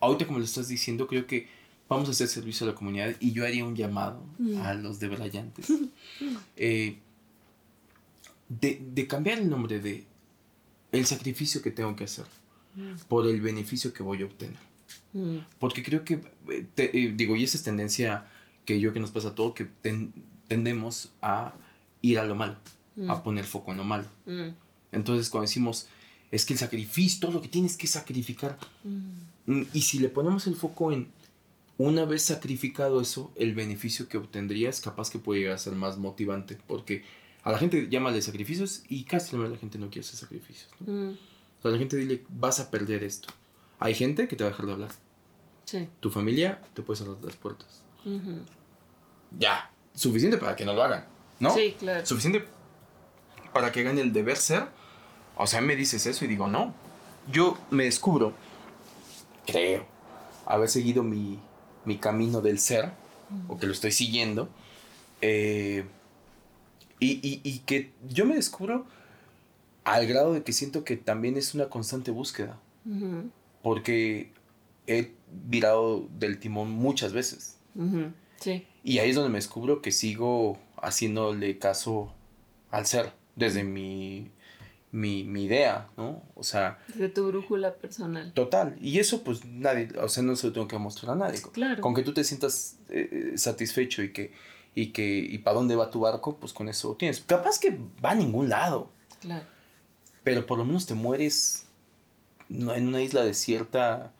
ahorita 0.00 0.26
como 0.26 0.38
lo 0.38 0.44
estás 0.44 0.68
diciendo, 0.68 1.06
creo 1.06 1.26
que 1.26 1.48
vamos 1.88 2.08
a 2.08 2.12
hacer 2.12 2.28
servicio 2.28 2.66
a 2.66 2.70
la 2.70 2.74
comunidad 2.76 3.14
y 3.20 3.32
yo 3.32 3.44
haría 3.44 3.64
un 3.64 3.74
llamado 3.76 4.22
Mm. 4.38 4.56
a 4.62 4.74
los 4.74 5.00
debrayantes 5.00 5.66
eh, 6.56 6.96
de, 8.48 8.80
de 8.92 9.06
cambiar 9.06 9.38
el 9.38 9.48
nombre 9.50 9.80
de 9.80 10.04
el 10.92 11.06
sacrificio 11.06 11.62
que 11.62 11.70
tengo 11.70 11.94
que 11.96 12.04
hacer 12.04 12.26
Mm, 12.76 12.94
por 13.08 13.26
el 13.26 13.40
beneficio 13.40 13.92
que 13.92 14.04
voy 14.04 14.22
a 14.22 14.26
obtener. 14.26 14.56
mm, 15.12 15.38
Porque 15.58 15.82
creo 15.82 16.04
que, 16.04 16.18
te- 16.76 16.96
eh, 16.96 17.12
digo, 17.16 17.34
y 17.34 17.42
esa 17.42 17.56
es 17.56 17.64
tendencia 17.64 18.26
que 18.64 18.78
yo 18.78 18.92
que 18.92 19.00
nos 19.00 19.10
pasa 19.10 19.30
a 19.30 19.34
todos, 19.34 19.54
que 19.54 19.64
ten- 19.64 20.12
tendemos 20.46 21.10
a 21.20 21.52
ir 22.00 22.20
a 22.20 22.24
lo 22.24 22.36
malo, 22.36 22.56
a 23.08 23.24
poner 23.24 23.44
foco 23.44 23.72
en 23.72 23.78
lo 23.78 23.84
malo. 23.84 24.06
Entonces 24.92 25.28
cuando 25.30 25.48
decimos, 25.48 25.88
es 26.30 26.44
que 26.44 26.52
el 26.52 26.58
sacrificio, 26.58 27.20
todo 27.20 27.32
lo 27.32 27.42
que 27.42 27.48
tienes 27.48 27.76
que 27.76 27.86
sacrificar, 27.86 28.58
mm. 28.84 29.30
Mm, 29.46 29.66
Y 29.72 29.82
si 29.82 29.98
le 29.98 30.08
ponemos 30.08 30.46
el 30.46 30.54
foco 30.54 30.92
en 30.92 31.10
una 31.78 32.04
vez 32.04 32.22
sacrificado 32.22 33.00
eso, 33.00 33.32
el 33.36 33.54
beneficio 33.54 34.06
que 34.08 34.18
obtendrías 34.18 34.80
capaz 34.80 35.10
que 35.10 35.18
puede 35.18 35.40
llegar 35.40 35.54
a 35.54 35.58
ser 35.58 35.72
más 35.72 35.96
motivante. 35.96 36.58
Porque 36.66 37.02
a 37.42 37.50
la 37.50 37.58
gente 37.58 37.88
llámale 37.88 38.20
sacrificios 38.20 38.82
y 38.88 39.04
casi 39.04 39.36
la 39.36 39.56
gente 39.56 39.78
no 39.78 39.88
quiere 39.88 40.06
hacer 40.06 40.18
sacrificios. 40.20 40.68
¿no? 40.80 40.92
Mm, 40.92 41.12
O 41.58 41.62
sea, 41.62 41.70
la 41.70 41.78
gente 41.78 41.96
dile, 41.96 42.24
vas 42.28 42.60
a 42.60 42.70
perder 42.70 43.02
esto. 43.02 43.28
Hay 43.78 43.94
gente 43.94 44.28
que 44.28 44.36
te 44.36 44.44
va 44.44 44.48
a 44.48 44.52
dejar 44.52 44.66
de 44.66 44.72
hablar. 44.72 44.90
Sí. 45.64 45.88
Tu 46.00 46.10
familia 46.10 46.60
te 46.74 46.82
puede 46.82 46.98
cerrar 46.98 47.16
las 47.22 47.36
puertas. 47.36 47.82
Ya. 49.38 49.70
Suficiente 49.94 50.36
para 50.36 50.54
que 50.54 50.64
no 50.64 50.74
lo 50.74 50.82
hagan. 50.82 51.06
¿No? 51.40 51.54
Sí, 51.54 51.74
claro. 51.78 52.04
Suficiente 52.04 52.44
para 53.52 53.72
que 53.72 53.82
gane 53.82 54.02
el 54.02 54.12
deber 54.12 54.36
ser. 54.36 54.68
O 55.42 55.46
sea, 55.46 55.60
me 55.60 55.74
dices 55.76 56.06
eso 56.06 56.24
y 56.24 56.28
digo, 56.28 56.46
no. 56.48 56.74
Yo 57.32 57.56
me 57.70 57.84
descubro, 57.84 58.32
creo, 59.46 59.86
haber 60.46 60.68
seguido 60.68 61.02
mi, 61.02 61.38
mi 61.84 61.96
camino 61.98 62.40
del 62.40 62.58
ser, 62.58 62.90
o 63.48 63.56
que 63.58 63.66
lo 63.66 63.72
estoy 63.72 63.92
siguiendo, 63.92 64.48
eh, 65.20 65.84
y, 66.98 67.12
y- 67.26 67.40
y 67.44 67.58
que 67.60 67.92
yo 68.08 68.26
me 68.26 68.34
descubro 68.34 68.84
al 69.84 70.06
grado 70.06 70.32
de 70.34 70.42
que 70.42 70.52
siento 70.52 70.84
que 70.84 70.96
también 70.96 71.36
es 71.36 71.54
una 71.54 71.68
constante 71.68 72.10
búsqueda, 72.10 72.58
porque 73.62 74.32
he 74.86 75.12
virado 75.48 76.08
del 76.18 76.38
timón 76.38 76.70
muchas 76.72 77.12
veces. 77.12 77.56
Sí. 78.40 78.66
Y 78.82 78.98
ahí 78.98 79.10
es 79.10 79.16
donde 79.16 79.30
me 79.30 79.38
descubro 79.38 79.80
que 79.82 79.92
sigo 79.92 80.58
haciéndole 80.82 81.58
caso 81.58 82.12
al 82.70 82.86
ser, 82.86 83.12
desde 83.36 83.62
mi, 83.64 84.30
mi, 84.92 85.22
mi 85.24 85.44
idea, 85.44 85.88
¿no? 85.96 86.22
O 86.34 86.42
sea, 86.42 86.78
Desde 86.88 87.08
tu 87.08 87.26
brújula 87.28 87.74
personal. 87.76 88.32
total. 88.32 88.76
Y 88.80 88.98
eso 88.98 89.22
pues 89.22 89.44
nadie, 89.44 89.88
o 90.00 90.08
sea, 90.08 90.22
no 90.22 90.34
se 90.36 90.48
lo 90.48 90.52
tengo 90.52 90.66
que 90.68 90.78
mostrar 90.78 91.12
a 91.12 91.14
nadie. 91.16 91.40
Claro. 91.52 91.80
Con 91.80 91.94
que 91.94 92.02
tú 92.02 92.12
te 92.12 92.24
sientas 92.24 92.76
eh, 92.88 93.32
satisfecho 93.36 94.02
y 94.02 94.12
que, 94.12 94.32
y 94.74 94.88
que, 94.88 95.18
y 95.18 95.38
para 95.38 95.54
dónde 95.56 95.76
va 95.76 95.90
tu 95.90 96.00
barco, 96.00 96.36
pues 96.38 96.52
con 96.52 96.68
eso 96.68 96.96
tienes. 96.96 97.20
Capaz 97.20 97.58
que 97.60 97.78
va 98.04 98.10
a 98.10 98.14
ningún 98.16 98.48
lado, 98.48 98.90
Claro. 99.20 99.44
pero 100.24 100.44
por 100.46 100.58
lo 100.58 100.64
menos 100.64 100.86
te 100.86 100.94
mueres 100.94 101.66
en 102.48 102.88
una 102.88 103.00
isla 103.00 103.22
desierta 103.24 104.12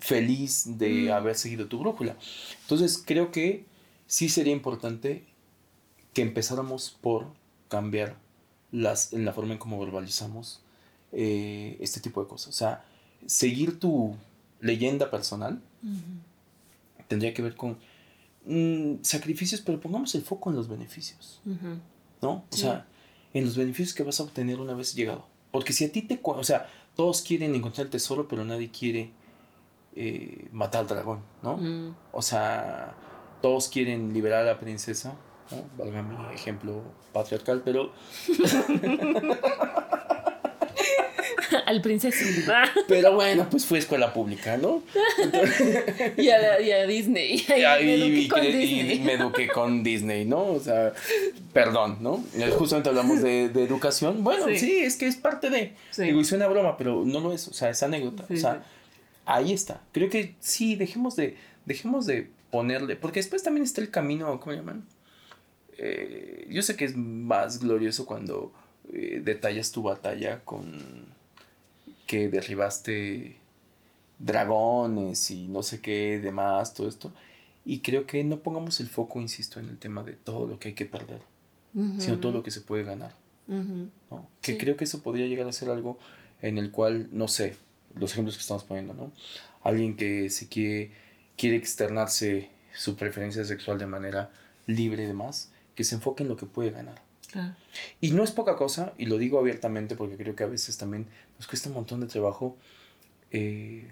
feliz 0.00 0.78
de 0.78 1.08
Mm. 1.08 1.12
haber 1.12 1.34
seguido 1.36 1.66
tu 1.66 1.78
brújula. 1.78 2.16
Entonces 2.62 3.02
creo 3.04 3.30
que 3.32 3.66
sí 4.06 4.28
sería 4.28 4.52
importante 4.52 5.24
que 6.14 6.22
empezáramos 6.22 6.96
por 7.02 7.26
cambiar 7.68 8.16
las, 8.74 9.12
en 9.12 9.24
la 9.24 9.32
forma 9.32 9.52
en 9.52 9.58
cómo 9.58 9.78
verbalizamos 9.80 10.62
eh, 11.12 11.76
este 11.80 12.00
tipo 12.00 12.20
de 12.22 12.28
cosas. 12.28 12.48
O 12.48 12.52
sea, 12.52 12.84
seguir 13.26 13.78
tu 13.78 14.14
leyenda 14.60 15.10
personal 15.10 15.60
tendría 17.08 17.32
que 17.34 17.42
ver 17.42 17.54
con 17.54 17.78
mm, 18.46 18.96
sacrificios, 19.02 19.60
pero 19.60 19.80
pongamos 19.80 20.14
el 20.14 20.22
foco 20.22 20.50
en 20.50 20.56
los 20.56 20.68
beneficios. 20.68 21.40
¿no? 22.22 22.30
O 22.30 22.44
Sí. 22.50 22.62
sea, 22.62 22.86
en 23.32 23.44
los 23.44 23.56
beneficios 23.56 23.94
que 23.94 24.02
vas 24.02 24.18
a 24.20 24.24
obtener 24.24 24.58
una 24.60 24.74
vez 24.74 24.94
llegado. 24.94 25.26
Porque 25.52 25.72
si 25.72 25.84
a 25.84 25.92
ti 25.92 26.02
te... 26.02 26.18
O 26.22 26.44
sea, 26.44 26.68
todos 26.96 27.22
quieren 27.22 27.54
encontrar 27.54 27.86
el 27.86 27.90
tesoro, 27.90 28.26
pero 28.28 28.44
nadie 28.44 28.70
quiere 28.70 29.10
eh, 29.96 30.48
matar 30.52 30.80
al 30.82 30.86
dragón, 30.88 31.20
¿no? 31.42 31.94
O 32.12 32.22
sea, 32.22 32.94
todos 33.42 33.68
quieren 33.68 34.12
liberar 34.12 34.42
a 34.42 34.52
la 34.54 34.58
princesa, 34.58 35.14
¿no? 35.50 35.64
Valga 35.84 36.02
mi 36.02 36.34
ejemplo 36.34 36.82
patriarcal, 37.12 37.62
pero... 37.64 37.92
Al 41.66 41.80
princeso. 41.80 42.24
Pero 42.88 43.14
bueno, 43.14 43.46
pues 43.50 43.64
fue 43.64 43.78
escuela 43.78 44.12
pública, 44.12 44.56
¿no? 44.56 44.82
y, 46.16 46.28
a, 46.28 46.60
y 46.60 46.70
a 46.72 46.86
Disney. 46.86 47.36
Y, 47.46 47.52
me 47.52 47.96
y- 47.96 48.02
eduqué 48.02 48.20
y 48.20 48.28
con 48.28 48.40
cre- 48.40 48.48
y 48.50 48.82
Disney. 48.82 49.00
me 49.00 49.12
eduqué 49.14 49.48
con 49.48 49.82
Disney, 49.82 50.24
¿no? 50.24 50.44
O 50.46 50.60
sea, 50.60 50.92
perdón, 51.52 51.98
¿no? 52.00 52.22
Eh, 52.34 52.50
Justamente 52.58 52.88
hablamos 52.90 53.22
de, 53.22 53.48
de 53.48 53.62
educación. 53.64 54.24
Bueno, 54.24 54.46
sí. 54.48 54.58
Sí. 54.58 54.78
es 54.80 54.96
que 54.96 55.06
es 55.06 55.16
parte 55.16 55.48
de... 55.48 55.72
Sí. 55.90 56.02
Digo, 56.02 56.20
y 56.20 56.24
suena 56.24 56.46
broma, 56.48 56.76
pero 56.76 57.02
no 57.04 57.20
lo 57.20 57.32
es. 57.32 57.46
O 57.48 57.54
sea, 57.54 57.70
es 57.70 57.82
anécdota. 57.82 58.24
Sí, 58.28 58.34
o 58.34 58.38
sea, 58.38 58.62
ahí 59.24 59.52
está. 59.52 59.80
Creo 59.92 60.10
que 60.10 60.34
sí, 60.40 60.74
dejemos 60.76 61.14
de, 61.16 61.36
dejemos 61.66 62.04
de 62.06 62.30
ponerle... 62.50 62.96
Porque 62.96 63.20
después 63.20 63.42
también 63.42 63.64
está 63.64 63.80
el 63.80 63.90
camino, 63.90 64.38
¿cómo 64.40 64.54
llaman? 64.54 64.84
Eh, 65.78 66.46
yo 66.50 66.62
sé 66.62 66.76
que 66.76 66.84
es 66.84 66.96
más 66.96 67.60
glorioso 67.60 68.06
cuando 68.06 68.52
eh, 68.92 69.20
detallas 69.24 69.72
tu 69.72 69.82
batalla 69.82 70.40
con 70.44 71.12
que 72.06 72.28
derribaste 72.28 73.36
dragones 74.18 75.30
y 75.30 75.48
no 75.48 75.62
sé 75.62 75.80
qué 75.80 76.18
demás, 76.22 76.74
todo 76.74 76.88
esto. 76.88 77.12
Y 77.64 77.80
creo 77.80 78.06
que 78.06 78.22
no 78.24 78.40
pongamos 78.40 78.80
el 78.80 78.88
foco, 78.88 79.20
insisto, 79.20 79.58
en 79.58 79.68
el 79.68 79.78
tema 79.78 80.02
de 80.02 80.12
todo 80.12 80.46
lo 80.46 80.58
que 80.58 80.68
hay 80.68 80.74
que 80.74 80.84
perder, 80.86 81.20
sino 81.98 82.20
todo 82.20 82.32
lo 82.32 82.42
que 82.42 82.50
se 82.50 82.60
puede 82.60 82.84
ganar. 82.84 83.14
Que 84.40 84.52
Sí. 84.52 84.58
creo 84.58 84.76
que 84.76 84.84
eso 84.84 85.02
podría 85.02 85.26
llegar 85.26 85.46
a 85.48 85.52
ser 85.52 85.70
algo 85.70 85.98
en 86.42 86.58
el 86.58 86.70
cual, 86.70 87.08
no 87.12 87.26
sé, 87.28 87.56
los 87.94 88.12
ejemplos 88.12 88.36
que 88.36 88.42
estamos 88.42 88.64
poniendo, 88.64 88.92
¿no? 88.94 89.12
Alguien 89.62 89.96
que 89.96 90.28
se 90.30 90.46
quiere, 90.48 90.92
quiere 91.36 91.56
externarse 91.56 92.50
su 92.74 92.96
preferencia 92.96 93.44
sexual 93.44 93.78
de 93.78 93.86
manera 93.86 94.30
libre 94.66 95.04
y 95.04 95.06
demás, 95.06 95.50
que 95.74 95.84
se 95.84 95.94
enfoque 95.94 96.22
en 96.22 96.28
lo 96.28 96.36
que 96.36 96.46
puede 96.46 96.70
ganar. 96.70 97.02
Claro. 97.30 97.54
Y 98.00 98.12
no 98.12 98.22
es 98.22 98.30
poca 98.30 98.56
cosa, 98.56 98.92
y 98.96 99.06
lo 99.06 99.18
digo 99.18 99.38
abiertamente 99.38 99.96
porque 99.96 100.16
creo 100.16 100.36
que 100.36 100.44
a 100.44 100.48
veces 100.48 100.76
también 100.78 101.08
nos 101.38 101.48
cuesta 101.48 101.68
un 101.68 101.74
montón 101.74 102.00
de 102.00 102.06
trabajo 102.06 102.56
eh, 103.30 103.90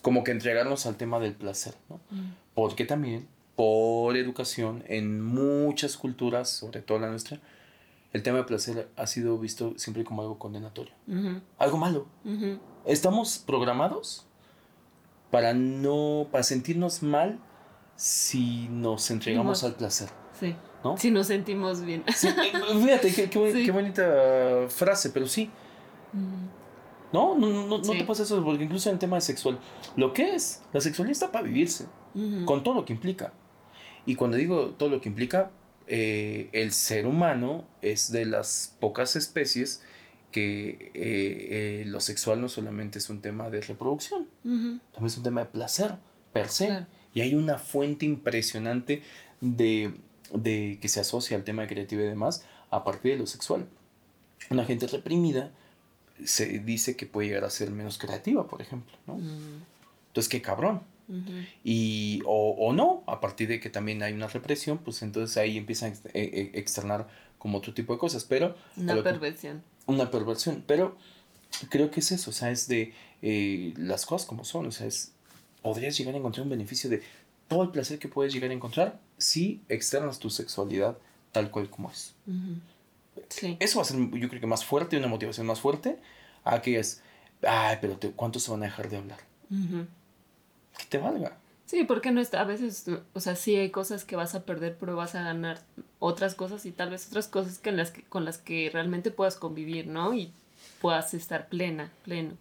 como 0.00 0.24
que 0.24 0.30
entregarnos 0.30 0.86
al 0.86 0.96
tema 0.96 1.18
del 1.18 1.34
placer, 1.34 1.74
¿no? 1.88 2.00
Mm, 2.10 2.32
Porque 2.54 2.84
también, 2.84 3.28
por 3.56 4.16
educación, 4.16 4.82
en 4.88 5.20
muchas 5.20 5.96
culturas, 5.96 6.48
sobre 6.48 6.80
todo 6.80 6.98
la 6.98 7.10
nuestra, 7.10 7.40
el 8.12 8.22
tema 8.22 8.38
de 8.38 8.44
placer 8.44 8.88
ha 8.96 9.06
sido 9.06 9.38
visto 9.38 9.74
siempre 9.78 10.04
como 10.04 10.22
algo 10.22 10.38
condenatorio. 10.38 10.92
Algo 11.58 11.78
malo. 11.78 12.06
Estamos 12.84 13.38
programados 13.38 14.26
para 15.30 15.54
no, 15.54 16.28
para 16.30 16.44
sentirnos 16.44 17.02
mal 17.02 17.38
si 17.96 18.68
nos 18.68 19.10
entregamos 19.10 19.64
al 19.64 19.76
placer. 19.76 20.10
Sí. 20.42 20.56
¿no? 20.82 20.96
Si 20.96 21.10
nos 21.10 21.28
sentimos 21.28 21.84
bien. 21.84 22.02
Eh, 22.06 22.12
fíjate, 22.82 23.14
qué, 23.14 23.30
qué, 23.30 23.70
bonita 23.70 24.66
frase, 24.68 25.10
pero 25.10 25.26
sí. 25.26 25.50
No, 27.12 27.36
no, 27.38 27.48
no, 27.48 27.78
no 27.78 27.80
te 27.80 28.04
pasa 28.04 28.24
eso, 28.24 28.42
porque 28.42 28.64
incluso 28.64 28.88
en 28.88 28.94
el 28.94 28.98
tema 28.98 29.20
sexual, 29.20 29.58
lo 29.96 30.12
que 30.12 30.34
es, 30.34 30.62
la 30.72 30.80
sexualidad 30.80 31.12
está 31.12 31.32
para 31.32 31.44
vivirse, 31.44 31.86
con 32.44 32.62
todo 32.64 32.74
lo 32.74 32.84
que 32.84 32.92
implica. 32.92 33.32
Y 34.04 34.16
cuando 34.16 34.36
digo 34.36 34.70
todo 34.70 34.88
lo 34.88 35.00
que 35.00 35.08
implica, 35.08 35.50
eh, 35.86 36.48
el 36.52 36.72
ser 36.72 37.06
humano 37.06 37.64
es 37.80 38.10
de 38.10 38.24
las 38.24 38.76
pocas 38.80 39.14
especies 39.14 39.82
que 40.32 40.90
eh, 40.94 41.84
lo 41.86 42.00
sexual 42.00 42.40
no 42.40 42.48
solamente 42.48 42.98
es 42.98 43.10
un 43.10 43.20
tema 43.20 43.50
de 43.50 43.60
reproducción, 43.60 44.26
también 44.42 44.80
es 45.04 45.16
un 45.16 45.22
tema 45.22 45.42
de 45.42 45.46
placer, 45.50 45.96
per 46.32 46.48
se. 46.48 46.86
Y 47.14 47.20
hay 47.20 47.34
una 47.34 47.58
fuente 47.58 48.06
impresionante 48.06 49.02
de, 49.42 49.92
de, 50.32 50.78
que 50.80 50.88
se 50.88 51.00
asocia 51.00 51.36
al 51.36 51.44
tema 51.44 51.62
de 51.62 51.68
creatividad 51.68 52.06
y 52.06 52.10
demás 52.10 52.44
a 52.70 52.84
partir 52.84 53.12
de 53.12 53.18
lo 53.18 53.26
sexual. 53.26 53.66
Una 54.50 54.64
gente 54.64 54.86
reprimida 54.86 55.52
se 56.24 56.58
dice 56.60 56.96
que 56.96 57.06
puede 57.06 57.28
llegar 57.28 57.44
a 57.44 57.50
ser 57.50 57.70
menos 57.70 57.98
creativa, 57.98 58.46
por 58.46 58.62
ejemplo, 58.62 58.96
¿no? 59.06 59.16
Mm. 59.16 59.64
Entonces, 60.08 60.28
qué 60.28 60.42
cabrón. 60.42 60.82
Y, 61.62 62.22
o, 62.24 62.50
o, 62.58 62.72
no, 62.72 63.02
a 63.06 63.20
partir 63.20 63.48
de 63.48 63.60
que 63.60 63.68
también 63.68 64.02
hay 64.02 64.14
una 64.14 64.28
represión, 64.28 64.78
pues 64.78 65.02
entonces 65.02 65.36
ahí 65.36 65.58
empiezan 65.58 65.92
a 65.92 66.08
e, 66.14 66.22
e, 66.54 66.58
externar 66.58 67.06
como 67.38 67.58
otro 67.58 67.74
tipo 67.74 67.92
de 67.92 67.98
cosas, 67.98 68.24
pero... 68.24 68.56
Una 68.76 69.02
perversión. 69.02 69.62
una 69.86 70.10
perversión, 70.10 70.64
pero 70.66 70.96
creo 71.68 71.90
que 71.90 72.00
es 72.00 72.12
eso, 72.12 72.30
o 72.30 72.32
sea, 72.32 72.50
es 72.50 72.66
de 72.68 72.94
eh, 73.20 73.74
las 73.76 74.06
cosas 74.06 74.26
como 74.26 74.44
son, 74.44 74.66
o 74.66 74.70
sea, 74.70 74.86
es, 74.86 75.12
podrías 75.60 75.96
llegar 75.98 76.14
a 76.14 76.18
encontrar 76.18 76.44
un 76.44 76.50
beneficio 76.50 76.88
de 76.88 77.02
todo 77.52 77.62
el 77.64 77.70
placer 77.70 77.98
que 77.98 78.08
puedes 78.08 78.32
llegar 78.32 78.50
a 78.50 78.54
encontrar 78.54 78.98
si 79.18 79.62
externas 79.68 80.18
tu 80.18 80.30
sexualidad 80.30 80.96
tal 81.32 81.50
cual 81.50 81.68
como 81.68 81.90
es. 81.90 82.14
Eso 83.58 83.78
va 83.78 83.82
a 83.82 83.84
ser, 83.84 83.98
yo 83.98 84.28
creo 84.28 84.40
que 84.40 84.46
más 84.46 84.64
fuerte, 84.64 84.96
una 84.96 85.06
motivación 85.06 85.46
más 85.46 85.60
fuerte, 85.60 85.98
a 86.44 86.62
que 86.62 86.78
es, 86.78 87.02
ay, 87.46 87.78
pero 87.80 87.96
te, 87.98 88.10
¿cuántos 88.12 88.42
se 88.42 88.50
van 88.50 88.62
a 88.62 88.66
dejar 88.66 88.88
de 88.88 88.96
hablar? 88.96 89.18
Que 89.50 90.84
te 90.88 90.98
valga. 90.98 91.36
Sí, 91.66 91.84
porque 91.84 92.10
no 92.10 92.20
está, 92.20 92.40
a 92.40 92.44
veces, 92.44 92.86
o 93.12 93.20
sea, 93.20 93.36
sí 93.36 93.56
hay 93.56 93.70
cosas 93.70 94.04
que 94.04 94.16
vas 94.16 94.34
a 94.34 94.44
perder, 94.44 94.76
pero 94.78 94.96
vas 94.96 95.14
a 95.14 95.22
ganar 95.22 95.60
otras 95.98 96.34
cosas 96.34 96.64
y 96.66 96.72
tal 96.72 96.90
vez 96.90 97.06
otras 97.08 97.28
cosas 97.28 97.58
que, 97.58 97.72
las 97.72 97.90
que, 97.90 98.02
con 98.02 98.24
las 98.24 98.38
que 98.38 98.70
realmente 98.72 99.10
puedas 99.10 99.36
convivir, 99.36 99.86
¿no? 99.86 100.14
Y 100.14 100.32
puedas 100.80 101.14
estar 101.14 101.48
plena, 101.48 101.90
pleno. 102.04 102.36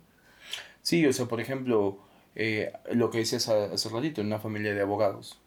Sí, 0.82 1.06
o 1.06 1.14
sea, 1.14 1.28
por 1.28 1.40
ejemplo, 1.40 2.00
eh, 2.36 2.72
lo 2.94 3.10
que 3.10 3.20
decías 3.20 3.48
hace 3.48 3.90
ratito, 3.90 4.22
en 4.22 4.28
una 4.28 4.40
familia 4.40 4.74
de 4.74 4.82
abogados, 4.82 5.40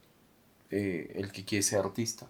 eh, 0.70 1.12
el 1.16 1.32
que 1.32 1.45
quiere 1.45 1.62
ser 1.62 1.80
artista, 1.80 2.26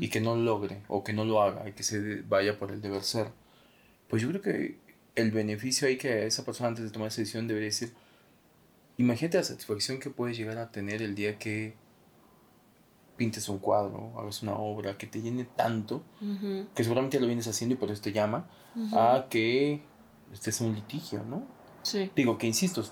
y 0.00 0.08
que 0.08 0.20
no 0.20 0.34
logre 0.34 0.82
o 0.88 1.04
que 1.04 1.12
no 1.12 1.24
lo 1.24 1.40
haga 1.40 1.68
y 1.68 1.72
que 1.72 1.84
se 1.84 2.22
vaya 2.22 2.58
por 2.58 2.72
el 2.72 2.80
deber 2.80 3.04
ser, 3.04 3.28
pues 4.08 4.20
yo 4.20 4.28
creo 4.28 4.42
que 4.42 4.76
el 5.14 5.30
beneficio 5.30 5.86
ahí 5.86 5.96
que 5.96 6.26
esa 6.26 6.44
persona 6.44 6.70
antes 6.70 6.84
de 6.84 6.90
tomar 6.90 7.08
esa 7.08 7.20
decisión 7.20 7.46
debería 7.46 7.68
decir, 7.68 7.92
imagínate 8.98 9.36
la 9.36 9.44
satisfacción 9.44 10.00
que 10.00 10.10
puedes 10.10 10.36
llegar 10.36 10.58
a 10.58 10.72
tener 10.72 11.00
el 11.00 11.14
día 11.14 11.38
que 11.38 11.74
pintes 13.16 13.48
un 13.48 13.58
cuadro, 13.58 14.12
hagas 14.18 14.42
una 14.42 14.54
obra, 14.54 14.98
que 14.98 15.06
te 15.06 15.22
llene 15.22 15.44
tanto, 15.44 16.02
que 16.74 16.82
seguramente 16.82 17.20
lo 17.20 17.26
vienes 17.26 17.46
haciendo 17.46 17.74
y 17.74 17.78
por 17.78 17.90
eso 17.90 18.02
te 18.02 18.12
llama, 18.12 18.48
a 18.92 19.26
que 19.30 19.80
estés 20.32 20.60
en 20.60 20.68
un 20.68 20.74
litigio, 20.74 21.22
¿no? 21.22 21.46
Sí. 21.82 22.10
Digo 22.14 22.38
que 22.38 22.46
insisto, 22.46 22.82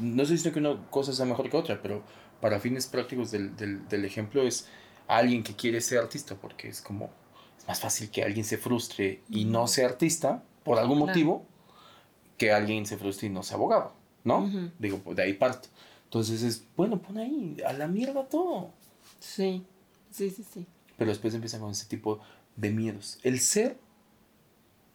no 0.00 0.22
estoy 0.22 0.36
diciendo 0.36 0.52
que 0.52 0.60
una 0.60 0.90
cosa 0.90 1.12
sea 1.12 1.24
mejor 1.26 1.48
que 1.48 1.56
otra, 1.56 1.80
pero 1.80 2.02
para 2.40 2.60
fines 2.60 2.86
prácticos 2.86 3.30
del, 3.30 3.56
del, 3.56 3.88
del 3.88 4.04
ejemplo 4.04 4.42
es 4.42 4.68
alguien 5.06 5.42
que 5.42 5.54
quiere 5.54 5.80
ser 5.80 5.98
artista, 5.98 6.34
porque 6.34 6.68
es 6.68 6.80
como, 6.80 7.10
es 7.58 7.66
más 7.66 7.80
fácil 7.80 8.10
que 8.10 8.22
alguien 8.22 8.44
se 8.44 8.58
frustre 8.58 9.22
y 9.28 9.44
no 9.44 9.66
sea 9.66 9.86
artista 9.88 10.42
por 10.62 10.78
algún 10.78 10.98
motivo, 10.98 11.46
que 12.38 12.52
alguien 12.52 12.86
se 12.86 12.96
frustre 12.96 13.28
y 13.28 13.30
no 13.30 13.42
sea 13.42 13.56
abogado, 13.56 13.92
¿no? 14.24 14.50
Digo, 14.78 14.98
pues 14.98 15.16
de 15.16 15.22
ahí 15.22 15.34
parto. 15.34 15.68
Entonces 16.04 16.42
es, 16.42 16.64
bueno, 16.76 17.00
pon 17.00 17.18
ahí, 17.18 17.56
a 17.66 17.72
la 17.72 17.86
mierda 17.86 18.28
todo. 18.28 18.70
Sí, 19.20 19.64
sí, 20.10 20.30
sí, 20.30 20.44
sí. 20.52 20.66
Pero 20.96 21.10
después 21.10 21.34
empiezan 21.34 21.60
con 21.60 21.70
ese 21.70 21.86
tipo 21.86 22.20
de 22.56 22.70
miedos. 22.70 23.18
El 23.22 23.40
ser, 23.40 23.78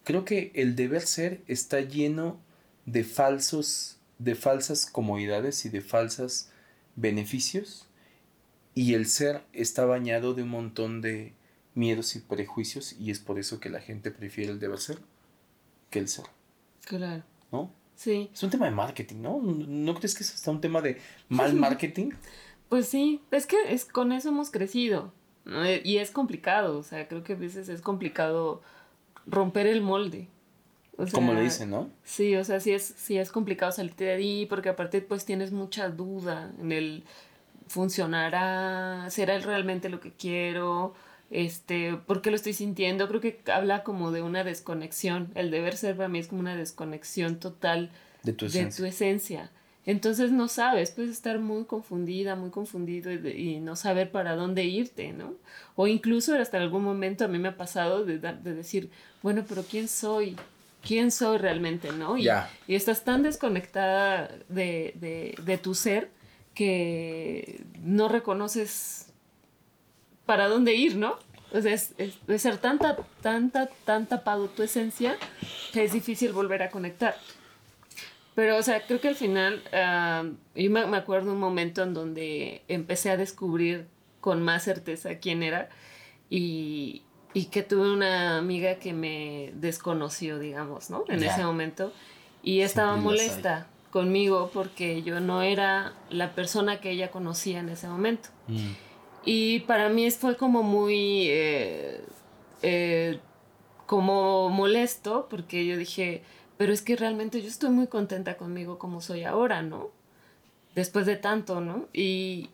creo 0.04 0.24
que 0.24 0.50
el 0.54 0.76
deber 0.76 1.02
ser 1.02 1.42
está 1.46 1.80
lleno 1.80 2.38
de 2.90 3.04
falsos, 3.04 3.98
de 4.18 4.34
falsas 4.34 4.86
comodidades 4.86 5.64
y 5.64 5.68
de 5.68 5.80
falsas 5.80 6.50
beneficios 6.96 7.86
y 8.74 8.94
el 8.94 9.06
ser 9.06 9.42
está 9.52 9.84
bañado 9.84 10.34
de 10.34 10.42
un 10.42 10.48
montón 10.48 11.00
de 11.00 11.34
miedos 11.74 12.16
y 12.16 12.20
prejuicios 12.20 12.94
y 12.94 13.10
es 13.10 13.20
por 13.20 13.38
eso 13.38 13.60
que 13.60 13.70
la 13.70 13.80
gente 13.80 14.10
prefiere 14.10 14.52
el 14.52 14.58
deber 14.58 14.78
ser 14.78 14.98
que 15.90 16.00
el 16.00 16.08
ser. 16.08 16.26
Claro. 16.84 17.22
¿No? 17.52 17.72
Sí. 17.94 18.30
Es 18.32 18.42
un 18.42 18.50
tema 18.50 18.66
de 18.66 18.72
marketing, 18.72 19.16
¿no? 19.22 19.40
¿No 19.40 19.94
crees 19.94 20.14
que 20.14 20.22
es 20.22 20.34
hasta 20.34 20.50
un 20.50 20.60
tema 20.60 20.80
de 20.80 21.00
mal 21.28 21.54
marketing? 21.66 22.10
pues 22.68 22.86
sí, 22.86 23.20
es 23.32 23.46
que 23.46 23.56
es, 23.68 23.84
con 23.84 24.12
eso 24.12 24.28
hemos 24.28 24.50
crecido. 24.50 25.12
Y 25.84 25.96
es 25.96 26.10
complicado, 26.12 26.78
o 26.78 26.82
sea, 26.82 27.08
creo 27.08 27.24
que 27.24 27.32
a 27.32 27.36
veces 27.36 27.68
es 27.68 27.80
complicado 27.80 28.62
romper 29.26 29.66
el 29.66 29.80
molde. 29.80 30.28
Como 31.12 31.32
le 31.32 31.42
dicen, 31.42 31.70
¿no? 31.70 31.88
Sí, 32.04 32.36
o 32.36 32.44
sea, 32.44 32.60
sí 32.60 32.72
es, 32.72 32.84
sí 32.84 33.16
es 33.16 33.30
complicado 33.30 33.72
salirte 33.72 34.04
de 34.04 34.12
ahí 34.12 34.46
porque 34.46 34.68
aparte 34.68 35.00
pues 35.00 35.24
tienes 35.24 35.50
mucha 35.50 35.88
duda 35.88 36.52
en 36.60 36.72
el 36.72 37.04
funcionará, 37.68 39.06
será 39.10 39.38
realmente 39.38 39.88
lo 39.88 40.00
que 40.00 40.10
quiero, 40.10 40.92
este, 41.30 41.94
por 41.94 42.20
qué 42.20 42.30
lo 42.30 42.36
estoy 42.36 42.52
sintiendo, 42.52 43.06
creo 43.08 43.20
que 43.20 43.40
habla 43.50 43.84
como 43.84 44.10
de 44.10 44.22
una 44.22 44.42
desconexión, 44.42 45.30
el 45.36 45.52
deber 45.52 45.76
ser 45.76 45.96
para 45.96 46.08
mí 46.08 46.18
es 46.18 46.26
como 46.26 46.40
una 46.40 46.56
desconexión 46.56 47.36
total 47.38 47.90
de 48.24 48.32
tu 48.32 48.46
esencia. 48.84 49.50
Entonces 49.86 50.30
no 50.30 50.48
sabes, 50.48 50.90
puedes 50.90 51.10
estar 51.10 51.38
muy 51.38 51.64
confundida, 51.64 52.36
muy 52.36 52.50
confundido 52.50 53.10
y, 53.12 53.60
no 53.60 53.76
saber 53.76 54.10
para 54.10 54.36
dónde 54.36 54.64
irte, 54.64 55.12
¿no? 55.12 55.34
O 55.74 55.86
incluso 55.86 56.34
hasta 56.34 56.58
algún 56.58 56.84
momento 56.84 57.24
a 57.24 57.28
mí 57.28 57.38
me 57.38 57.48
ha 57.48 57.56
pasado 57.56 58.04
de, 58.04 58.18
de 58.18 58.54
decir, 58.54 58.90
bueno, 59.22 59.44
pero 59.48 59.62
¿quién 59.62 59.88
soy? 59.88 60.36
¿Quién 60.82 61.10
soy 61.10 61.38
realmente, 61.38 61.92
no? 61.92 62.16
Y, 62.16 62.28
y 62.66 62.74
estás 62.74 63.04
tan 63.04 63.22
desconectada 63.22 64.28
de, 64.48 64.94
de, 64.96 65.34
de 65.42 65.58
tu 65.58 65.74
ser 65.74 66.10
que 66.54 67.62
no 67.82 68.08
reconoces 68.08 69.12
para 70.26 70.48
dónde 70.48 70.74
ir, 70.74 70.96
¿no? 70.96 71.16
O 71.52 71.60
sea, 71.60 71.72
es, 71.72 71.94
de 71.96 72.38
ser 72.38 72.58
tanta, 72.58 72.96
tanta, 73.20 73.68
tan 73.84 74.06
tapado 74.06 74.48
tu 74.48 74.62
esencia 74.62 75.16
que 75.72 75.84
es 75.84 75.92
difícil 75.92 76.32
volver 76.32 76.62
a 76.62 76.70
conectar. 76.70 77.16
Pero, 78.34 78.56
o 78.56 78.62
sea, 78.62 78.86
creo 78.86 79.00
que 79.00 79.08
al 79.08 79.16
final, 79.16 79.62
ah, 79.72 80.24
yo 80.54 80.70
me, 80.70 80.96
acuerdo 80.96 81.32
un 81.32 81.40
momento 81.40 81.82
en 81.82 81.94
donde 81.94 82.62
empecé 82.68 83.10
a 83.10 83.16
descubrir 83.16 83.86
con 84.20 84.42
más 84.42 84.64
certeza 84.64 85.18
quién 85.18 85.42
era 85.42 85.68
y, 86.28 87.02
y 87.32 87.46
que 87.46 87.62
tuve 87.62 87.92
una 87.92 88.38
amiga 88.38 88.76
que 88.76 88.92
me 88.92 89.52
desconoció, 89.54 90.38
digamos, 90.38 90.90
¿no? 90.90 91.04
En 91.08 91.22
ese 91.22 91.44
momento. 91.44 91.92
Y 92.42 92.60
estaba 92.60 92.96
molesta 92.96 93.66
conmigo 93.90 94.50
porque 94.52 95.02
yo 95.02 95.20
no 95.20 95.42
era 95.42 95.94
la 96.10 96.34
persona 96.34 96.80
que 96.80 96.90
ella 96.90 97.10
conocía 97.10 97.60
en 97.60 97.68
ese 97.68 97.88
momento. 97.88 98.30
Mm. 98.48 98.70
Y 99.24 99.60
para 99.60 99.88
mí 99.88 100.10
fue 100.10 100.36
como 100.36 100.62
muy, 100.62 101.26
eh, 101.28 102.02
eh, 102.62 103.18
como 103.86 104.48
molesto 104.48 105.26
porque 105.28 105.66
yo 105.66 105.76
dije, 105.76 106.22
pero 106.56 106.72
es 106.72 106.82
que 106.82 106.96
realmente 106.96 107.42
yo 107.42 107.48
estoy 107.48 107.70
muy 107.70 107.86
contenta 107.86 108.36
conmigo 108.36 108.78
como 108.78 109.00
soy 109.00 109.24
ahora, 109.24 109.62
¿no? 109.62 109.90
Después 110.74 111.06
de 111.06 111.16
tanto, 111.16 111.60
¿no? 111.60 111.88
Y, 111.92 112.50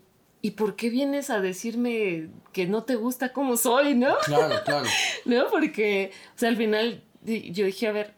¿y 0.46 0.52
por 0.52 0.76
qué 0.76 0.90
vienes 0.90 1.28
a 1.30 1.40
decirme 1.40 2.28
que 2.52 2.68
no 2.68 2.84
te 2.84 2.94
gusta 2.94 3.32
como 3.32 3.56
soy, 3.56 3.96
¿no? 3.96 4.16
Claro, 4.26 4.54
claro. 4.64 4.86
¿No? 5.24 5.48
Porque, 5.50 6.12
o 6.36 6.38
sea, 6.38 6.50
al 6.50 6.56
final 6.56 7.02
yo 7.24 7.66
dije, 7.66 7.88
a 7.88 7.92
ver, 7.92 8.14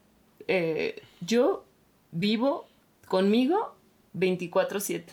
eh, 0.46 1.00
yo 1.22 1.64
vivo 2.10 2.66
conmigo 3.06 3.74
24/7. 4.14 5.04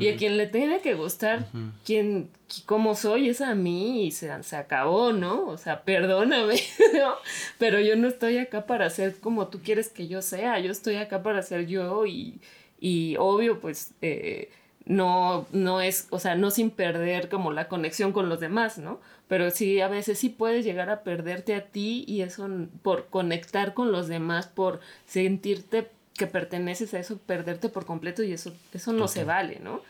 Y 0.00 0.08
a 0.08 0.16
quien 0.16 0.36
le 0.36 0.48
tiene 0.48 0.80
que 0.80 0.94
gustar, 0.94 1.46
quien, 1.84 2.28
como 2.66 2.96
soy, 2.96 3.28
es 3.28 3.40
a 3.40 3.54
mí 3.54 4.06
y 4.06 4.10
se, 4.10 4.42
se 4.42 4.56
acabó, 4.56 5.12
¿no? 5.12 5.46
O 5.46 5.56
sea, 5.56 5.84
perdóname, 5.84 6.56
¿no? 6.94 7.14
Pero 7.58 7.78
yo 7.78 7.94
no 7.94 8.08
estoy 8.08 8.38
acá 8.38 8.66
para 8.66 8.90
ser 8.90 9.20
como 9.20 9.46
tú 9.46 9.60
quieres 9.62 9.88
que 9.88 10.08
yo 10.08 10.20
sea, 10.22 10.58
yo 10.58 10.72
estoy 10.72 10.96
acá 10.96 11.22
para 11.22 11.42
ser 11.42 11.66
yo 11.68 12.06
y, 12.06 12.40
y 12.80 13.14
obvio, 13.20 13.60
pues, 13.60 13.92
eh, 14.02 14.50
no, 14.88 15.46
no 15.52 15.82
es, 15.82 16.08
o 16.10 16.18
sea, 16.18 16.34
no 16.34 16.50
sin 16.50 16.70
perder 16.70 17.28
como 17.28 17.52
la 17.52 17.68
conexión 17.68 18.12
con 18.12 18.30
los 18.30 18.40
demás, 18.40 18.78
¿no? 18.78 19.00
Pero 19.28 19.50
sí, 19.50 19.80
a 19.82 19.88
veces 19.88 20.18
sí 20.18 20.30
puedes 20.30 20.64
llegar 20.64 20.88
a 20.88 21.02
perderte 21.02 21.54
a 21.54 21.66
ti 21.66 22.04
y 22.08 22.22
eso 22.22 22.48
por 22.82 23.08
conectar 23.08 23.74
con 23.74 23.92
los 23.92 24.08
demás, 24.08 24.46
por 24.46 24.80
sentirte 25.06 25.90
que 26.14 26.26
perteneces 26.26 26.94
a 26.94 27.00
eso, 27.00 27.18
perderte 27.18 27.68
por 27.68 27.84
completo 27.84 28.22
y 28.22 28.32
eso, 28.32 28.54
eso 28.72 28.94
no 28.94 29.08
se 29.08 29.24
vale, 29.24 29.60
¿no? 29.62 29.82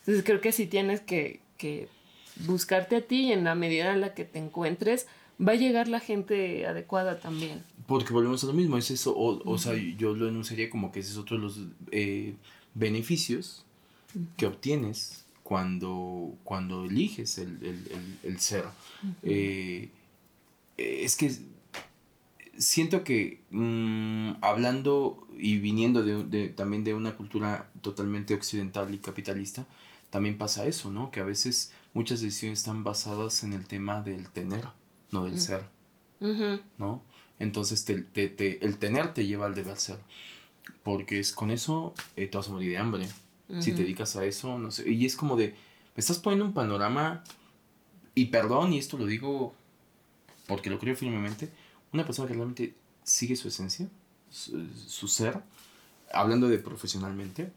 Entonces 0.00 0.22
creo 0.22 0.42
que 0.42 0.52
sí 0.52 0.66
tienes 0.66 1.00
que, 1.00 1.40
que 1.56 1.88
buscarte 2.44 2.96
a 2.96 3.00
ti 3.00 3.28
y 3.28 3.32
en 3.32 3.44
la 3.44 3.54
medida 3.54 3.94
en 3.94 4.02
la 4.02 4.12
que 4.12 4.26
te 4.26 4.38
encuentres, 4.38 5.06
va 5.40 5.52
a 5.52 5.56
llegar 5.56 5.88
la 5.88 5.98
gente 5.98 6.66
adecuada 6.66 7.18
también. 7.18 7.64
Porque 7.86 8.12
volvemos 8.12 8.44
a 8.44 8.48
lo 8.48 8.52
mismo, 8.52 8.76
es 8.76 8.90
eso, 8.90 9.16
o, 9.16 9.50
o 9.50 9.56
sea, 9.56 9.72
yo 9.96 10.14
lo 10.14 10.28
enunciaría 10.28 10.68
como 10.68 10.92
que 10.92 11.00
ese 11.00 11.12
es 11.12 11.16
otro 11.16 11.38
de 11.38 11.42
los 11.42 11.58
eh, 11.90 12.34
beneficios 12.74 13.64
que 14.36 14.46
obtienes 14.46 15.24
cuando, 15.42 16.36
cuando 16.44 16.84
eliges 16.84 17.38
el, 17.38 17.58
el, 17.62 18.18
el, 18.22 18.40
ser. 18.40 18.64
Eh, 19.22 19.90
es 20.76 21.16
que 21.16 21.36
siento 22.56 23.04
que 23.04 23.40
mm, 23.50 24.42
hablando 24.42 25.26
y 25.38 25.58
viniendo 25.58 26.02
de, 26.02 26.24
de, 26.24 26.48
también 26.48 26.84
de 26.84 26.94
una 26.94 27.16
cultura 27.16 27.70
totalmente 27.80 28.34
occidental 28.34 28.92
y 28.94 28.98
capitalista, 28.98 29.66
también 30.10 30.36
pasa 30.38 30.66
eso, 30.66 30.90
¿no? 30.90 31.10
Que 31.10 31.20
a 31.20 31.24
veces 31.24 31.72
muchas 31.94 32.20
decisiones 32.20 32.60
están 32.60 32.84
basadas 32.84 33.42
en 33.44 33.52
el 33.52 33.66
tema 33.66 34.02
del 34.02 34.28
tener, 34.28 34.66
no 35.10 35.24
del 35.24 35.40
ser, 35.40 35.64
¿no? 36.78 37.02
Entonces 37.38 37.84
te, 37.84 38.02
te, 38.02 38.64
el 38.64 38.78
tener 38.78 39.14
te 39.14 39.26
lleva 39.26 39.46
al 39.46 39.54
deber 39.54 39.76
ser, 39.76 39.98
porque 40.82 41.18
es 41.18 41.32
con 41.32 41.50
eso 41.50 41.94
eh, 42.16 42.26
te 42.26 42.36
vas 42.36 42.48
a 42.48 42.52
morir 42.52 42.70
de 42.70 42.78
hambre, 42.78 43.08
si 43.60 43.72
te 43.72 43.82
dedicas 43.82 44.16
a 44.16 44.24
eso, 44.24 44.58
no 44.58 44.70
sé. 44.70 44.90
Y 44.90 45.04
es 45.04 45.16
como 45.16 45.36
de, 45.36 45.48
me 45.48 46.00
estás 46.00 46.18
poniendo 46.18 46.44
un 46.44 46.54
panorama, 46.54 47.22
y 48.14 48.26
perdón, 48.26 48.72
y 48.72 48.78
esto 48.78 48.96
lo 48.98 49.06
digo 49.06 49.54
porque 50.46 50.70
lo 50.70 50.78
creo 50.78 50.96
firmemente, 50.96 51.50
una 51.92 52.04
persona 52.04 52.28
que 52.28 52.34
realmente 52.34 52.74
sigue 53.04 53.36
su 53.36 53.48
esencia, 53.48 53.88
su, 54.30 55.08
ser, 55.08 55.40
hablando 56.12 56.48
de 56.48 56.58
profesionalmente, 56.58 57.52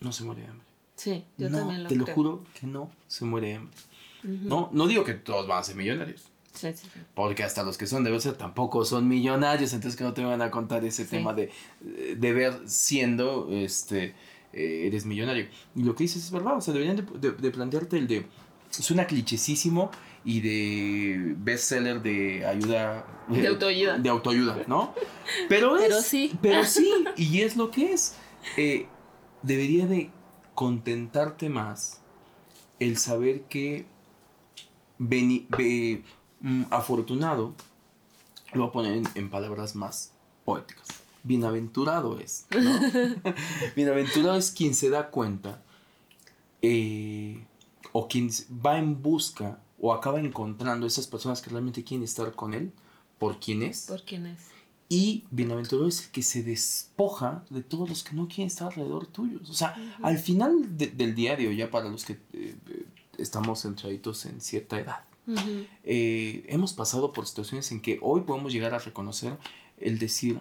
no 0.00 0.12
se 0.12 0.24
muere 0.24 0.42
de 0.42 0.48
hambre. 0.48 0.66
Sí, 0.96 1.24
yo 1.36 1.50
también 1.50 1.84
lo 1.84 1.88
Te 1.88 1.96
lo 1.96 2.06
juro 2.06 2.44
que 2.58 2.66
no 2.66 2.90
se 3.06 3.24
muere 3.24 3.48
de 3.48 3.54
hambre. 3.54 3.76
No, 4.22 4.68
no 4.72 4.86
digo 4.86 5.04
que 5.04 5.14
todos 5.14 5.46
van 5.46 5.58
a 5.58 5.62
ser 5.62 5.76
millonarios. 5.76 6.24
Sí, 6.52 6.72
sí, 6.72 6.88
sí. 6.92 7.00
Porque 7.14 7.44
hasta 7.44 7.62
los 7.62 7.78
que 7.78 7.86
son 7.86 8.02
de 8.02 8.20
ser 8.20 8.34
tampoco 8.34 8.84
son 8.84 9.06
millonarios, 9.06 9.72
entonces 9.72 9.96
que 9.96 10.04
no 10.04 10.12
te 10.12 10.24
van 10.24 10.42
a 10.42 10.50
contar 10.50 10.84
ese 10.84 11.04
tema 11.04 11.32
de, 11.32 11.52
de 11.80 12.32
ver 12.32 12.62
siendo 12.66 13.48
este 13.50 14.14
eh, 14.52 14.86
eres 14.86 15.04
millonario. 15.04 15.46
Y 15.74 15.82
lo 15.82 15.94
que 15.94 16.04
dices 16.04 16.24
es 16.24 16.30
verdad, 16.30 16.56
o 16.56 16.60
sea, 16.60 16.72
deberían 16.72 16.96
de, 16.96 17.32
de, 17.32 17.50
plantearte 17.50 17.98
el 17.98 18.06
de... 18.06 18.26
Suena 18.70 19.06
clichésísimo 19.06 19.90
y 20.24 20.40
de 20.40 21.34
bestseller 21.38 22.02
de 22.02 22.46
ayuda... 22.46 23.06
De, 23.28 23.46
autoayuda. 23.46 23.98
De 23.98 24.08
autoayuda, 24.08 24.64
¿no? 24.66 24.94
Pero 25.48 25.76
es... 25.76 25.82
Pero 25.82 26.02
sí. 26.02 26.32
Pero 26.40 26.64
sí, 26.64 26.92
y 27.16 27.40
es 27.40 27.56
lo 27.56 27.70
que 27.70 27.92
es. 27.92 28.16
Eh, 28.56 28.86
debería 29.42 29.86
de 29.86 30.10
contentarte 30.54 31.48
más 31.48 32.00
el 32.78 32.96
saber 32.96 33.42
que 33.42 33.86
beni, 34.98 35.46
mm, 36.40 36.64
afortunado, 36.70 37.54
lo 38.52 38.62
voy 38.62 38.68
a 38.68 38.72
poner 38.72 39.02
en 39.14 39.30
palabras 39.30 39.74
más 39.74 40.12
poéticas 40.44 41.07
bienaventurado 41.28 42.18
es, 42.18 42.46
¿no? 42.50 43.34
bienaventurado 43.76 44.36
es 44.36 44.50
quien 44.50 44.74
se 44.74 44.90
da 44.90 45.10
cuenta 45.10 45.62
eh, 46.62 47.44
o 47.92 48.08
quien 48.08 48.30
va 48.66 48.78
en 48.78 49.00
busca 49.00 49.60
o 49.78 49.92
acaba 49.92 50.18
encontrando 50.18 50.86
esas 50.86 51.06
personas 51.06 51.40
que 51.40 51.50
realmente 51.50 51.84
quieren 51.84 52.02
estar 52.02 52.34
con 52.34 52.54
él 52.54 52.72
por 53.18 53.38
quién 53.38 53.62
es. 53.62 53.82
Por 53.82 54.02
quién 54.02 54.26
es. 54.26 54.38
Y 54.88 55.24
bienaventurado 55.30 55.86
es 55.86 56.06
el 56.06 56.10
que 56.10 56.22
se 56.22 56.42
despoja 56.42 57.44
de 57.50 57.62
todos 57.62 57.88
los 57.88 58.02
que 58.02 58.16
no 58.16 58.26
quieren 58.26 58.46
estar 58.46 58.68
alrededor 58.68 59.06
tuyos. 59.06 59.50
O 59.50 59.54
sea, 59.54 59.76
al 60.02 60.18
final 60.18 60.76
del 60.78 61.14
día 61.14 61.36
de 61.36 61.48
hoy, 61.48 61.56
ya 61.56 61.70
para 61.70 61.90
los 61.90 62.06
que 62.06 62.18
eh, 62.32 62.56
estamos 63.18 63.66
entraditos 63.66 64.24
en 64.24 64.40
cierta 64.40 64.80
edad, 64.80 65.04
eh, 65.84 66.46
hemos 66.48 66.72
pasado 66.72 67.12
por 67.12 67.26
situaciones 67.26 67.70
en 67.70 67.82
que 67.82 67.98
hoy 68.00 68.22
podemos 68.22 68.50
llegar 68.50 68.72
a 68.72 68.78
reconocer 68.78 69.36
el 69.76 69.98
decir, 69.98 70.40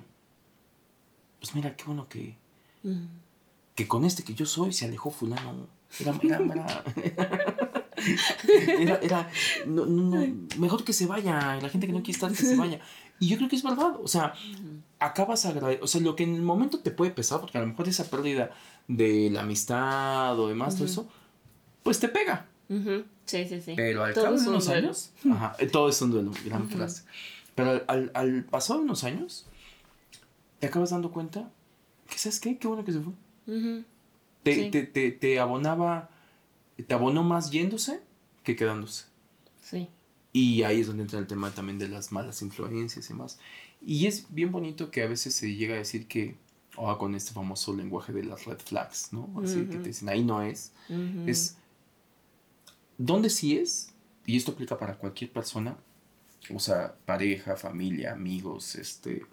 pues 1.40 1.56
mira, 1.56 1.76
qué 1.76 1.84
bueno 1.86 2.08
que, 2.08 2.38
que 3.76 3.88
con 3.88 4.06
este 4.06 4.24
que 4.24 4.34
yo 4.34 4.46
soy 4.46 4.74
se 4.74 4.86
alejó 4.86 5.12
fulano. 5.12 5.68
Era, 6.00 6.14
era, 6.22 6.84
era, 8.80 8.96
era, 8.98 9.30
no, 9.66 9.86
no, 9.86 10.28
mejor 10.58 10.84
que 10.84 10.94
se 10.94 11.06
vaya, 11.06 11.58
la 11.62 11.70
gente 11.70 11.88
que 11.88 11.94
no 11.94 12.00
quiere 12.00 12.12
estar, 12.12 12.30
que 12.30 12.36
se 12.38 12.56
vaya. 12.56 12.80
Y 13.20 13.30
yo 13.30 13.38
creo 13.38 13.50
que 13.50 13.56
es 13.56 13.64
verdad, 13.64 13.96
o 14.02 14.08
sea, 14.08 14.34
acabas 15.00 15.46
agradeciendo, 15.46 15.86
o 15.86 15.88
sea, 15.88 16.02
lo 16.02 16.16
que 16.16 16.24
en 16.24 16.36
el 16.36 16.42
momento 16.42 16.80
te 16.80 16.92
puede 16.92 17.12
pesar, 17.12 17.40
porque 17.40 17.58
a 17.58 17.62
lo 17.62 17.68
mejor 17.68 17.88
esa 17.88 18.10
pérdida 18.10 18.52
de 18.88 19.30
la 19.32 19.42
amistad 19.42 20.38
o 20.40 20.48
demás, 20.48 20.76
todo 20.76 20.86
eso, 20.86 21.08
pues 21.84 22.00
te 22.00 22.10
pega. 22.10 22.48
Sí, 23.26 23.46
sí, 23.48 23.62
sí. 23.62 23.74
Pero 23.76 24.04
al 24.04 24.14
cabo 24.14 24.38
de 24.38 24.48
unos 24.48 24.68
años, 24.70 25.12
ajá, 25.32 25.56
todo 25.72 25.90
es 25.90 26.02
un 26.02 26.12
duelo, 26.12 26.32
gran 26.46 26.70
frase. 26.70 27.04
Pero 27.56 27.84
al, 27.88 28.12
al 28.14 28.44
pasar 28.44 28.78
unos 28.78 29.04
años, 29.04 29.48
te 30.60 30.68
acabas 30.68 30.92
dando 30.92 31.12
cuenta 31.12 31.52
que, 32.10 32.18
¿sabes 32.18 32.40
qué? 32.40 32.58
Qué 32.58 32.68
bueno 32.68 32.84
que 32.84 32.94
se 32.94 33.02
fue. 33.02 33.14
te, 34.44 34.70
te, 34.70 34.84
te, 34.84 35.12
te, 35.12 35.40
abonaba, 35.40 36.10
te 36.86 36.94
abonó 36.94 37.24
más 37.24 37.52
yéndose 37.52 38.02
que 38.44 38.56
quedándose. 38.56 39.06
Sí. 39.62 39.90
Y 40.34 40.64
ahí 40.64 40.82
es 40.82 40.88
donde 40.88 41.04
entra 41.04 41.20
el 41.20 41.28
tema 41.28 41.52
también 41.52 41.80
de 41.80 41.90
las 41.90 42.12
malas 42.12 42.42
influencias 42.42 43.10
y 43.10 43.14
más. 43.14 43.40
Y 43.86 44.08
es 44.08 44.28
bien 44.30 44.52
bonito 44.52 44.92
que 44.92 45.04
a 45.04 45.08
veces 45.08 45.36
se 45.36 45.56
llega 45.56 45.76
a 45.76 45.78
decir 45.78 46.08
que, 46.08 46.36
o 46.76 46.92
oh, 46.92 46.98
con 46.98 47.16
este 47.16 47.34
famoso 47.34 47.76
lenguaje 47.76 48.14
de 48.14 48.24
las 48.24 48.46
red 48.46 48.60
flags, 48.60 49.12
¿no? 49.12 49.30
Así 49.44 49.66
que 49.66 49.78
te 49.78 49.90
dicen, 49.90 50.10
ahí 50.10 50.24
no 50.24 50.42
es. 50.42 50.72
Es, 51.26 51.58
¿dónde 52.98 53.30
sí 53.30 53.58
es? 53.58 53.94
Y 54.26 54.38
esto 54.38 54.52
aplica 54.52 54.78
para 54.78 54.98
cualquier 54.98 55.32
persona, 55.32 55.78
o 56.54 56.60
sea, 56.60 56.96
pareja, 57.06 57.56
familia, 57.56 58.14
amigos, 58.14 58.76
este, 58.76 59.26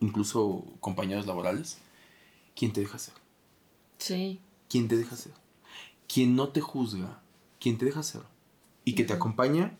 incluso 0.00 0.64
compañeros 0.80 1.26
laborales, 1.26 1.78
¿quién 2.54 2.72
te 2.72 2.80
deja 2.80 2.98
ser? 2.98 3.14
Sí. 3.98 4.40
¿Quién 4.68 4.88
te 4.88 4.96
deja 4.96 5.16
ser? 5.16 5.32
Quien 6.06 6.36
no 6.36 6.48
te 6.48 6.60
juzga, 6.60 7.22
quien 7.60 7.78
te 7.78 7.86
deja 7.86 8.02
ser 8.02 8.22
y 8.84 8.94
que 8.94 9.04
te 9.04 9.12
acompaña 9.12 9.76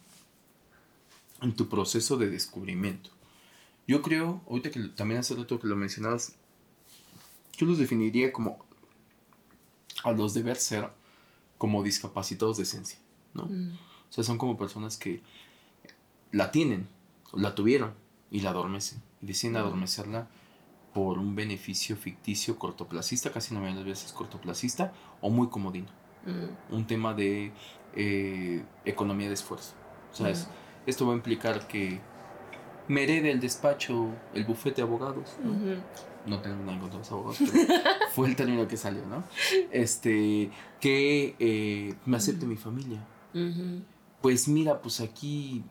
en 1.43 1.55
tu 1.55 1.69
proceso 1.69 2.17
de 2.17 2.31
descubrimiento. 2.31 3.11
Yo 3.87 4.01
creo, 4.01 4.43
ahorita 4.49 4.71
que 4.71 4.81
también 4.89 5.21
hace 5.21 5.35
rato 5.35 5.61
que 5.61 5.67
lo 5.67 5.77
mencionabas, 5.77 6.35
yo 7.57 7.67
los 7.67 7.79
definiría 7.79 8.33
como 8.33 8.65
a 10.03 10.13
los 10.13 10.35
deber 10.35 10.57
ser 10.57 10.91
como 11.59 11.83
discapacitados 11.83 12.57
de 12.57 12.63
esencia, 12.63 12.99
¿no? 13.35 13.45
Mm. 13.45 13.73
O 14.09 14.13
sea, 14.13 14.25
son 14.25 14.39
como 14.39 14.57
personas 14.57 14.97
que 14.97 15.23
la 16.33 16.51
tienen, 16.51 16.89
la 17.33 17.55
tuvieron 17.55 17.95
y 18.35 18.41
la 18.41 18.51
adormecen 18.51 19.01
deciden 19.21 19.57
adormecerla 19.57 20.27
por 20.93 21.19
un 21.19 21.37
beneficio 21.37 21.97
ficticio 21.97 22.59
cortoplacista, 22.59 23.31
casi 23.31 23.55
no 23.55 23.61
me 23.61 23.73
las 23.73 23.85
veces 23.85 24.13
cortoplacista, 24.13 24.93
o 25.21 25.31
muy 25.31 25.49
comodino. 25.49 25.87
Mm. 26.27 26.75
Un 26.75 26.87
tema 26.87 27.15
de 27.15 27.53
eh, 27.95 28.65
economía 28.85 29.29
de 29.29 29.35
esfuerzo. 29.35 29.75
¿Sabes? 30.11 30.49
Mm. 30.49 30.91
Esto 30.91 31.07
va 31.07 31.13
a 31.13 31.17
implicar 31.17 31.69
que 31.69 32.01
me 32.89 33.05
herede 33.05 33.31
el 33.31 33.39
despacho, 33.39 34.09
el 34.35 34.45
bufete 34.45 34.77
de 34.77 34.83
abogados. 34.83 35.37
¿no? 36.27 36.41
tengo 36.41 36.57
nada 36.65 36.79
contra 36.81 36.99
de 36.99 36.99
los 36.99 37.13
abogados, 37.13 37.39
pero 37.39 37.69
fue 38.15 38.29
el 38.29 38.35
término 38.35 38.67
que 38.67 38.77
salió, 38.77 39.07
¿no? 39.07 39.23
Este, 39.71 40.51
que 40.81 41.37
eh, 41.39 41.95
me 42.05 42.17
acepte 42.17 42.47
mi 42.47 42.57
familia. 42.57 43.05
Pues 44.21 44.49
mira, 44.49 44.81
pues 44.81 45.01
aquí 45.01 45.65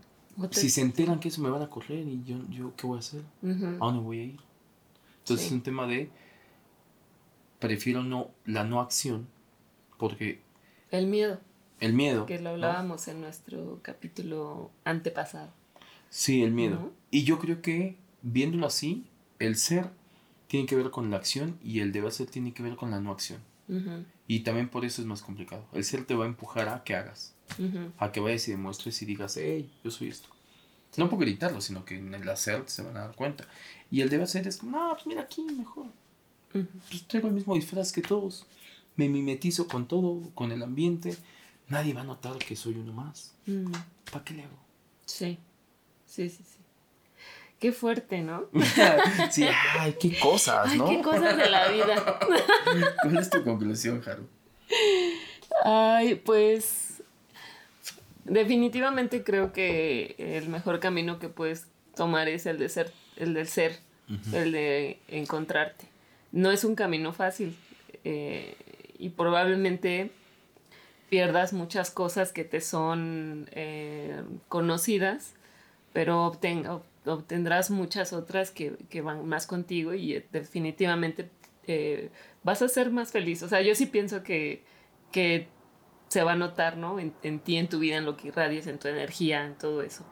si 0.52 0.70
se 0.70 0.82
enteran 0.82 1.20
que 1.20 1.30
eso 1.30 1.42
me 1.42 1.50
van 1.50 1.62
a 1.62 1.70
correr 1.70 2.08
y 2.08 2.24
yo, 2.24 2.38
yo 2.50 2.74
¿qué 2.76 2.88
voy 2.88 2.98
a 2.98 3.00
hacer? 3.00 3.22
¿A 3.44 3.86
dónde 3.86 4.02
voy 4.02 4.20
a 4.20 4.24
ir? 4.24 4.40
Entonces 5.20 5.48
es 5.48 5.52
un 5.52 5.62
tema 5.62 5.88
de, 5.88 6.10
prefiero 7.60 8.04
no, 8.04 8.30
la 8.46 8.64
no 8.64 8.82
acción, 8.82 9.28
porque... 9.98 10.42
El 10.92 11.08
miedo. 11.08 11.40
El 11.80 11.94
miedo. 11.94 12.26
Que 12.26 12.40
lo 12.40 12.52
hablábamos 12.52 13.08
en 13.08 13.22
nuestro 13.22 13.80
capítulo 13.82 14.70
antepasado. 14.84 15.50
Sí, 16.10 16.44
el 16.44 16.52
miedo. 16.52 16.92
Y 17.10 17.24
yo 17.24 17.40
creo 17.40 17.62
que, 17.62 17.96
viéndolo 18.22 18.68
así, 18.68 19.06
el 19.40 19.56
ser 19.56 19.90
tiene 20.48 20.68
que 20.68 20.76
ver 20.76 20.92
con 20.92 21.10
la 21.10 21.18
acción 21.18 21.58
y 21.64 21.80
el 21.80 21.92
deber 21.92 22.12
ser 22.12 22.28
tiene 22.28 22.54
que 22.54 22.64
ver 22.64 22.76
con 22.76 22.92
la 22.92 23.00
no 23.00 23.12
acción. 23.12 23.40
Y 24.28 24.42
también 24.42 24.70
por 24.70 24.86
eso 24.86 25.02
es 25.02 25.08
más 25.08 25.22
complicado. 25.22 25.66
El 25.74 25.84
ser 25.84 26.06
te 26.06 26.16
va 26.16 26.26
a 26.26 26.28
empujar 26.28 26.70
a 26.70 26.84
que 26.84 26.96
hagas 26.96 27.34
a 27.98 28.12
que 28.12 28.20
vayas 28.20 28.48
y 28.48 28.52
demuestres 28.52 29.02
y 29.02 29.06
digas, 29.06 29.38
hey, 29.38 29.72
yo 29.84 29.92
soy 29.92 30.10
esto. 30.10 30.30
No 30.98 31.10
por 31.10 31.20
gritarlo, 31.20 31.60
sino 31.60 31.86
que 31.86 31.98
en 31.98 32.14
el 32.14 32.28
hacer 32.30 32.64
se 32.68 32.84
van 32.84 32.98
a 32.98 33.02
dar 33.02 33.16
cuenta. 33.16 33.48
Y 33.90 34.02
el 34.02 34.10
debe 34.10 34.24
hacer 34.24 34.48
es 34.48 34.58
como, 34.58 34.78
no, 34.78 34.94
pues 34.94 35.08
mira 35.08 35.22
aquí 35.22 35.42
mejor. 35.44 35.88
Pues 36.52 37.08
tengo 37.08 37.28
el 37.28 37.34
mismo 37.34 37.56
disfraz 37.56 37.92
que 37.92 38.02
todos. 38.02 38.46
me 38.96 39.10
mimetizo 39.10 39.68
con 39.68 39.88
todo, 39.88 40.30
con 40.36 40.52
el 40.52 40.62
ambiente, 40.62 41.18
nadie 41.68 41.94
va 41.94 42.02
a 42.02 42.06
notar 42.06 42.38
que 42.38 42.56
soy 42.56 42.76
uno 42.76 42.94
más. 42.94 43.34
¿Para 44.12 44.24
qué 44.24 44.36
le 44.36 44.44
hago? 44.44 44.60
Sí, 45.06 45.40
sí, 46.06 46.30
sí, 46.30 46.44
sí. 46.44 46.63
Qué 47.64 47.72
fuerte, 47.72 48.22
¿no? 48.22 48.50
sí, 49.32 49.46
ay, 49.80 49.96
qué 49.98 50.20
cosas, 50.20 50.76
¿no? 50.76 50.86
Ay, 50.86 50.98
qué 50.98 51.02
cosas 51.02 51.38
de 51.38 51.50
la 51.50 51.70
vida. 51.70 52.20
¿Cuál 53.02 53.18
es 53.18 53.30
tu 53.30 53.42
conclusión, 53.42 54.04
Haru? 54.06 54.28
Ay, 55.64 56.16
pues 56.16 57.02
definitivamente 58.26 59.24
creo 59.24 59.54
que 59.54 60.14
el 60.18 60.50
mejor 60.50 60.82
camino 60.82 61.20
que 61.20 61.30
puedes 61.30 61.68
tomar 61.96 62.28
es 62.28 62.48
el 62.48 62.60
de 62.60 62.68
ser, 62.68 62.92
el 63.16 63.34
del 63.34 63.48
ser, 63.48 63.80
el 64.34 64.52
de 64.52 65.00
encontrarte. 65.08 65.86
No 66.34 66.52
es 66.52 66.66
un 66.66 66.76
camino 66.76 67.14
fácil 67.14 67.56
eh, 68.04 68.58
y 69.00 69.08
probablemente 69.12 70.12
pierdas 71.08 71.54
muchas 71.54 71.92
cosas 71.92 72.34
que 72.34 72.44
te 72.44 72.60
son 72.60 73.48
eh, 73.54 74.22
conocidas, 74.50 75.36
pero 75.94 76.38
obtendrás 77.06 77.70
muchas 77.70 78.14
otras 78.14 78.52
que, 78.52 79.02
van 79.02 79.26
más 79.28 79.48
contigo 79.48 79.94
y 79.94 80.16
eh, 80.16 80.28
definitivamente 80.32 81.30
vas 82.44 82.62
a 82.62 82.68
ser 82.68 82.92
más 82.92 83.12
feliz. 83.12 83.44
O 83.44 83.48
sea, 83.48 83.62
yo 83.62 83.76
sí 83.76 83.86
pienso 83.86 84.24
que, 84.24 84.64
que 85.12 85.48
se 86.10 86.24
va 86.24 86.34
a 86.34 86.36
notar, 86.36 86.78
¿no? 86.78 87.00
En, 87.00 87.14
en, 87.24 87.40
ti, 87.40 87.58
en 87.58 87.70
tu 87.70 87.80
vida, 87.80 87.98
en 87.98 88.06
lo 88.06 88.18
que 88.18 88.28
irradies, 88.30 88.68
en 88.68 88.80
tu 88.80 88.88
energía, 88.88 89.46
en 89.46 89.56
todo 89.56 89.82
eso. 89.82 90.06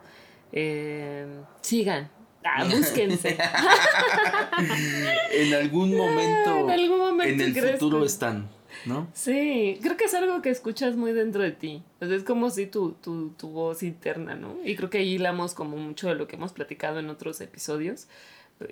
sigan, 1.62 2.10
Ah, 2.44 2.64
búsquense. 2.70 3.38
en 5.32 5.54
algún 5.54 5.96
momento. 5.96 6.52
En 6.62 6.70
algún 6.70 7.00
momento. 7.00 7.44
En 7.44 7.58
el 7.58 7.78
futuro 7.78 8.06
están, 8.06 8.50
¿no? 8.86 9.08
Sí, 9.14 9.80
creo 9.82 9.98
que 9.98 10.06
es 10.06 10.14
algo 10.14 10.42
que 10.42 10.50
escuchas 10.50 10.96
muy 10.96 11.12
dentro 11.12 11.42
de 11.42 11.52
ti. 11.52 11.84
es 12.00 12.24
como 12.24 12.50
si 12.50 12.68
tu, 12.68 12.94
tu, 12.94 13.30
tu 13.32 13.50
voz 13.50 13.84
interna, 13.84 14.36
¿no? 14.36 14.58
Y 14.64 14.76
creo 14.76 14.90
que 14.90 15.00
ahí 15.00 15.16
hablamos 15.16 15.54
como 15.54 15.78
mucho 15.78 16.08
de 16.08 16.16
lo 16.16 16.28
que 16.28 16.36
hemos 16.36 16.54
platicado 16.54 17.00
en 17.00 17.10
otros 17.10 17.42
episodios. 17.42 18.08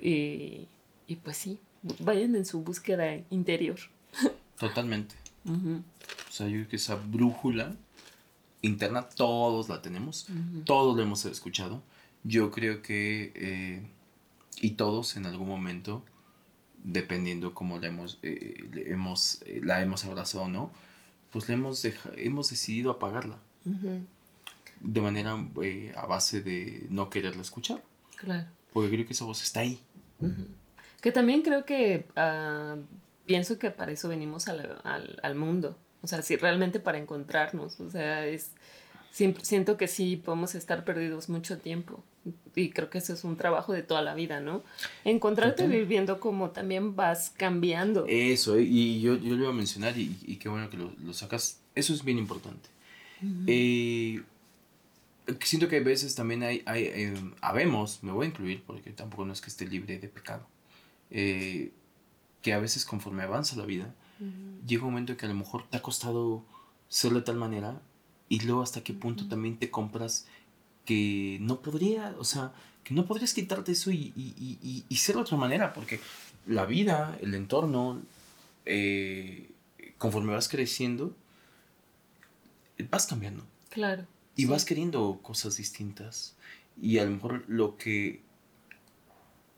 Y, 0.00 0.68
y 1.06 1.16
pues 1.16 1.36
sí, 1.36 1.58
vayan 2.00 2.36
en 2.36 2.46
su 2.46 2.62
búsqueda 2.62 3.16
interior. 3.30 3.78
Totalmente. 4.58 5.14
O 5.46 6.32
sea, 6.32 6.46
yo 6.46 6.58
creo 6.58 6.68
que 6.68 6.76
esa 6.76 6.96
brújula 6.96 7.74
interna 8.62 9.08
todos 9.08 9.68
la 9.68 9.80
tenemos, 9.80 10.26
todos 10.64 10.96
la 10.96 11.02
hemos 11.02 11.24
escuchado 11.24 11.82
yo 12.24 12.50
creo 12.50 12.82
que, 12.82 13.32
eh, 13.34 13.82
y 14.60 14.70
todos 14.72 15.16
en 15.16 15.26
algún 15.26 15.48
momento, 15.48 16.04
dependiendo 16.82 17.54
cómo 17.54 17.78
la 17.78 17.88
hemos, 17.88 18.18
eh, 18.22 18.64
hemos, 18.86 19.42
eh, 19.46 19.60
la 19.62 19.82
hemos 19.82 20.04
abrazado 20.04 20.44
o 20.44 20.48
no, 20.48 20.70
pues 21.30 21.48
le 21.48 21.54
hemos, 21.54 21.84
hemos 22.16 22.50
decidido 22.50 22.90
apagarla. 22.90 23.38
De 24.80 25.00
manera 25.02 25.36
a 25.96 26.06
base 26.06 26.40
de 26.40 26.86
no 26.88 27.10
quererla 27.10 27.42
escuchar. 27.42 27.82
Claro. 28.16 28.46
Porque 28.72 28.90
creo 28.90 29.06
que 29.06 29.12
esa 29.12 29.24
voz 29.24 29.42
está 29.42 29.60
ahí. 29.60 29.80
Que 31.00 31.12
también 31.12 31.42
creo 31.42 31.64
que 31.64 32.06
ah, 32.16 32.76
pienso 33.26 33.58
que 33.58 33.70
para 33.70 33.92
eso 33.92 34.08
venimos 34.08 34.48
al, 34.48 34.80
al, 34.84 35.20
al, 35.22 35.34
mundo. 35.34 35.76
O 36.02 36.06
sea, 36.06 36.22
si 36.22 36.36
realmente 36.36 36.80
para 36.80 36.98
encontrarnos. 36.98 37.78
O 37.80 37.90
sea, 37.90 38.26
es 38.26 38.52
siento 39.10 39.76
que 39.76 39.88
sí 39.88 40.16
podemos 40.16 40.54
estar 40.54 40.84
perdidos 40.84 41.28
mucho 41.28 41.58
tiempo 41.58 42.02
y 42.54 42.70
creo 42.70 42.90
que 42.90 42.98
eso 42.98 43.12
es 43.12 43.24
un 43.24 43.36
trabajo 43.36 43.72
de 43.72 43.82
toda 43.82 44.02
la 44.02 44.14
vida, 44.14 44.40
¿no? 44.40 44.62
Encontrarte 45.04 45.66
viviendo 45.66 46.20
como 46.20 46.50
también 46.50 46.96
vas 46.96 47.30
cambiando. 47.36 48.04
Eso, 48.08 48.56
eh, 48.56 48.62
y 48.62 49.00
yo, 49.00 49.16
yo 49.16 49.36
lo 49.36 49.42
iba 49.42 49.50
a 49.50 49.54
mencionar 49.54 49.96
y, 49.96 50.16
y 50.22 50.36
qué 50.36 50.48
bueno 50.48 50.68
que 50.68 50.76
lo, 50.76 50.92
lo, 51.04 51.12
sacas, 51.12 51.60
eso 51.74 51.94
es 51.94 52.04
bien 52.04 52.18
importante. 52.18 52.68
Eh, 53.46 54.22
siento 55.42 55.68
que 55.68 55.76
a 55.76 55.82
veces 55.82 56.14
también 56.14 56.42
hay, 56.42 56.62
hay 56.64 56.84
eh, 56.84 57.14
habemos, 57.42 58.02
me 58.02 58.12
voy 58.12 58.26
a 58.26 58.28
incluir 58.30 58.62
porque 58.66 58.90
tampoco 58.90 59.26
no 59.26 59.32
es 59.32 59.40
que 59.40 59.50
esté 59.50 59.66
libre 59.66 59.98
de 59.98 60.08
pecado, 60.08 60.46
que 61.10 62.52
a 62.52 62.58
veces 62.58 62.84
conforme 62.84 63.22
avanza 63.22 63.56
la 63.56 63.66
vida, 63.66 63.94
llega 64.66 64.84
un 64.84 64.90
momento 64.90 65.12
en 65.12 65.18
que 65.18 65.26
a 65.26 65.28
lo 65.28 65.34
mejor 65.34 65.68
te 65.68 65.76
ha 65.76 65.82
costado 65.82 66.44
ser 66.88 67.12
de 67.12 67.22
tal 67.22 67.36
manera 67.36 67.80
y 68.30 68.40
luego 68.40 68.62
hasta 68.62 68.82
qué 68.82 68.94
punto 68.94 69.28
también 69.28 69.58
te 69.58 69.70
compras 69.70 70.26
que 70.86 71.36
no 71.42 71.60
podría, 71.60 72.14
o 72.18 72.24
sea, 72.24 72.52
que 72.84 72.94
no 72.94 73.04
podrías 73.04 73.34
quitarte 73.34 73.72
eso 73.72 73.90
y, 73.90 74.14
y, 74.16 74.84
y, 74.88 74.96
ser 74.96 75.16
de 75.16 75.22
otra 75.22 75.36
manera, 75.36 75.74
porque 75.74 76.00
la 76.46 76.64
vida, 76.64 77.18
el 77.20 77.34
entorno, 77.34 78.00
eh, 78.64 79.50
conforme 79.98 80.32
vas 80.32 80.48
creciendo, 80.48 81.14
vas 82.88 83.06
cambiando. 83.06 83.44
Claro. 83.68 84.06
Y 84.36 84.46
vas 84.46 84.64
queriendo 84.64 85.18
cosas 85.22 85.56
distintas. 85.56 86.36
Y 86.80 86.98
a 86.98 87.04
lo 87.04 87.10
mejor 87.10 87.44
lo 87.48 87.76
que 87.76 88.22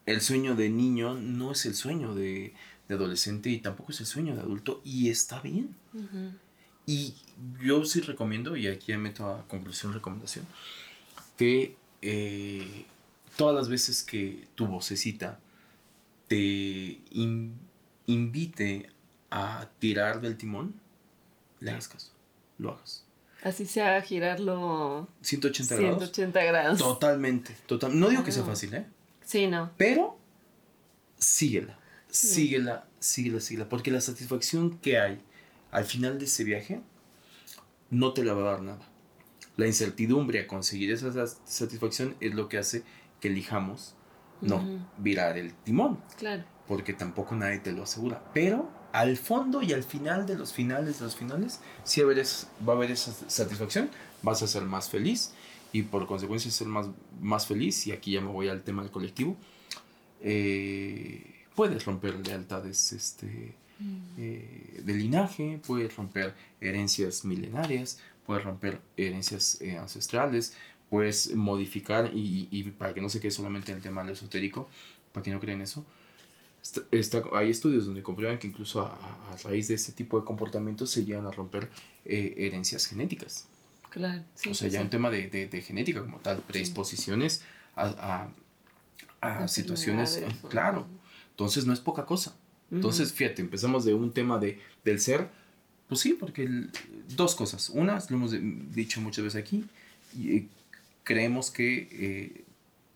el 0.06 0.20
sueño 0.22 0.56
de 0.56 0.70
niño 0.70 1.14
no 1.14 1.52
es 1.52 1.66
el 1.66 1.74
sueño 1.74 2.14
de, 2.14 2.54
de 2.88 2.94
adolescente 2.94 3.50
y 3.50 3.58
tampoco 3.58 3.92
es 3.92 4.00
el 4.00 4.06
sueño 4.06 4.34
de 4.34 4.40
adulto 4.40 4.80
y 4.82 5.10
está 5.10 5.40
bien. 5.40 5.76
Y 6.86 7.14
yo 7.60 7.84
sí 7.84 8.00
recomiendo, 8.00 8.56
y 8.56 8.66
aquí 8.66 8.96
meto 8.96 9.26
a 9.28 9.46
conclusión, 9.48 9.92
recomendación, 9.92 10.46
que 11.36 11.76
eh, 12.02 12.86
todas 13.36 13.54
las 13.54 13.68
veces 13.68 14.02
que 14.02 14.46
tu 14.54 14.66
vocecita 14.66 15.38
te 16.28 17.00
invite 18.06 18.90
a 19.30 19.68
tirar 19.78 20.20
del 20.20 20.36
timón, 20.36 20.74
le 21.60 21.70
hagas 21.70 21.88
caso, 21.88 22.10
lo 22.58 22.72
hagas. 22.72 23.04
Así 23.42 23.66
sea 23.66 24.00
girarlo 24.02 25.08
180 25.22 25.76
grados. 25.76 25.98
180 25.98 26.44
grados. 26.44 26.78
Totalmente, 26.78 27.56
total. 27.66 27.98
No 27.98 28.08
digo 28.08 28.22
que 28.22 28.30
sea 28.30 28.44
fácil, 28.44 28.74
¿eh? 28.74 28.86
Sí, 29.24 29.48
no. 29.48 29.72
Pero 29.76 30.16
síguela, 31.18 31.78
síguela, 32.08 32.86
síguela, 33.00 33.40
síguela, 33.40 33.68
porque 33.68 33.90
la 33.90 34.00
satisfacción 34.00 34.78
que 34.78 34.98
hay 34.98 35.20
al 35.72 35.84
final 35.84 36.18
de 36.18 36.26
ese 36.26 36.44
viaje 36.44 36.80
no 37.90 38.12
te 38.12 38.24
la 38.24 38.34
va 38.34 38.42
a 38.42 38.52
dar 38.52 38.62
nada. 38.62 38.88
La 39.56 39.66
incertidumbre 39.66 40.40
a 40.40 40.46
conseguir 40.46 40.92
esa 40.92 41.26
satisfacción 41.44 42.14
es 42.20 42.34
lo 42.34 42.48
que 42.48 42.58
hace 42.58 42.84
que 43.20 43.28
elijamos 43.28 43.94
no 44.40 44.86
virar 44.98 45.38
el 45.38 45.54
timón. 45.54 46.00
Claro. 46.18 46.44
Porque 46.68 46.92
tampoco 46.92 47.34
nadie 47.34 47.58
te 47.58 47.72
lo 47.72 47.82
asegura. 47.82 48.22
Pero 48.32 48.70
al 48.92 49.16
fondo 49.16 49.62
y 49.62 49.72
al 49.72 49.82
final 49.82 50.26
de 50.26 50.36
los 50.36 50.52
finales 50.52 50.98
de 50.98 51.04
los 51.06 51.16
finales, 51.16 51.60
sí 51.84 52.00
va 52.02 52.08
a 52.72 52.76
haber, 52.76 52.90
esa 52.90 53.12
satisfacción, 53.28 53.90
vas 54.22 54.42
a 54.42 54.46
ser 54.46 54.62
más 54.62 54.90
feliz 54.90 55.32
y 55.72 55.82
por 55.82 56.06
consecuencia 56.06 56.50
ser 56.50 56.66
más, 56.66 56.88
más 57.20 57.46
feliz, 57.46 57.86
y 57.86 57.92
aquí 57.92 58.12
ya 58.12 58.20
me 58.20 58.30
voy 58.30 58.48
al 58.48 58.62
tema 58.62 58.82
del 58.82 58.90
colectivo, 58.90 59.36
eh, 60.20 61.46
puedes 61.54 61.84
romper 61.86 62.14
lealtades 62.26 62.92
este, 62.92 63.56
eh, 64.18 64.80
de 64.84 64.94
linaje, 64.94 65.60
puedes 65.66 65.94
romper 65.96 66.34
herencias 66.60 67.24
milenarias, 67.24 67.98
puedes 68.26 68.44
romper 68.44 68.80
herencias 68.96 69.60
eh, 69.60 69.78
ancestrales, 69.78 70.54
puedes 70.90 71.34
modificar 71.34 72.10
y, 72.12 72.62
para 72.78 72.92
que 72.92 73.00
no 73.00 73.08
se 73.08 73.20
quede 73.20 73.30
solamente 73.30 73.72
en 73.72 73.78
el 73.78 73.82
tema 73.82 74.02
del 74.02 74.12
esotérico, 74.12 74.68
para 75.12 75.24
que 75.24 75.30
no 75.30 75.40
creen 75.40 75.62
eso, 75.62 75.84
está, 76.90 77.22
hay 77.32 77.50
estudios 77.50 77.86
donde 77.86 78.02
comprueban 78.02 78.38
que 78.38 78.46
incluso 78.46 78.82
a, 78.82 79.36
raíz 79.44 79.68
de 79.68 79.74
este 79.74 79.92
tipo 79.92 80.20
de 80.20 80.26
comportamientos 80.26 80.90
se 80.90 81.04
llegan 81.04 81.26
a 81.26 81.30
romper 81.30 81.70
eh, 82.04 82.34
herencias 82.36 82.86
genéticas. 82.86 83.46
Claro. 83.88 84.22
o 84.50 84.54
sea, 84.54 84.68
ya 84.68 84.80
un 84.80 84.88
tema 84.88 85.10
de, 85.10 85.28
de, 85.28 85.62
genética 85.62 86.00
como 86.00 86.18
tal, 86.18 86.38
predisposiciones 86.38 87.42
a, 87.76 88.28
a, 89.20 89.48
situaciones, 89.48 90.22
claro. 90.48 90.86
Entonces 91.30 91.66
no 91.66 91.72
es 91.72 91.80
poca 91.80 92.06
cosa. 92.06 92.34
Entonces, 92.72 93.12
fíjate, 93.12 93.42
empezamos 93.42 93.84
de 93.84 93.92
un 93.92 94.12
tema 94.12 94.38
de, 94.38 94.58
del 94.82 94.98
ser, 94.98 95.28
pues 95.88 96.00
sí, 96.00 96.14
porque 96.14 96.48
dos 97.14 97.34
cosas. 97.34 97.68
Una, 97.68 98.02
lo 98.08 98.16
hemos 98.16 98.32
dicho 98.74 99.00
muchas 99.02 99.24
veces 99.24 99.40
aquí, 99.40 99.66
y, 100.16 100.36
eh, 100.36 100.48
creemos 101.04 101.50
que 101.50 101.88
eh, 101.92 102.44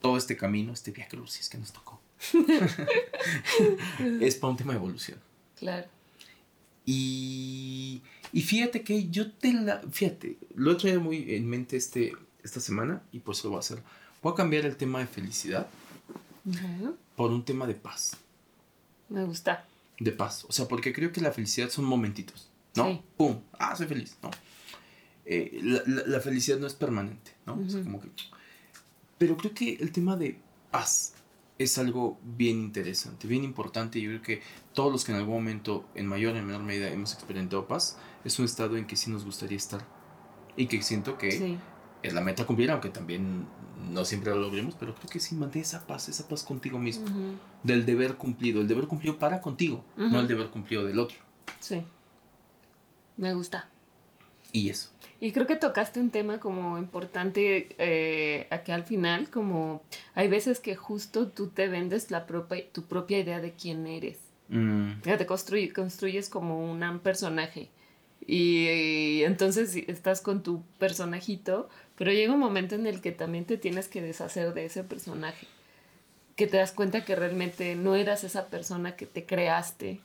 todo 0.00 0.16
este 0.16 0.36
camino, 0.36 0.72
este 0.72 0.92
via 0.92 1.06
crucis 1.06 1.50
que 1.50 1.58
nos 1.58 1.72
tocó, 1.72 2.00
es 4.20 4.36
para 4.36 4.50
un 4.50 4.56
tema 4.56 4.72
de 4.72 4.78
evolución. 4.78 5.18
Claro. 5.58 5.86
Y, 6.86 8.00
y, 8.32 8.42
fíjate 8.42 8.82
que 8.82 9.08
yo 9.10 9.30
te 9.30 9.52
la. 9.52 9.82
Fíjate, 9.90 10.38
lo 10.54 10.72
he 10.72 10.74
traído 10.76 11.02
muy 11.02 11.34
en 11.34 11.46
mente 11.46 11.76
este, 11.76 12.14
esta 12.42 12.60
semana 12.60 13.02
y 13.12 13.18
por 13.18 13.34
eso 13.34 13.48
lo 13.48 13.50
voy 13.50 13.58
a 13.58 13.60
hacer. 13.60 13.82
Voy 14.22 14.32
a 14.32 14.36
cambiar 14.36 14.64
el 14.64 14.76
tema 14.76 15.00
de 15.00 15.06
felicidad 15.06 15.66
por 17.14 17.30
un 17.30 17.44
tema 17.44 17.66
de 17.66 17.74
paz. 17.74 18.16
Me 19.08 19.24
gusta. 19.24 19.66
De 19.98 20.12
paz. 20.12 20.44
O 20.48 20.52
sea, 20.52 20.66
porque 20.68 20.92
creo 20.92 21.12
que 21.12 21.20
la 21.20 21.32
felicidad 21.32 21.70
son 21.70 21.84
momentitos. 21.84 22.50
¿No? 22.74 23.02
¡Pum! 23.16 23.40
Ah, 23.58 23.74
soy 23.74 23.86
feliz. 23.86 24.16
No. 24.22 24.30
Eh, 25.24 25.60
la, 25.62 26.20
felicidad 26.20 26.58
no 26.58 26.66
es 26.66 26.74
permanente, 26.74 27.32
¿no? 27.46 27.54
o 27.54 27.68
sea, 27.68 27.82
como 27.82 28.00
que... 28.00 28.08
Pero 29.18 29.36
creo 29.36 29.54
que 29.54 29.74
el 29.74 29.90
tema 29.90 30.16
de 30.16 30.38
paz, 30.70 31.14
es 31.58 31.78
algo 31.78 32.18
bien 32.22 32.58
interesante, 32.58 33.26
bien 33.26 33.44
importante. 33.44 34.00
Yo 34.00 34.10
creo 34.10 34.22
que 34.22 34.42
todos 34.74 34.92
los 34.92 35.04
que 35.04 35.12
en 35.12 35.18
algún 35.18 35.34
momento, 35.34 35.88
en 35.94 36.06
mayor 36.06 36.34
o 36.34 36.38
en 36.38 36.46
menor 36.46 36.62
medida, 36.62 36.88
hemos 36.88 37.14
experimentado 37.14 37.66
paz, 37.66 37.96
es 38.24 38.38
un 38.38 38.44
estado 38.44 38.76
en 38.76 38.86
que 38.86 38.96
sí 38.96 39.10
nos 39.10 39.24
gustaría 39.24 39.56
estar. 39.56 39.86
Y 40.56 40.66
que 40.66 40.82
siento 40.82 41.18
que 41.18 41.58
es 42.02 42.12
la 42.12 42.20
meta 42.20 42.44
cumplir, 42.44 42.70
aunque 42.70 42.88
también 42.88 43.46
no 43.90 44.04
siempre 44.04 44.30
lo 44.30 44.40
logremos, 44.40 44.74
pero 44.74 44.94
creo 44.94 45.08
que 45.08 45.20
sí 45.20 45.34
mantén 45.34 45.62
esa 45.62 45.86
paz, 45.86 46.08
esa 46.08 46.26
paz 46.28 46.42
contigo 46.42 46.78
mismo. 46.78 47.06
Del 47.62 47.86
deber 47.86 48.16
cumplido, 48.16 48.60
el 48.60 48.68
deber 48.68 48.86
cumplido 48.86 49.18
para 49.18 49.40
contigo, 49.40 49.84
no 49.96 50.20
el 50.20 50.28
deber 50.28 50.48
cumplido 50.48 50.84
del 50.84 50.98
otro. 50.98 51.18
Sí. 51.60 51.82
Me 53.16 53.34
gusta. 53.34 53.68
Y 54.52 54.68
eso. 54.70 54.90
Y 55.20 55.32
creo 55.32 55.46
que 55.46 55.56
tocaste 55.56 56.00
un 56.00 56.10
tema 56.10 56.40
como 56.40 56.78
importante 56.78 57.74
eh, 57.78 58.46
aquí 58.50 58.72
al 58.72 58.84
final, 58.84 59.30
como 59.30 59.82
hay 60.14 60.28
veces 60.28 60.60
que 60.60 60.76
justo 60.76 61.28
tú 61.28 61.48
te 61.48 61.68
vendes 61.68 62.10
la 62.10 62.26
propia, 62.26 62.70
tu 62.70 62.82
propia 62.82 63.18
idea 63.18 63.40
de 63.40 63.52
quién 63.52 63.86
eres. 63.86 64.18
Mm. 64.48 65.00
Te 65.02 65.26
construyes 65.26 66.28
como 66.28 66.70
un 66.70 67.00
personaje. 67.00 67.70
Y, 68.26 69.22
entonces 69.22 69.76
estás 69.86 70.20
con 70.20 70.42
tu 70.42 70.62
personajito, 70.78 71.68
pero 71.96 72.12
llega 72.12 72.34
un 72.34 72.40
momento 72.40 72.74
en 72.74 72.86
el 72.86 73.00
que 73.00 73.12
también 73.12 73.44
te 73.44 73.56
tienes 73.56 73.88
que 73.88 74.02
deshacer 74.02 74.54
de 74.54 74.66
ese 74.66 74.84
personaje. 74.84 75.46
Que 76.36 76.46
te 76.46 76.58
das 76.58 76.72
cuenta 76.72 77.04
que 77.04 77.16
realmente 77.16 77.74
no 77.76 77.94
eras 77.94 78.22
esa 78.24 78.48
persona 78.48 78.96
que 78.96 79.06
te 79.06 79.24
creaste 79.24 80.00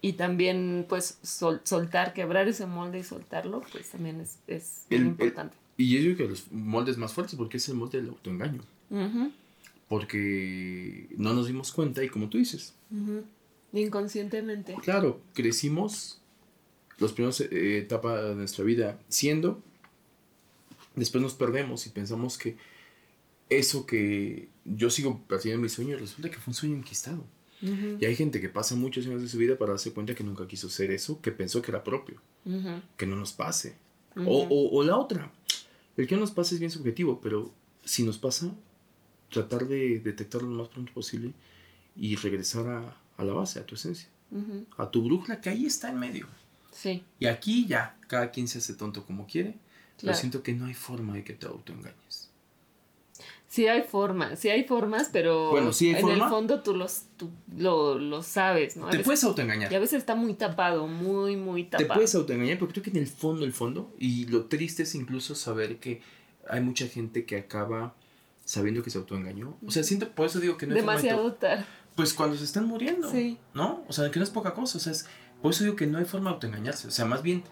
y 0.00 0.14
también 0.14 0.86
pues 0.88 1.18
soltar, 1.22 2.12
quebrar 2.14 2.48
ese 2.48 2.66
molde 2.66 3.00
y 3.00 3.02
soltarlo, 3.02 3.62
pues 3.72 3.90
también 3.90 4.20
es, 4.20 4.38
es 4.46 4.86
importante. 4.90 5.56
y 5.76 5.92
yo 5.92 6.00
digo 6.00 6.16
que 6.16 6.28
los 6.28 6.50
moldes 6.52 6.96
más 6.96 7.12
fuertes 7.12 7.34
porque 7.36 7.56
es 7.56 7.68
el 7.68 7.74
molde 7.74 8.00
del 8.00 8.10
autoengaño. 8.10 8.62
Porque 9.88 11.08
no 11.16 11.32
nos 11.32 11.46
dimos 11.46 11.72
cuenta 11.72 12.02
y 12.04 12.08
como 12.08 12.28
tú 12.28 12.38
dices. 12.38 12.74
Inconscientemente. 13.72 14.74
Claro, 14.82 15.20
crecimos 15.34 16.20
los 16.98 17.12
primeros 17.12 17.40
eh, 17.40 17.78
etapas 17.78 18.22
de 18.22 18.34
nuestra 18.34 18.64
vida 18.64 18.98
siendo, 19.08 19.62
después 20.98 21.22
nos 21.22 21.34
perdemos 21.34 21.86
y 21.86 21.90
pensamos 21.90 22.38
que 22.38 22.56
eso 23.50 23.86
que 23.86 24.48
yo 24.64 24.90
sigo 24.90 25.22
persiguiendo 25.26 25.62
mi 25.62 25.68
sueño 25.68 25.96
resulta 25.96 26.30
que 26.30 26.36
fue 26.38 26.50
un 26.50 26.54
sueño 26.54 26.76
enquistado. 26.76 27.24
Y 27.60 28.04
hay 28.04 28.14
gente 28.14 28.40
que 28.40 28.48
pasa 28.48 28.76
muchos 28.76 29.04
años 29.06 29.20
de 29.20 29.28
su 29.28 29.36
vida 29.36 29.58
para 29.58 29.72
darse 29.72 29.92
cuenta 29.92 30.14
que 30.14 30.22
nunca 30.22 30.46
quiso 30.46 30.68
ser 30.68 30.92
eso, 30.92 31.20
que 31.20 31.32
pensó 31.32 31.60
que 31.60 31.72
era 31.72 31.82
propio. 31.82 32.20
Que 32.96 33.06
no 33.06 33.16
nos 33.16 33.32
pase. 33.32 33.76
o, 34.16 34.70
o, 34.72 34.82
la 34.84 34.96
otra. 34.96 35.32
El 35.96 36.06
que 36.06 36.14
no 36.14 36.20
nos 36.20 36.30
pase 36.30 36.54
es 36.54 36.60
bien 36.60 36.70
subjetivo, 36.70 37.20
pero 37.20 37.52
si 37.84 38.04
nos 38.04 38.16
pasa, 38.16 38.54
tratar 39.30 39.66
de 39.66 39.98
detectarlo 39.98 40.48
lo 40.48 40.62
más 40.62 40.68
pronto 40.68 40.92
posible 40.94 41.32
y 41.96 42.14
regresar 42.14 42.68
a, 42.68 42.96
a 43.16 43.24
la 43.24 43.32
base, 43.32 43.58
a 43.58 43.66
tu 43.66 43.74
esencia. 43.74 44.08
A 44.76 44.90
tu 44.90 45.02
brújula 45.02 45.40
que 45.40 45.50
ahí 45.50 45.66
está 45.66 45.90
en 45.90 45.98
medio. 45.98 46.28
Sí. 46.70 47.02
Y 47.18 47.26
aquí 47.26 47.66
ya, 47.66 47.98
cada 48.06 48.30
quien 48.30 48.46
se 48.46 48.58
hace 48.58 48.74
tonto 48.74 49.04
como 49.04 49.26
quiere. 49.26 49.56
Pero 50.00 50.14
siento 50.14 50.42
que 50.42 50.52
no 50.52 50.66
hay 50.66 50.74
forma 50.74 51.14
de 51.14 51.24
que 51.24 51.34
te 51.34 51.46
autoengañes. 51.46 52.28
Sí 53.48 53.66
hay 53.66 53.82
formas, 53.82 54.38
sí 54.38 54.50
hay 54.50 54.64
formas, 54.64 55.08
pero 55.10 55.50
bueno, 55.50 55.72
sí 55.72 55.94
hay 55.94 56.02
en 56.02 56.10
el 56.10 56.20
fondo 56.20 56.60
tú, 56.60 56.74
los, 56.74 57.04
tú 57.16 57.30
lo, 57.56 57.98
lo 57.98 58.22
sabes, 58.22 58.76
¿no? 58.76 58.90
te 58.90 58.98
puedes 58.98 59.24
autoengañar. 59.24 59.72
Y 59.72 59.74
a 59.74 59.78
veces 59.78 60.00
está 60.00 60.14
muy 60.14 60.34
tapado, 60.34 60.86
muy, 60.86 61.36
muy 61.36 61.64
tapado. 61.64 61.88
Te 61.88 61.94
puedes 61.94 62.14
autoengañar, 62.14 62.58
pero 62.58 62.70
creo 62.70 62.84
que 62.84 62.90
en 62.90 62.98
el 62.98 63.06
fondo, 63.06 63.46
el 63.46 63.54
fondo, 63.54 63.94
y 63.98 64.26
lo 64.26 64.44
triste 64.44 64.82
es 64.82 64.94
incluso 64.94 65.34
saber 65.34 65.78
que 65.78 66.02
hay 66.46 66.60
mucha 66.60 66.88
gente 66.88 67.24
que 67.24 67.38
acaba 67.38 67.94
sabiendo 68.44 68.82
que 68.82 68.90
se 68.90 68.98
autoengañó. 68.98 69.56
O 69.66 69.70
sea, 69.70 69.82
siento, 69.82 70.10
por 70.10 70.26
eso 70.26 70.40
digo 70.40 70.58
que 70.58 70.66
no 70.66 70.74
es 70.74 70.82
Demasiado 70.82 71.32
tarde. 71.32 71.64
Pues 71.96 72.12
cuando 72.12 72.36
se 72.36 72.44
están 72.44 72.66
muriendo, 72.66 73.10
sí. 73.10 73.38
¿no? 73.54 73.82
O 73.88 73.94
sea, 73.94 74.10
que 74.10 74.18
no 74.18 74.24
es 74.24 74.30
poca 74.30 74.52
cosa, 74.52 74.76
o 74.76 74.80
sea, 74.80 74.92
es, 74.92 75.06
por 75.40 75.52
eso 75.52 75.64
digo 75.64 75.74
que 75.74 75.86
no 75.86 75.96
hay 75.96 76.04
forma 76.04 76.30
de 76.30 76.34
autoengañarse, 76.34 76.86
o 76.86 76.90
sea, 76.90 77.06
más 77.06 77.22
bien 77.22 77.44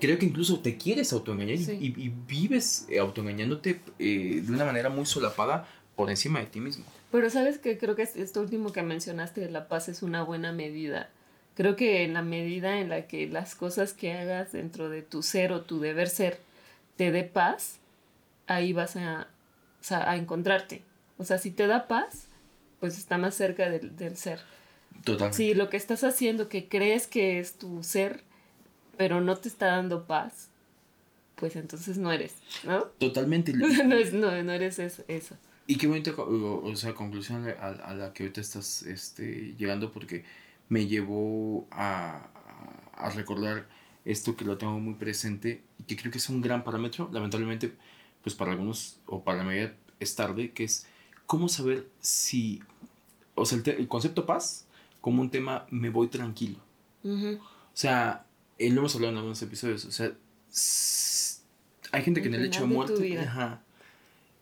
creo 0.00 0.18
que 0.18 0.26
incluso 0.26 0.60
te 0.60 0.76
quieres 0.76 1.12
autoengañar 1.12 1.56
y, 1.56 2.12
vives 2.26 2.86
eh, 2.88 2.98
autoengañándote 2.98 3.80
eh, 3.98 4.42
de 4.44 4.52
una 4.52 4.64
manera 4.64 4.88
muy 4.88 5.06
solapada 5.06 5.68
por 5.94 6.10
encima 6.10 6.40
de 6.40 6.46
ti 6.46 6.60
mismo. 6.60 6.84
Pero 7.10 7.30
sabes 7.30 7.58
que 7.58 7.78
creo 7.78 7.96
que 7.96 8.02
esto 8.02 8.40
último 8.40 8.72
que 8.72 8.82
mencionaste 8.82 9.40
de 9.40 9.50
la 9.50 9.68
paz 9.68 9.88
es 9.88 10.02
una 10.02 10.22
buena 10.22 10.52
medida. 10.52 11.10
Creo 11.54 11.74
que 11.74 12.04
en 12.04 12.12
la 12.12 12.22
medida 12.22 12.80
en 12.80 12.90
la 12.90 13.06
que 13.06 13.26
las 13.26 13.54
cosas 13.54 13.94
que 13.94 14.12
hagas 14.12 14.52
dentro 14.52 14.90
de 14.90 15.02
tu 15.02 15.22
ser 15.22 15.52
o 15.52 15.62
tu 15.62 15.80
deber 15.80 16.08
ser 16.08 16.38
te 16.96 17.10
dé 17.10 17.24
paz, 17.24 17.78
ahí 18.46 18.72
vas 18.72 18.96
a, 18.96 19.28
a 19.90 20.16
encontrarte. 20.16 20.82
O 21.16 21.24
sea, 21.24 21.38
si 21.38 21.50
te 21.50 21.66
da 21.66 21.88
paz, 21.88 22.28
pues 22.80 22.98
está 22.98 23.16
más 23.16 23.34
cerca 23.34 23.70
del, 23.70 23.96
del 23.96 24.16
ser. 24.16 24.40
Totalmente. 25.04 25.36
Si 25.36 25.54
lo 25.54 25.70
que 25.70 25.76
estás 25.78 26.04
haciendo 26.04 26.48
que 26.48 26.68
crees 26.68 27.06
que 27.06 27.38
es 27.38 27.54
tu 27.54 27.82
ser, 27.82 28.22
pero 28.96 29.20
no 29.20 29.36
te 29.36 29.48
está 29.48 29.66
dando 29.66 30.06
paz, 30.06 30.48
pues 31.36 31.56
entonces 31.56 31.98
no 31.98 32.12
eres, 32.12 32.34
¿no? 32.64 32.84
Totalmente. 32.98 33.52
no, 33.54 34.42
no, 34.42 34.52
eres 34.52 34.78
eso, 34.78 35.04
Y 35.66 35.76
qué 35.76 35.86
bonita, 35.86 36.12
o 36.16 36.76
sea, 36.76 36.94
conclusión 36.94 37.46
a, 37.48 37.94
la 37.94 38.12
que 38.12 38.24
ahorita 38.24 38.40
estás 38.40 38.82
este, 38.82 39.54
llegando 39.58 39.92
porque 39.92 40.24
me 40.68 40.86
llevó 40.86 41.66
a, 41.70 42.28
a, 42.94 43.10
recordar 43.10 43.66
esto 44.04 44.36
que 44.36 44.44
lo 44.44 44.58
tengo 44.58 44.78
muy 44.80 44.94
presente 44.94 45.62
y 45.78 45.84
que 45.84 45.96
creo 45.96 46.10
que 46.10 46.18
es 46.18 46.28
un 46.28 46.40
gran 46.40 46.64
parámetro, 46.64 47.08
lamentablemente, 47.12 47.72
pues 48.22 48.34
para 48.34 48.52
algunos 48.52 48.98
o 49.06 49.22
para 49.22 49.38
la 49.38 49.44
mayoría 49.44 49.76
es 50.00 50.14
tarde, 50.14 50.52
que 50.52 50.64
es 50.64 50.86
cómo 51.26 51.48
saber 51.48 51.88
si, 52.00 52.62
o 53.34 53.44
sea, 53.44 53.58
el, 53.64 53.88
concepto 53.88 54.26
paz 54.26 54.66
como 55.00 55.22
un 55.22 55.30
tema 55.30 55.66
me 55.70 55.90
voy 55.90 56.08
tranquilo. 56.08 56.58
O 57.04 57.78
sea, 57.78 58.25
y 58.58 58.70
lo 58.70 58.80
hemos 58.80 58.94
hablado 58.94 59.12
en 59.12 59.18
algunos 59.18 59.42
episodios, 59.42 59.84
o 59.84 59.90
sea, 59.90 60.12
hay 61.92 62.02
gente 62.02 62.22
que 62.22 62.28
en 62.28 62.34
el 62.34 62.46
hecho 62.46 62.60
de 62.60 62.66
muerte, 62.66 63.18
ajá, 63.18 63.62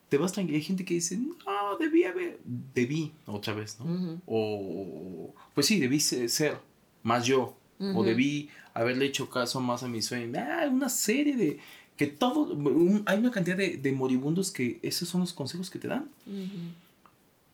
te 0.09 0.17
vas 0.17 0.31
tranquilo, 0.31 0.57
hay 0.57 0.63
gente 0.63 0.85
que 0.85 0.93
dice, 0.93 1.17
no, 1.17 1.77
debí 1.77 2.03
haber, 2.03 2.39
debí, 2.73 3.11
otra 3.25 3.53
vez, 3.53 3.77
¿no? 3.79 4.21
O, 4.25 5.33
pues 5.53 5.67
sí, 5.67 5.79
debí 5.79 5.99
ser 5.99 6.59
más 7.03 7.25
yo, 7.25 7.57
o 7.79 8.03
debí 8.03 8.49
haberle 8.73 9.05
hecho 9.05 9.29
caso 9.29 9.59
más 9.59 9.83
a 9.83 9.87
mi 9.87 10.01
sueño, 10.01 10.39
ah, 10.39 10.67
una 10.71 10.89
serie 10.89 11.35
de, 11.35 11.59
que 11.97 12.07
todo, 12.07 12.57
hay 13.05 13.17
una 13.17 13.31
cantidad 13.31 13.57
de, 13.57 13.77
de, 13.77 13.91
moribundos 13.91 14.51
que 14.51 14.79
esos 14.81 15.07
son 15.09 15.21
los 15.21 15.33
consejos 15.33 15.69
que 15.69 15.79
te 15.79 15.87
dan. 15.87 16.09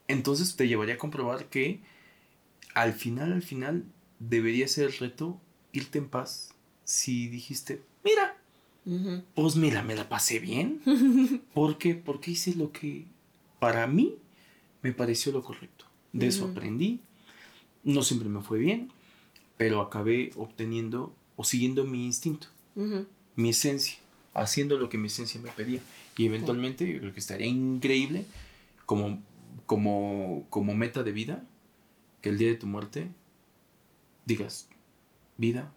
Entonces 0.08 0.56
te 0.56 0.68
llevaría 0.68 0.96
a 0.96 0.98
comprobar 0.98 1.46
que 1.46 1.80
al 2.74 2.94
final, 2.94 3.34
al 3.34 3.42
final, 3.42 3.86
debería 4.20 4.68
ser 4.68 4.86
el 4.88 4.98
reto 4.98 5.40
irte 5.72 6.00
en 6.00 6.10
paz 6.10 6.54
si 6.84 7.28
dijiste, 7.28 7.82
mira, 8.04 8.38
pues 9.36 9.56
mira, 9.56 9.84
me 9.84 9.96
la 9.96 10.10
pasé 10.10 10.40
bien. 10.40 10.82
¿Por 11.54 11.78
qué? 11.78 11.96
Porque 11.96 12.32
hice 12.32 12.56
lo 12.56 12.72
que 12.72 13.06
para 13.60 13.88
mí 13.88 14.16
me 14.82 14.92
pareció 14.92 15.32
lo 15.32 15.44
correcto. 15.44 15.86
De 16.14 16.28
eso 16.28 16.46
aprendí. 16.46 17.00
No 17.84 18.04
siempre 18.04 18.28
me 18.28 18.42
fue 18.42 18.60
bien, 18.60 18.92
pero 19.58 19.82
acabé 19.82 20.32
obteniendo 20.36 21.16
o 21.36 21.44
siguiendo 21.44 21.86
mi 21.86 22.06
instinto, 22.06 22.48
mi 23.36 23.50
esencia, 23.50 23.98
haciendo 24.34 24.78
lo 24.78 24.90
que 24.90 24.98
mi 24.98 25.08
esencia 25.08 25.42
me 25.42 25.52
pedía. 25.52 25.80
Y 26.18 26.26
eventualmente 26.26 26.92
yo 26.92 27.00
creo 27.00 27.14
que 27.14 27.20
estaría 27.20 27.48
increíble 27.48 28.26
como, 28.86 29.22
como, 29.66 30.46
como 30.50 30.76
meta 30.76 31.04
de 31.04 31.12
vida 31.12 31.44
que 32.22 32.30
el 32.30 32.38
día 32.38 32.50
de 32.50 32.56
tu 32.56 32.68
muerte 32.68 33.10
digas, 34.26 34.68
vida, 35.42 35.72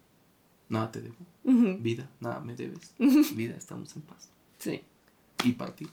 nada 0.69 0.91
te 0.91 1.01
debo. 1.01 1.15
Vida, 1.43 2.07
nada 2.19 2.39
me 2.39 2.55
debes. 2.55 2.93
Vida, 3.35 3.55
estamos 3.57 3.95
en 3.95 4.03
paz. 4.03 4.29
Sí. 4.59 4.81
Y 5.43 5.51
partir. 5.53 5.89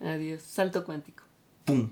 Adiós. 0.00 0.42
Salto 0.42 0.84
cuántico. 0.84 1.24
¡Pum! 1.64 1.90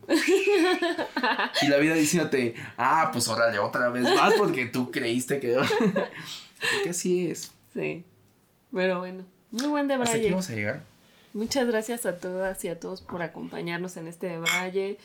y 1.62 1.68
la 1.68 1.76
vida 1.78 1.94
diciéndote, 1.94 2.54
ah, 2.76 3.10
pues 3.12 3.28
órale, 3.28 3.58
otra 3.58 3.90
vez 3.90 4.04
más 4.04 4.34
porque 4.34 4.66
tú 4.66 4.90
creíste 4.90 5.40
que... 5.40 5.56
porque 5.56 6.90
así 6.90 7.28
es. 7.28 7.52
Sí. 7.74 8.04
Pero 8.72 9.00
bueno, 9.00 9.24
muy 9.50 9.66
buen. 9.66 9.90
¿Hasta 9.90 10.16
aquí 10.16 10.30
vamos 10.30 10.48
a 10.50 10.54
llegar? 10.54 10.82
Muchas 11.34 11.66
gracias 11.66 12.06
a 12.06 12.18
todas 12.18 12.64
y 12.64 12.68
a 12.68 12.80
todos 12.80 13.02
por 13.02 13.22
acompañarnos 13.22 13.96
en 13.96 14.08
este 14.08 14.28
debraye. 14.28 14.98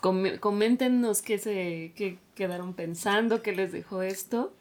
coméntenos 0.00 1.22
qué 1.22 1.38
se 1.38 1.92
qué 1.96 2.18
quedaron 2.34 2.74
pensando, 2.74 3.42
qué 3.42 3.52
les 3.52 3.72
dejó 3.72 4.02
esto. 4.02 4.54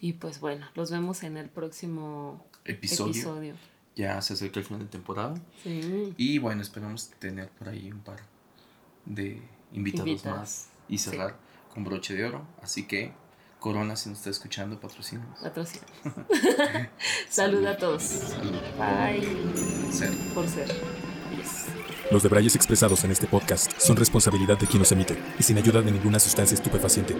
Y 0.00 0.14
pues 0.14 0.40
bueno, 0.40 0.66
los 0.74 0.90
vemos 0.90 1.22
en 1.22 1.36
el 1.36 1.48
próximo 1.48 2.44
episodio. 2.64 3.54
Ya 3.96 4.20
se 4.22 4.32
acerca 4.34 4.58
el 4.58 4.66
final 4.66 4.80
de 4.82 4.88
temporada. 4.88 5.34
Sí. 5.62 6.14
Y 6.16 6.38
bueno, 6.38 6.62
esperamos 6.62 7.10
tener 7.18 7.48
por 7.50 7.68
ahí 7.68 7.92
un 7.92 8.00
par 8.00 8.20
de 9.04 9.40
invitados 9.72 10.24
más 10.24 10.68
y 10.88 10.98
cerrar 10.98 11.36
con 11.72 11.84
broche 11.84 12.14
de 12.14 12.24
oro. 12.24 12.46
Así 12.62 12.86
que, 12.86 13.12
Corona, 13.60 13.96
si 13.96 14.08
nos 14.08 14.18
está 14.18 14.30
escuchando, 14.30 14.80
patrocínanos. 14.80 15.38
Patrocínanos. 15.40 15.90
Salud 17.28 17.64
a 17.66 17.76
todos. 17.76 18.02
Salud. 18.02 18.60
Bye. 18.78 19.92
Ser. 19.92 20.12
Por 20.34 20.48
ser. 20.48 20.68
Yes. 21.36 21.66
Los 22.10 22.22
debrayes 22.22 22.54
expresados 22.54 23.02
en 23.04 23.12
este 23.12 23.26
podcast 23.26 23.72
son 23.78 23.96
responsabilidad 23.96 24.58
de 24.58 24.66
quien 24.66 24.80
los 24.80 24.92
emite 24.92 25.16
y 25.38 25.42
sin 25.42 25.56
ayuda 25.56 25.82
de 25.82 25.90
ninguna 25.90 26.18
sustancia 26.18 26.54
estupefaciente. 26.54 27.16